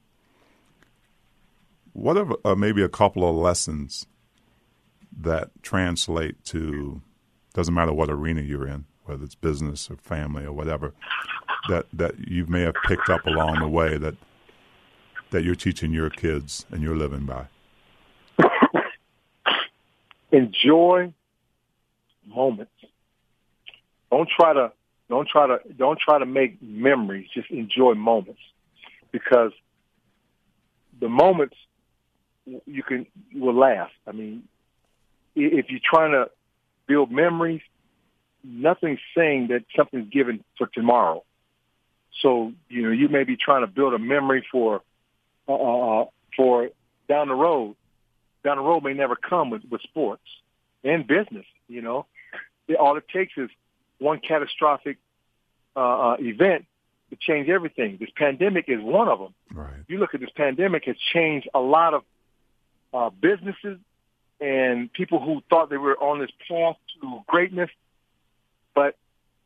what 1.99 2.17
are 2.17 2.27
uh, 2.45 2.55
maybe 2.55 2.81
a 2.81 2.89
couple 2.89 3.27
of 3.27 3.35
lessons 3.35 4.07
that 5.21 5.51
translate 5.61 6.43
to 6.45 7.01
doesn't 7.53 7.73
matter 7.73 7.91
what 7.91 8.09
arena 8.09 8.41
you're 8.41 8.67
in, 8.67 8.85
whether 9.05 9.23
it's 9.23 9.35
business 9.35 9.89
or 9.89 9.97
family 9.97 10.45
or 10.45 10.53
whatever, 10.53 10.93
that 11.67 11.87
that 11.91 12.17
you 12.19 12.45
may 12.45 12.61
have 12.61 12.75
picked 12.87 13.09
up 13.09 13.25
along 13.25 13.59
the 13.59 13.67
way 13.67 13.97
that 13.97 14.15
that 15.31 15.43
you're 15.43 15.55
teaching 15.55 15.91
your 15.91 16.09
kids 16.09 16.65
and 16.71 16.81
you're 16.81 16.95
living 16.95 17.25
by? 17.25 17.45
Enjoy 20.31 21.13
moments. 22.25 22.71
Don't 24.11 24.29
try 24.29 24.53
to 24.53 24.71
don't 25.09 25.27
try 25.27 25.47
to 25.47 25.59
don't 25.77 25.99
try 25.99 26.19
to 26.19 26.25
make 26.25 26.61
memories. 26.61 27.27
Just 27.33 27.49
enjoy 27.51 27.93
moments 27.95 28.41
because 29.11 29.51
the 30.99 31.09
moments 31.09 31.55
you 32.65 32.83
can 32.83 33.05
will 33.33 33.57
last. 33.57 33.93
I 34.07 34.11
mean, 34.11 34.43
if 35.35 35.69
you're 35.69 35.79
trying 35.83 36.11
to 36.11 36.29
build 36.87 37.11
memories, 37.11 37.61
nothing's 38.43 38.99
saying 39.15 39.47
that 39.49 39.63
something's 39.75 40.09
given 40.09 40.43
for 40.57 40.67
tomorrow. 40.67 41.23
So 42.21 42.53
you 42.67 42.83
know 42.83 42.91
you 42.91 43.07
may 43.09 43.23
be 43.23 43.37
trying 43.37 43.61
to 43.61 43.67
build 43.67 43.93
a 43.93 43.99
memory 43.99 44.45
for 44.51 44.81
uh, 45.47 45.53
uh, 45.53 46.01
uh, 46.01 46.05
for 46.35 46.69
down 47.07 47.27
the 47.27 47.35
road. 47.35 47.75
Down 48.43 48.57
the 48.57 48.63
road 48.63 48.83
may 48.83 48.93
never 48.93 49.15
come 49.17 49.49
with, 49.49 49.63
with 49.69 49.81
sports 49.81 50.23
and 50.83 51.05
business. 51.05 51.45
You 51.67 51.81
know, 51.81 52.05
it, 52.67 52.77
all 52.77 52.97
it 52.97 53.07
takes 53.09 53.33
is 53.37 53.49
one 53.99 54.19
catastrophic 54.19 54.97
uh, 55.75 55.79
uh, 56.11 56.15
event 56.19 56.65
to 57.09 57.17
change 57.19 57.49
everything. 57.49 57.97
This 57.99 58.09
pandemic 58.15 58.65
is 58.67 58.81
one 58.81 59.07
of 59.07 59.19
them. 59.19 59.33
Right. 59.53 59.83
You 59.87 59.97
look 59.97 60.13
at 60.13 60.21
this 60.21 60.29
pandemic 60.35 60.85
has 60.85 60.95
changed 61.13 61.49
a 61.53 61.59
lot 61.59 61.93
of 61.93 62.03
uh, 62.93 63.09
businesses 63.09 63.79
and 64.41 64.91
people 64.93 65.19
who 65.19 65.41
thought 65.49 65.69
they 65.69 65.77
were 65.77 65.97
on 65.97 66.19
this 66.19 66.31
path 66.47 66.75
to 67.01 67.21
greatness, 67.27 67.69
but 68.73 68.95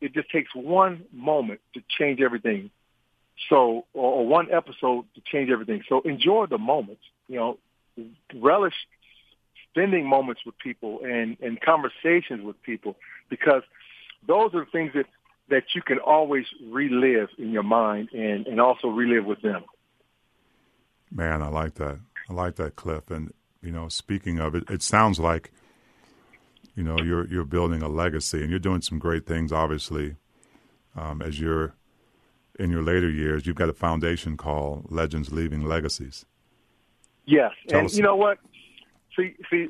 it 0.01 0.13
just 0.13 0.29
takes 0.29 0.53
one 0.53 1.05
moment 1.11 1.61
to 1.73 1.81
change 1.97 2.21
everything. 2.21 2.69
So, 3.49 3.85
or, 3.93 4.13
or 4.13 4.27
one 4.27 4.51
episode 4.51 5.05
to 5.15 5.21
change 5.25 5.49
everything. 5.49 5.83
So 5.89 6.01
enjoy 6.01 6.45
the 6.45 6.59
moments, 6.59 7.01
you 7.27 7.37
know, 7.37 7.57
relish 8.35 8.75
spending 9.69 10.07
moments 10.07 10.41
with 10.45 10.57
people 10.59 10.99
and, 11.03 11.37
and 11.41 11.59
conversations 11.59 12.43
with 12.43 12.61
people 12.61 12.95
because 13.29 13.63
those 14.27 14.53
are 14.53 14.65
the 14.65 14.71
things 14.71 14.91
that, 14.93 15.07
that 15.49 15.63
you 15.73 15.81
can 15.81 15.97
always 15.97 16.45
relive 16.69 17.29
in 17.37 17.51
your 17.51 17.63
mind 17.63 18.09
and, 18.13 18.45
and 18.45 18.61
also 18.61 18.87
relive 18.87 19.25
with 19.25 19.41
them. 19.41 19.63
Man, 21.11 21.41
I 21.41 21.47
like 21.47 21.75
that. 21.75 21.99
I 22.29 22.33
like 22.33 22.55
that, 22.55 22.75
Cliff. 22.75 23.09
And, 23.11 23.33
you 23.61 23.71
know, 23.71 23.89
speaking 23.89 24.39
of 24.39 24.55
it, 24.55 24.69
it 24.69 24.81
sounds 24.81 25.19
like, 25.19 25.51
you 26.75 26.83
know, 26.83 26.97
you're, 26.99 27.27
you're 27.27 27.45
building 27.45 27.81
a 27.81 27.87
legacy 27.87 28.41
and 28.41 28.49
you're 28.49 28.59
doing 28.59 28.81
some 28.81 28.99
great 28.99 29.25
things, 29.25 29.51
obviously, 29.51 30.15
um, 30.95 31.21
as 31.21 31.39
you're 31.39 31.75
in 32.59 32.69
your 32.69 32.83
later 32.83 33.09
years, 33.09 33.45
you've 33.45 33.55
got 33.55 33.69
a 33.69 33.73
foundation 33.73 34.37
called 34.37 34.91
Legends 34.91 35.31
Leaving 35.31 35.65
Legacies. 35.65 36.25
Yes, 37.25 37.51
Tell 37.67 37.79
and 37.79 37.93
you 37.93 38.03
know 38.03 38.15
what? 38.15 38.37
See, 39.15 39.35
see, 39.49 39.69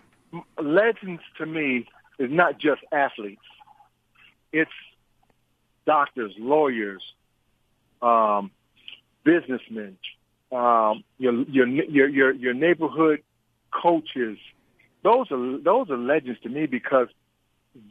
legends 0.61 1.21
to 1.37 1.45
me 1.45 1.87
is 2.19 2.31
not 2.31 2.59
just 2.59 2.81
athletes. 2.91 3.41
It's 4.51 4.71
doctors, 5.85 6.33
lawyers, 6.37 7.03
um, 8.01 8.51
businessmen, 9.23 9.97
um, 10.53 11.03
your, 11.17 11.33
your 11.43 11.67
your 11.67 12.07
your 12.07 12.31
your 12.31 12.53
neighborhood 12.53 13.23
coaches. 13.71 14.37
Those 15.03 15.31
are 15.31 15.57
those 15.57 15.89
are 15.89 15.97
legends 15.97 16.39
to 16.41 16.49
me 16.49 16.65
because 16.65 17.07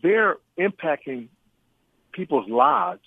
they're 0.02 0.36
impacting 0.58 1.28
people's 2.12 2.48
lives 2.48 3.02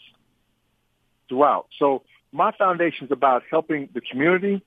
throughout. 1.30 1.68
So 1.80 2.04
my 2.32 2.52
foundation 2.52 3.06
is 3.06 3.12
about 3.12 3.44
helping 3.50 3.90
the 3.94 4.02
community. 4.02 4.62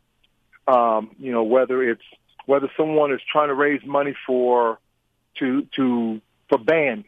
Um, 0.66 1.14
you 1.18 1.32
know, 1.32 1.42
whether 1.42 1.82
it's 1.82 2.02
whether 2.46 2.70
someone 2.76 3.12
is 3.12 3.20
trying 3.30 3.48
to 3.48 3.54
raise 3.54 3.84
money 3.84 4.14
for 4.26 4.78
to 5.38 5.66
to 5.76 6.20
for 6.48 6.58
band 6.58 7.04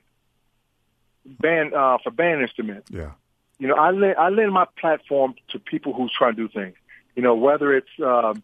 band 1.25 1.75
uh, 1.75 1.99
for 2.03 2.11
band 2.11 2.43
instruments. 2.43 2.91
Yeah. 2.91 3.13
You 3.59 3.69
know, 3.69 3.75
I 3.75 3.91
lend 3.91 4.17
I 4.17 4.29
lend 4.29 4.53
my 4.53 4.67
platform 4.79 5.35
to 5.51 5.59
people 5.59 5.93
who's 5.93 6.13
trying 6.17 6.37
to 6.37 6.47
do 6.47 6.49
things. 6.49 6.77
You 7.17 7.23
know, 7.23 7.35
whether 7.35 7.75
it's 7.75 7.89
um, 8.05 8.43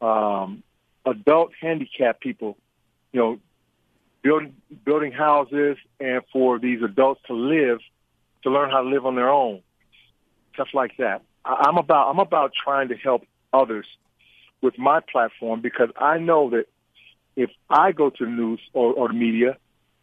um, 0.00 0.62
adult 1.06 1.52
handicapped 1.60 2.20
people, 2.20 2.56
you 3.12 3.20
know, 3.20 3.38
building 4.22 4.54
building 4.84 5.12
houses 5.12 5.76
and 6.00 6.22
for 6.32 6.58
these 6.58 6.82
adults 6.82 7.20
to 7.26 7.34
live 7.34 7.80
to 8.42 8.50
learn 8.50 8.70
how 8.70 8.82
to 8.82 8.88
live 8.88 9.06
on 9.06 9.14
their 9.16 9.30
own 9.30 9.62
stuff 10.54 10.68
like 10.74 10.96
that. 10.98 11.22
I, 11.44 11.64
I'm 11.66 11.78
about 11.78 12.10
I'm 12.10 12.18
about 12.18 12.52
trying 12.54 12.88
to 12.88 12.96
help 12.96 13.24
others 13.52 13.86
with 14.60 14.78
my 14.78 15.00
platform 15.00 15.60
because 15.60 15.88
I 15.96 16.18
know 16.18 16.50
that 16.50 16.66
if 17.36 17.50
I 17.68 17.92
go 17.92 18.10
to 18.10 18.24
the 18.24 18.30
news 18.30 18.60
or, 18.72 18.92
or 18.92 19.08
the 19.08 19.14
media, 19.14 19.56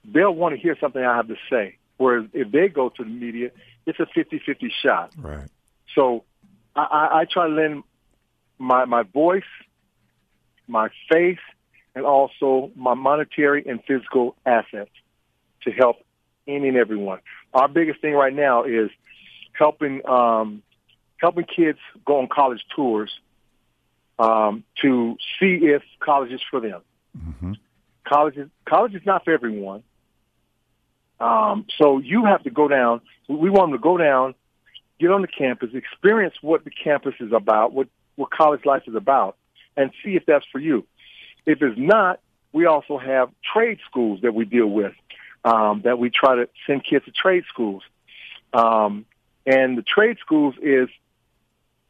they'll 0.04 0.34
want 0.34 0.56
to 0.56 0.62
hear 0.62 0.76
something 0.80 1.02
I 1.02 1.16
have 1.16 1.28
to 1.28 1.38
say. 1.50 1.78
Whereas 1.98 2.26
if 2.34 2.52
they 2.52 2.68
go 2.68 2.90
to 2.90 3.04
the 3.04 3.10
media, 3.10 3.52
it's 3.86 4.00
a 4.00 4.06
50-50 4.06 4.72
shot. 4.82 5.14
Right. 5.18 5.48
So 5.96 6.24
I, 6.76 6.82
I, 6.82 7.20
I 7.20 7.26
try 7.26 7.48
to 7.48 7.54
lend 7.54 7.84
my 8.60 8.86
my 8.86 9.04
voice, 9.04 9.44
my 10.68 10.90
faith, 11.12 11.40
and 11.96 12.06
also 12.06 12.72
my 12.76 12.94
monetary 12.94 13.64
and 13.68 13.84
physical 13.86 14.36
assets 14.46 14.92
to 15.64 15.72
help 15.72 15.98
any 16.48 16.68
and 16.68 16.78
everyone. 16.78 17.20
Our 17.54 17.68
biggest 17.68 18.02
thing 18.02 18.14
right 18.14 18.34
now 18.34 18.64
is 18.64 18.90
helping 19.54 20.08
um, 20.08 20.62
helping 21.18 21.46
kids 21.46 21.80
go 22.06 22.20
on 22.20 22.28
college 22.28 22.64
tours 22.76 23.12
um, 24.18 24.64
to 24.82 25.18
see 25.40 25.60
if 25.62 25.82
college 26.00 26.32
is 26.32 26.42
for 26.50 26.60
them. 26.60 26.82
Mm-hmm. 27.18 27.54
College 28.06 28.38
is 28.38 28.50
college 28.66 28.96
is 28.96 29.06
not 29.06 29.24
for 29.24 29.34
everyone. 29.34 29.84
Um, 31.20 31.66
so 31.78 31.98
you 32.00 32.26
have 32.26 32.44
to 32.44 32.50
go 32.50 32.68
down. 32.68 33.02
We 33.28 33.50
want 33.50 33.72
them 33.72 33.80
to 33.80 33.84
go 33.84 33.98
down, 33.98 34.36
get 35.00 35.12
on 35.12 35.22
the 35.22 35.28
campus, 35.28 35.72
experience 35.74 36.36
what 36.42 36.64
the 36.64 36.72
campus 36.72 37.16
is 37.20 37.32
about, 37.34 37.74
what 37.74 37.88
what 38.20 38.32
college 38.32 38.66
life 38.66 38.84
is 38.86 38.96
about, 38.96 39.38
and 39.78 39.92
see 40.04 40.16
if 40.16 40.26
that's 40.26 40.46
for 40.52 40.60
you. 40.60 40.86
If 41.46 41.62
it's 41.62 41.80
not, 41.80 42.20
we 42.52 42.66
also 42.66 42.98
have 42.98 43.30
trade 43.54 43.80
schools 43.90 44.20
that 44.24 44.34
we 44.34 44.44
deal 44.44 44.68
with, 44.68 44.94
um, 45.46 45.82
that 45.84 45.98
we 46.00 46.10
try 46.10 46.36
to 46.36 46.50
send 46.68 46.84
kids 46.84 47.06
to 47.06 47.12
trade 47.12 47.46
schools. 47.48 47.84
Um, 48.54 49.06
and 49.46 49.78
the 49.78 49.84
trade 49.84 50.18
schools 50.20 50.56
is 50.62 50.90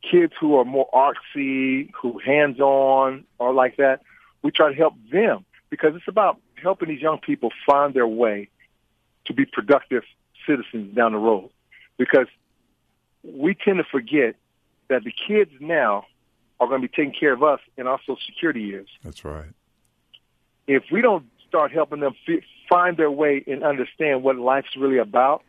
kids 0.04 0.34
who 0.40 0.56
are 0.58 0.66
more 0.66 0.88
artsy, 0.94 1.90
who 2.00 2.20
hands-on, 2.20 3.26
or 3.40 3.54
like 3.54 3.78
that. 3.78 4.02
We 4.44 4.52
try 4.52 4.70
to 4.70 4.76
help 4.76 4.94
them 5.12 5.46
because 5.70 5.96
it's 5.96 6.08
about 6.08 6.40
helping 6.62 6.90
these 6.90 7.02
young 7.02 7.20
people 7.20 7.50
find 7.66 7.94
their 7.94 8.08
way 8.08 8.50
to 9.26 9.34
be 9.34 9.46
productive 9.46 10.04
citizens 10.46 10.96
down 10.96 11.14
the 11.14 11.18
road. 11.18 11.50
Because 11.98 12.28
we 13.24 13.56
tend 13.56 13.80
to 13.80 13.84
forget 13.84 14.36
that 14.90 15.04
the 15.04 15.12
kids 15.28 15.52
now 15.60 16.06
are 16.60 16.68
going 16.68 16.82
to 16.82 16.88
be 16.88 16.94
taking 16.94 17.14
care 17.18 17.34
of 17.34 17.44
us 17.44 17.60
in 17.78 17.88
our 17.88 18.00
social 18.00 18.18
security 18.26 18.62
years. 18.62 18.90
That's 19.04 19.24
right. 19.24 19.52
If 20.68 20.84
we 20.92 21.02
don't 21.02 21.26
start 21.48 21.72
helping 21.72 22.00
them 22.00 22.14
fi- 22.26 22.44
find 22.70 22.98
their 22.98 23.12
way 23.12 23.44
and 23.48 23.64
understand 23.64 24.24
what 24.24 24.38
life's 24.38 24.76
really 24.78 24.98
about, 24.98 25.44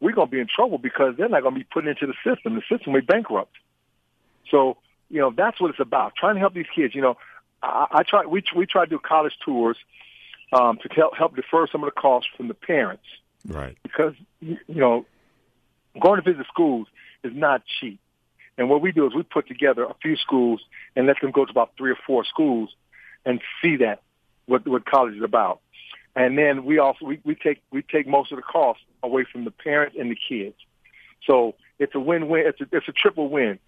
we're 0.00 0.12
going 0.12 0.28
to 0.28 0.30
be 0.30 0.40
in 0.40 0.48
trouble 0.54 0.78
because 0.78 1.14
they're 1.16 1.28
not 1.28 1.42
going 1.42 1.54
to 1.54 1.60
be 1.60 1.66
put 1.72 1.86
into 1.86 2.06
the 2.06 2.14
system. 2.24 2.54
The 2.54 2.62
system 2.68 2.92
will 2.92 3.00
be 3.00 3.06
bankrupt. 3.06 3.54
So, 4.50 4.76
you 5.08 5.20
know, 5.20 5.32
that's 5.34 5.60
what 5.60 5.70
it's 5.70 5.80
about. 5.80 6.14
Trying 6.16 6.34
to 6.34 6.40
help 6.40 6.54
these 6.54 6.66
kids. 6.74 6.94
You 6.94 7.02
know, 7.02 7.16
I, 7.62 7.86
I 7.90 8.02
try. 8.02 8.26
We 8.26 8.42
we 8.54 8.66
try 8.66 8.84
to 8.84 8.90
do 8.90 8.98
college 8.98 9.32
tours 9.44 9.76
um, 10.52 10.78
to 10.82 10.88
help 10.94 11.16
help 11.16 11.36
defer 11.36 11.66
some 11.66 11.82
of 11.82 11.86
the 11.86 11.98
costs 11.98 12.28
from 12.36 12.48
the 12.48 12.54
parents. 12.54 13.04
Right. 13.46 13.78
Because 13.82 14.14
you 14.40 14.58
know, 14.68 15.06
going 16.00 16.22
to 16.22 16.30
visit 16.30 16.46
schools 16.46 16.86
is 17.22 17.32
not 17.34 17.62
cheap. 17.80 18.00
And 18.56 18.68
what 18.68 18.80
we 18.80 18.92
do 18.92 19.06
is 19.06 19.14
we 19.14 19.22
put 19.22 19.48
together 19.48 19.84
a 19.84 19.94
few 20.00 20.16
schools 20.16 20.60
and 20.94 21.06
let 21.06 21.20
them 21.20 21.32
go 21.32 21.44
to 21.44 21.50
about 21.50 21.72
three 21.76 21.90
or 21.90 21.98
four 22.06 22.24
schools 22.24 22.74
and 23.24 23.40
see 23.60 23.76
that 23.76 24.02
what 24.46 24.66
what 24.66 24.84
college 24.84 25.16
is 25.16 25.22
about. 25.22 25.60
And 26.16 26.38
then 26.38 26.64
we 26.64 26.78
also 26.78 27.04
we, 27.04 27.20
we 27.24 27.34
take 27.34 27.60
we 27.70 27.82
take 27.82 28.06
most 28.06 28.30
of 28.32 28.36
the 28.36 28.42
cost 28.42 28.80
away 29.02 29.24
from 29.30 29.44
the 29.44 29.50
parents 29.50 29.96
and 29.98 30.10
the 30.10 30.18
kids. 30.28 30.56
So 31.26 31.54
it's 31.78 31.94
a 31.94 32.00
win-win. 32.00 32.44
It's 32.46 32.60
a, 32.60 32.66
it's 32.70 32.88
a 32.88 32.92
triple 32.92 33.28
win. 33.28 33.58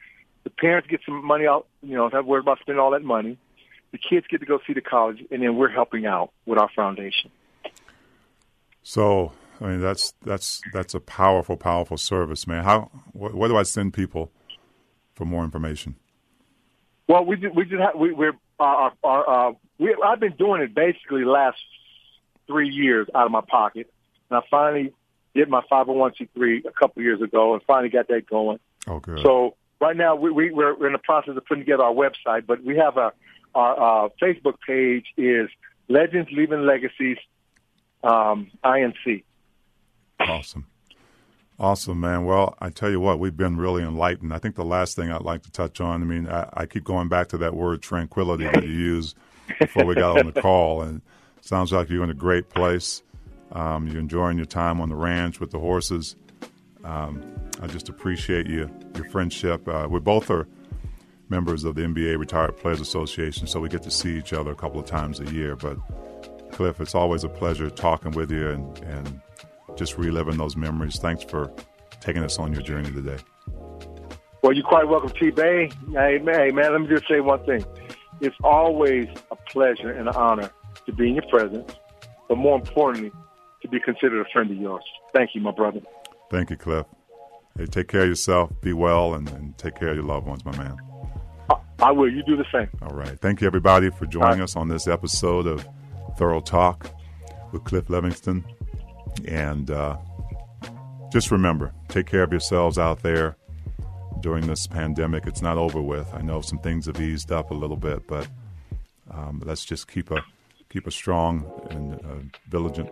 The 0.44 0.50
parents 0.50 0.88
get 0.88 1.00
some 1.04 1.24
money 1.24 1.46
out, 1.46 1.66
you 1.82 1.96
know, 1.96 2.06
not 2.08 2.24
worry 2.24 2.40
about 2.40 2.60
spending 2.60 2.80
all 2.80 2.92
that 2.92 3.02
money. 3.02 3.36
The 3.90 3.98
kids 3.98 4.26
get 4.28 4.40
to 4.40 4.46
go 4.46 4.60
see 4.66 4.74
the 4.74 4.80
college, 4.80 5.24
and 5.30 5.42
then 5.42 5.56
we're 5.56 5.70
helping 5.70 6.06
out 6.06 6.30
with 6.44 6.58
our 6.58 6.68
foundation. 6.76 7.30
So, 8.82 9.32
I 9.60 9.68
mean, 9.68 9.80
that's 9.80 10.12
that's 10.24 10.60
that's 10.72 10.94
a 10.94 11.00
powerful, 11.00 11.56
powerful 11.56 11.96
service, 11.96 12.46
man. 12.46 12.62
How 12.62 12.90
wh- 13.12 13.34
where 13.34 13.48
do 13.48 13.56
I 13.56 13.64
send 13.64 13.94
people 13.94 14.30
for 15.16 15.24
more 15.24 15.42
information? 15.42 15.96
Well, 17.08 17.24
we 17.24 17.36
just, 17.36 17.54
we 17.54 17.64
just 17.64 17.80
have, 17.80 17.96
we, 17.96 18.12
we're 18.12 18.34
uh, 18.60 18.90
uh, 19.02 19.08
uh, 19.08 19.52
we, 19.78 19.96
I've 20.04 20.20
been 20.20 20.36
doing 20.36 20.62
it 20.62 20.74
basically 20.74 21.24
last 21.24 21.58
three 22.46 22.68
years 22.68 23.08
out 23.14 23.26
of 23.26 23.32
my 23.32 23.40
pocket, 23.40 23.92
and 24.30 24.38
I 24.38 24.42
finally 24.50 24.92
did 25.34 25.48
my 25.48 25.62
501c3 25.70 26.64
a 26.64 26.70
couple 26.70 27.02
years 27.02 27.20
ago, 27.20 27.54
and 27.54 27.62
finally 27.64 27.88
got 27.88 28.08
that 28.08 28.26
going. 28.28 28.58
Oh, 28.86 29.00
good. 29.00 29.20
So 29.20 29.56
right 29.80 29.96
now 29.96 30.14
we, 30.14 30.30
we 30.30 30.50
we're 30.50 30.86
in 30.86 30.92
the 30.92 30.98
process 30.98 31.36
of 31.36 31.44
putting 31.46 31.64
together 31.64 31.82
our 31.82 31.92
website, 31.92 32.46
but 32.46 32.62
we 32.62 32.76
have 32.76 32.96
a 32.96 33.12
our 33.54 34.06
uh, 34.06 34.08
Facebook 34.20 34.56
page 34.66 35.06
is 35.16 35.48
Legends 35.88 36.28
Leaving 36.30 36.66
Legacies 36.66 37.16
um, 38.04 38.50
INC. 38.62 39.24
Awesome. 40.20 40.66
Awesome, 41.58 42.00
man. 42.00 42.26
Well, 42.26 42.54
I 42.60 42.68
tell 42.68 42.90
you 42.90 43.00
what, 43.00 43.18
we've 43.18 43.36
been 43.36 43.56
really 43.56 43.82
enlightened. 43.82 44.34
I 44.34 44.38
think 44.38 44.56
the 44.56 44.64
last 44.64 44.94
thing 44.94 45.10
I'd 45.10 45.22
like 45.22 45.42
to 45.44 45.50
touch 45.50 45.80
on, 45.80 46.02
I 46.02 46.04
mean, 46.04 46.28
I, 46.28 46.50
I 46.52 46.66
keep 46.66 46.84
going 46.84 47.08
back 47.08 47.28
to 47.28 47.38
that 47.38 47.54
word 47.54 47.80
tranquility 47.80 48.44
that 48.44 48.62
you 48.62 48.72
used 48.72 49.16
before 49.58 49.86
we 49.86 49.94
got 49.94 50.18
on 50.18 50.30
the 50.30 50.40
call, 50.40 50.82
and 50.82 51.00
sounds 51.40 51.72
like 51.72 51.88
you're 51.88 52.04
in 52.04 52.10
a 52.10 52.14
great 52.14 52.50
place. 52.50 53.02
Um, 53.52 53.88
you're 53.88 54.00
enjoying 54.00 54.36
your 54.36 54.46
time 54.46 54.82
on 54.82 54.90
the 54.90 54.96
ranch 54.96 55.40
with 55.40 55.50
the 55.50 55.58
horses. 55.58 56.16
Um, 56.84 57.22
I 57.62 57.66
just 57.68 57.88
appreciate 57.88 58.46
you, 58.46 58.70
your 58.94 59.08
friendship. 59.08 59.66
Uh, 59.66 59.88
we 59.90 59.98
both 59.98 60.30
are 60.30 60.46
members 61.30 61.64
of 61.64 61.74
the 61.74 61.82
NBA 61.82 62.18
Retired 62.18 62.58
Players 62.58 62.82
Association, 62.82 63.46
so 63.46 63.60
we 63.60 63.70
get 63.70 63.82
to 63.84 63.90
see 63.90 64.18
each 64.18 64.34
other 64.34 64.50
a 64.50 64.54
couple 64.54 64.78
of 64.78 64.84
times 64.84 65.20
a 65.20 65.32
year. 65.32 65.56
But 65.56 65.78
Cliff, 66.52 66.80
it's 66.80 66.94
always 66.94 67.24
a 67.24 67.30
pleasure 67.30 67.70
talking 67.70 68.12
with 68.12 68.30
you 68.30 68.50
and, 68.50 68.78
and 68.80 69.20
just 69.76 69.98
reliving 69.98 70.36
those 70.36 70.56
memories. 70.56 70.98
Thanks 70.98 71.22
for 71.22 71.52
taking 72.00 72.22
us 72.22 72.38
on 72.38 72.52
your 72.52 72.62
journey 72.62 72.90
today. 72.90 73.18
Well, 74.42 74.52
you're 74.52 74.66
quite 74.66 74.88
welcome, 74.88 75.10
T. 75.10 75.30
Bay. 75.30 75.70
Hey, 75.92 76.18
man, 76.18 76.34
hey, 76.34 76.50
man, 76.50 76.72
let 76.72 76.80
me 76.80 76.86
just 76.88 77.08
say 77.08 77.20
one 77.20 77.44
thing. 77.46 77.64
It's 78.20 78.36
always 78.44 79.06
a 79.30 79.36
pleasure 79.36 79.90
and 79.90 80.08
an 80.08 80.14
honor 80.14 80.50
to 80.86 80.92
be 80.92 81.08
in 81.08 81.14
your 81.16 81.24
presence, 81.28 81.72
but 82.28 82.36
more 82.38 82.56
importantly, 82.56 83.12
to 83.62 83.68
be 83.68 83.80
considered 83.80 84.20
a 84.20 84.30
friend 84.32 84.50
of 84.50 84.56
yours. 84.56 84.84
Thank 85.12 85.34
you, 85.34 85.40
my 85.40 85.50
brother. 85.50 85.80
Thank 86.30 86.50
you, 86.50 86.56
Cliff. 86.56 86.86
Hey, 87.58 87.66
take 87.66 87.88
care 87.88 88.02
of 88.02 88.08
yourself, 88.08 88.52
be 88.60 88.72
well, 88.72 89.14
and, 89.14 89.28
and 89.30 89.56
take 89.58 89.76
care 89.76 89.88
of 89.88 89.96
your 89.96 90.04
loved 90.04 90.26
ones, 90.26 90.44
my 90.44 90.56
man. 90.56 90.76
I, 91.50 91.56
I 91.80 91.90
will. 91.90 92.10
You 92.10 92.22
do 92.22 92.36
the 92.36 92.44
same. 92.52 92.68
All 92.82 92.94
right. 92.94 93.18
Thank 93.20 93.40
you, 93.40 93.46
everybody, 93.46 93.90
for 93.90 94.06
joining 94.06 94.38
right. 94.38 94.40
us 94.42 94.56
on 94.56 94.68
this 94.68 94.86
episode 94.86 95.46
of 95.46 95.66
Thurl 96.18 96.44
Talk 96.44 96.90
with 97.52 97.64
Cliff 97.64 97.86
Levingston. 97.86 98.44
And 99.26 99.70
uh, 99.70 99.96
just 101.12 101.30
remember, 101.30 101.72
take 101.88 102.06
care 102.06 102.22
of 102.22 102.30
yourselves 102.30 102.78
out 102.78 103.02
there 103.02 103.36
during 104.20 104.46
this 104.46 104.66
pandemic. 104.66 105.26
It's 105.26 105.42
not 105.42 105.58
over 105.58 105.80
with. 105.80 106.12
I 106.14 106.20
know 106.22 106.40
some 106.40 106.58
things 106.58 106.86
have 106.86 107.00
eased 107.00 107.32
up 107.32 107.50
a 107.50 107.54
little 107.54 107.76
bit, 107.76 108.06
but 108.06 108.28
um, 109.10 109.42
let's 109.44 109.64
just 109.64 109.88
keep 109.88 110.10
a 110.10 110.24
keep 110.68 110.86
a 110.86 110.90
strong 110.90 111.50
and 111.70 111.94
uh, 111.94 112.38
vigilant 112.48 112.90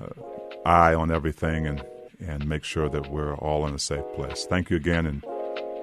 uh, 0.00 0.22
eye 0.64 0.94
on 0.94 1.10
everything, 1.10 1.66
and 1.66 1.84
and 2.26 2.48
make 2.48 2.64
sure 2.64 2.88
that 2.88 3.10
we're 3.10 3.34
all 3.36 3.66
in 3.66 3.74
a 3.74 3.78
safe 3.78 4.04
place. 4.14 4.46
Thank 4.48 4.70
you 4.70 4.76
again, 4.76 5.06
and 5.06 5.24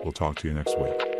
we'll 0.03 0.13
talk 0.13 0.37
to 0.37 0.47
you 0.47 0.53
next 0.53 0.79
week. 0.79 1.10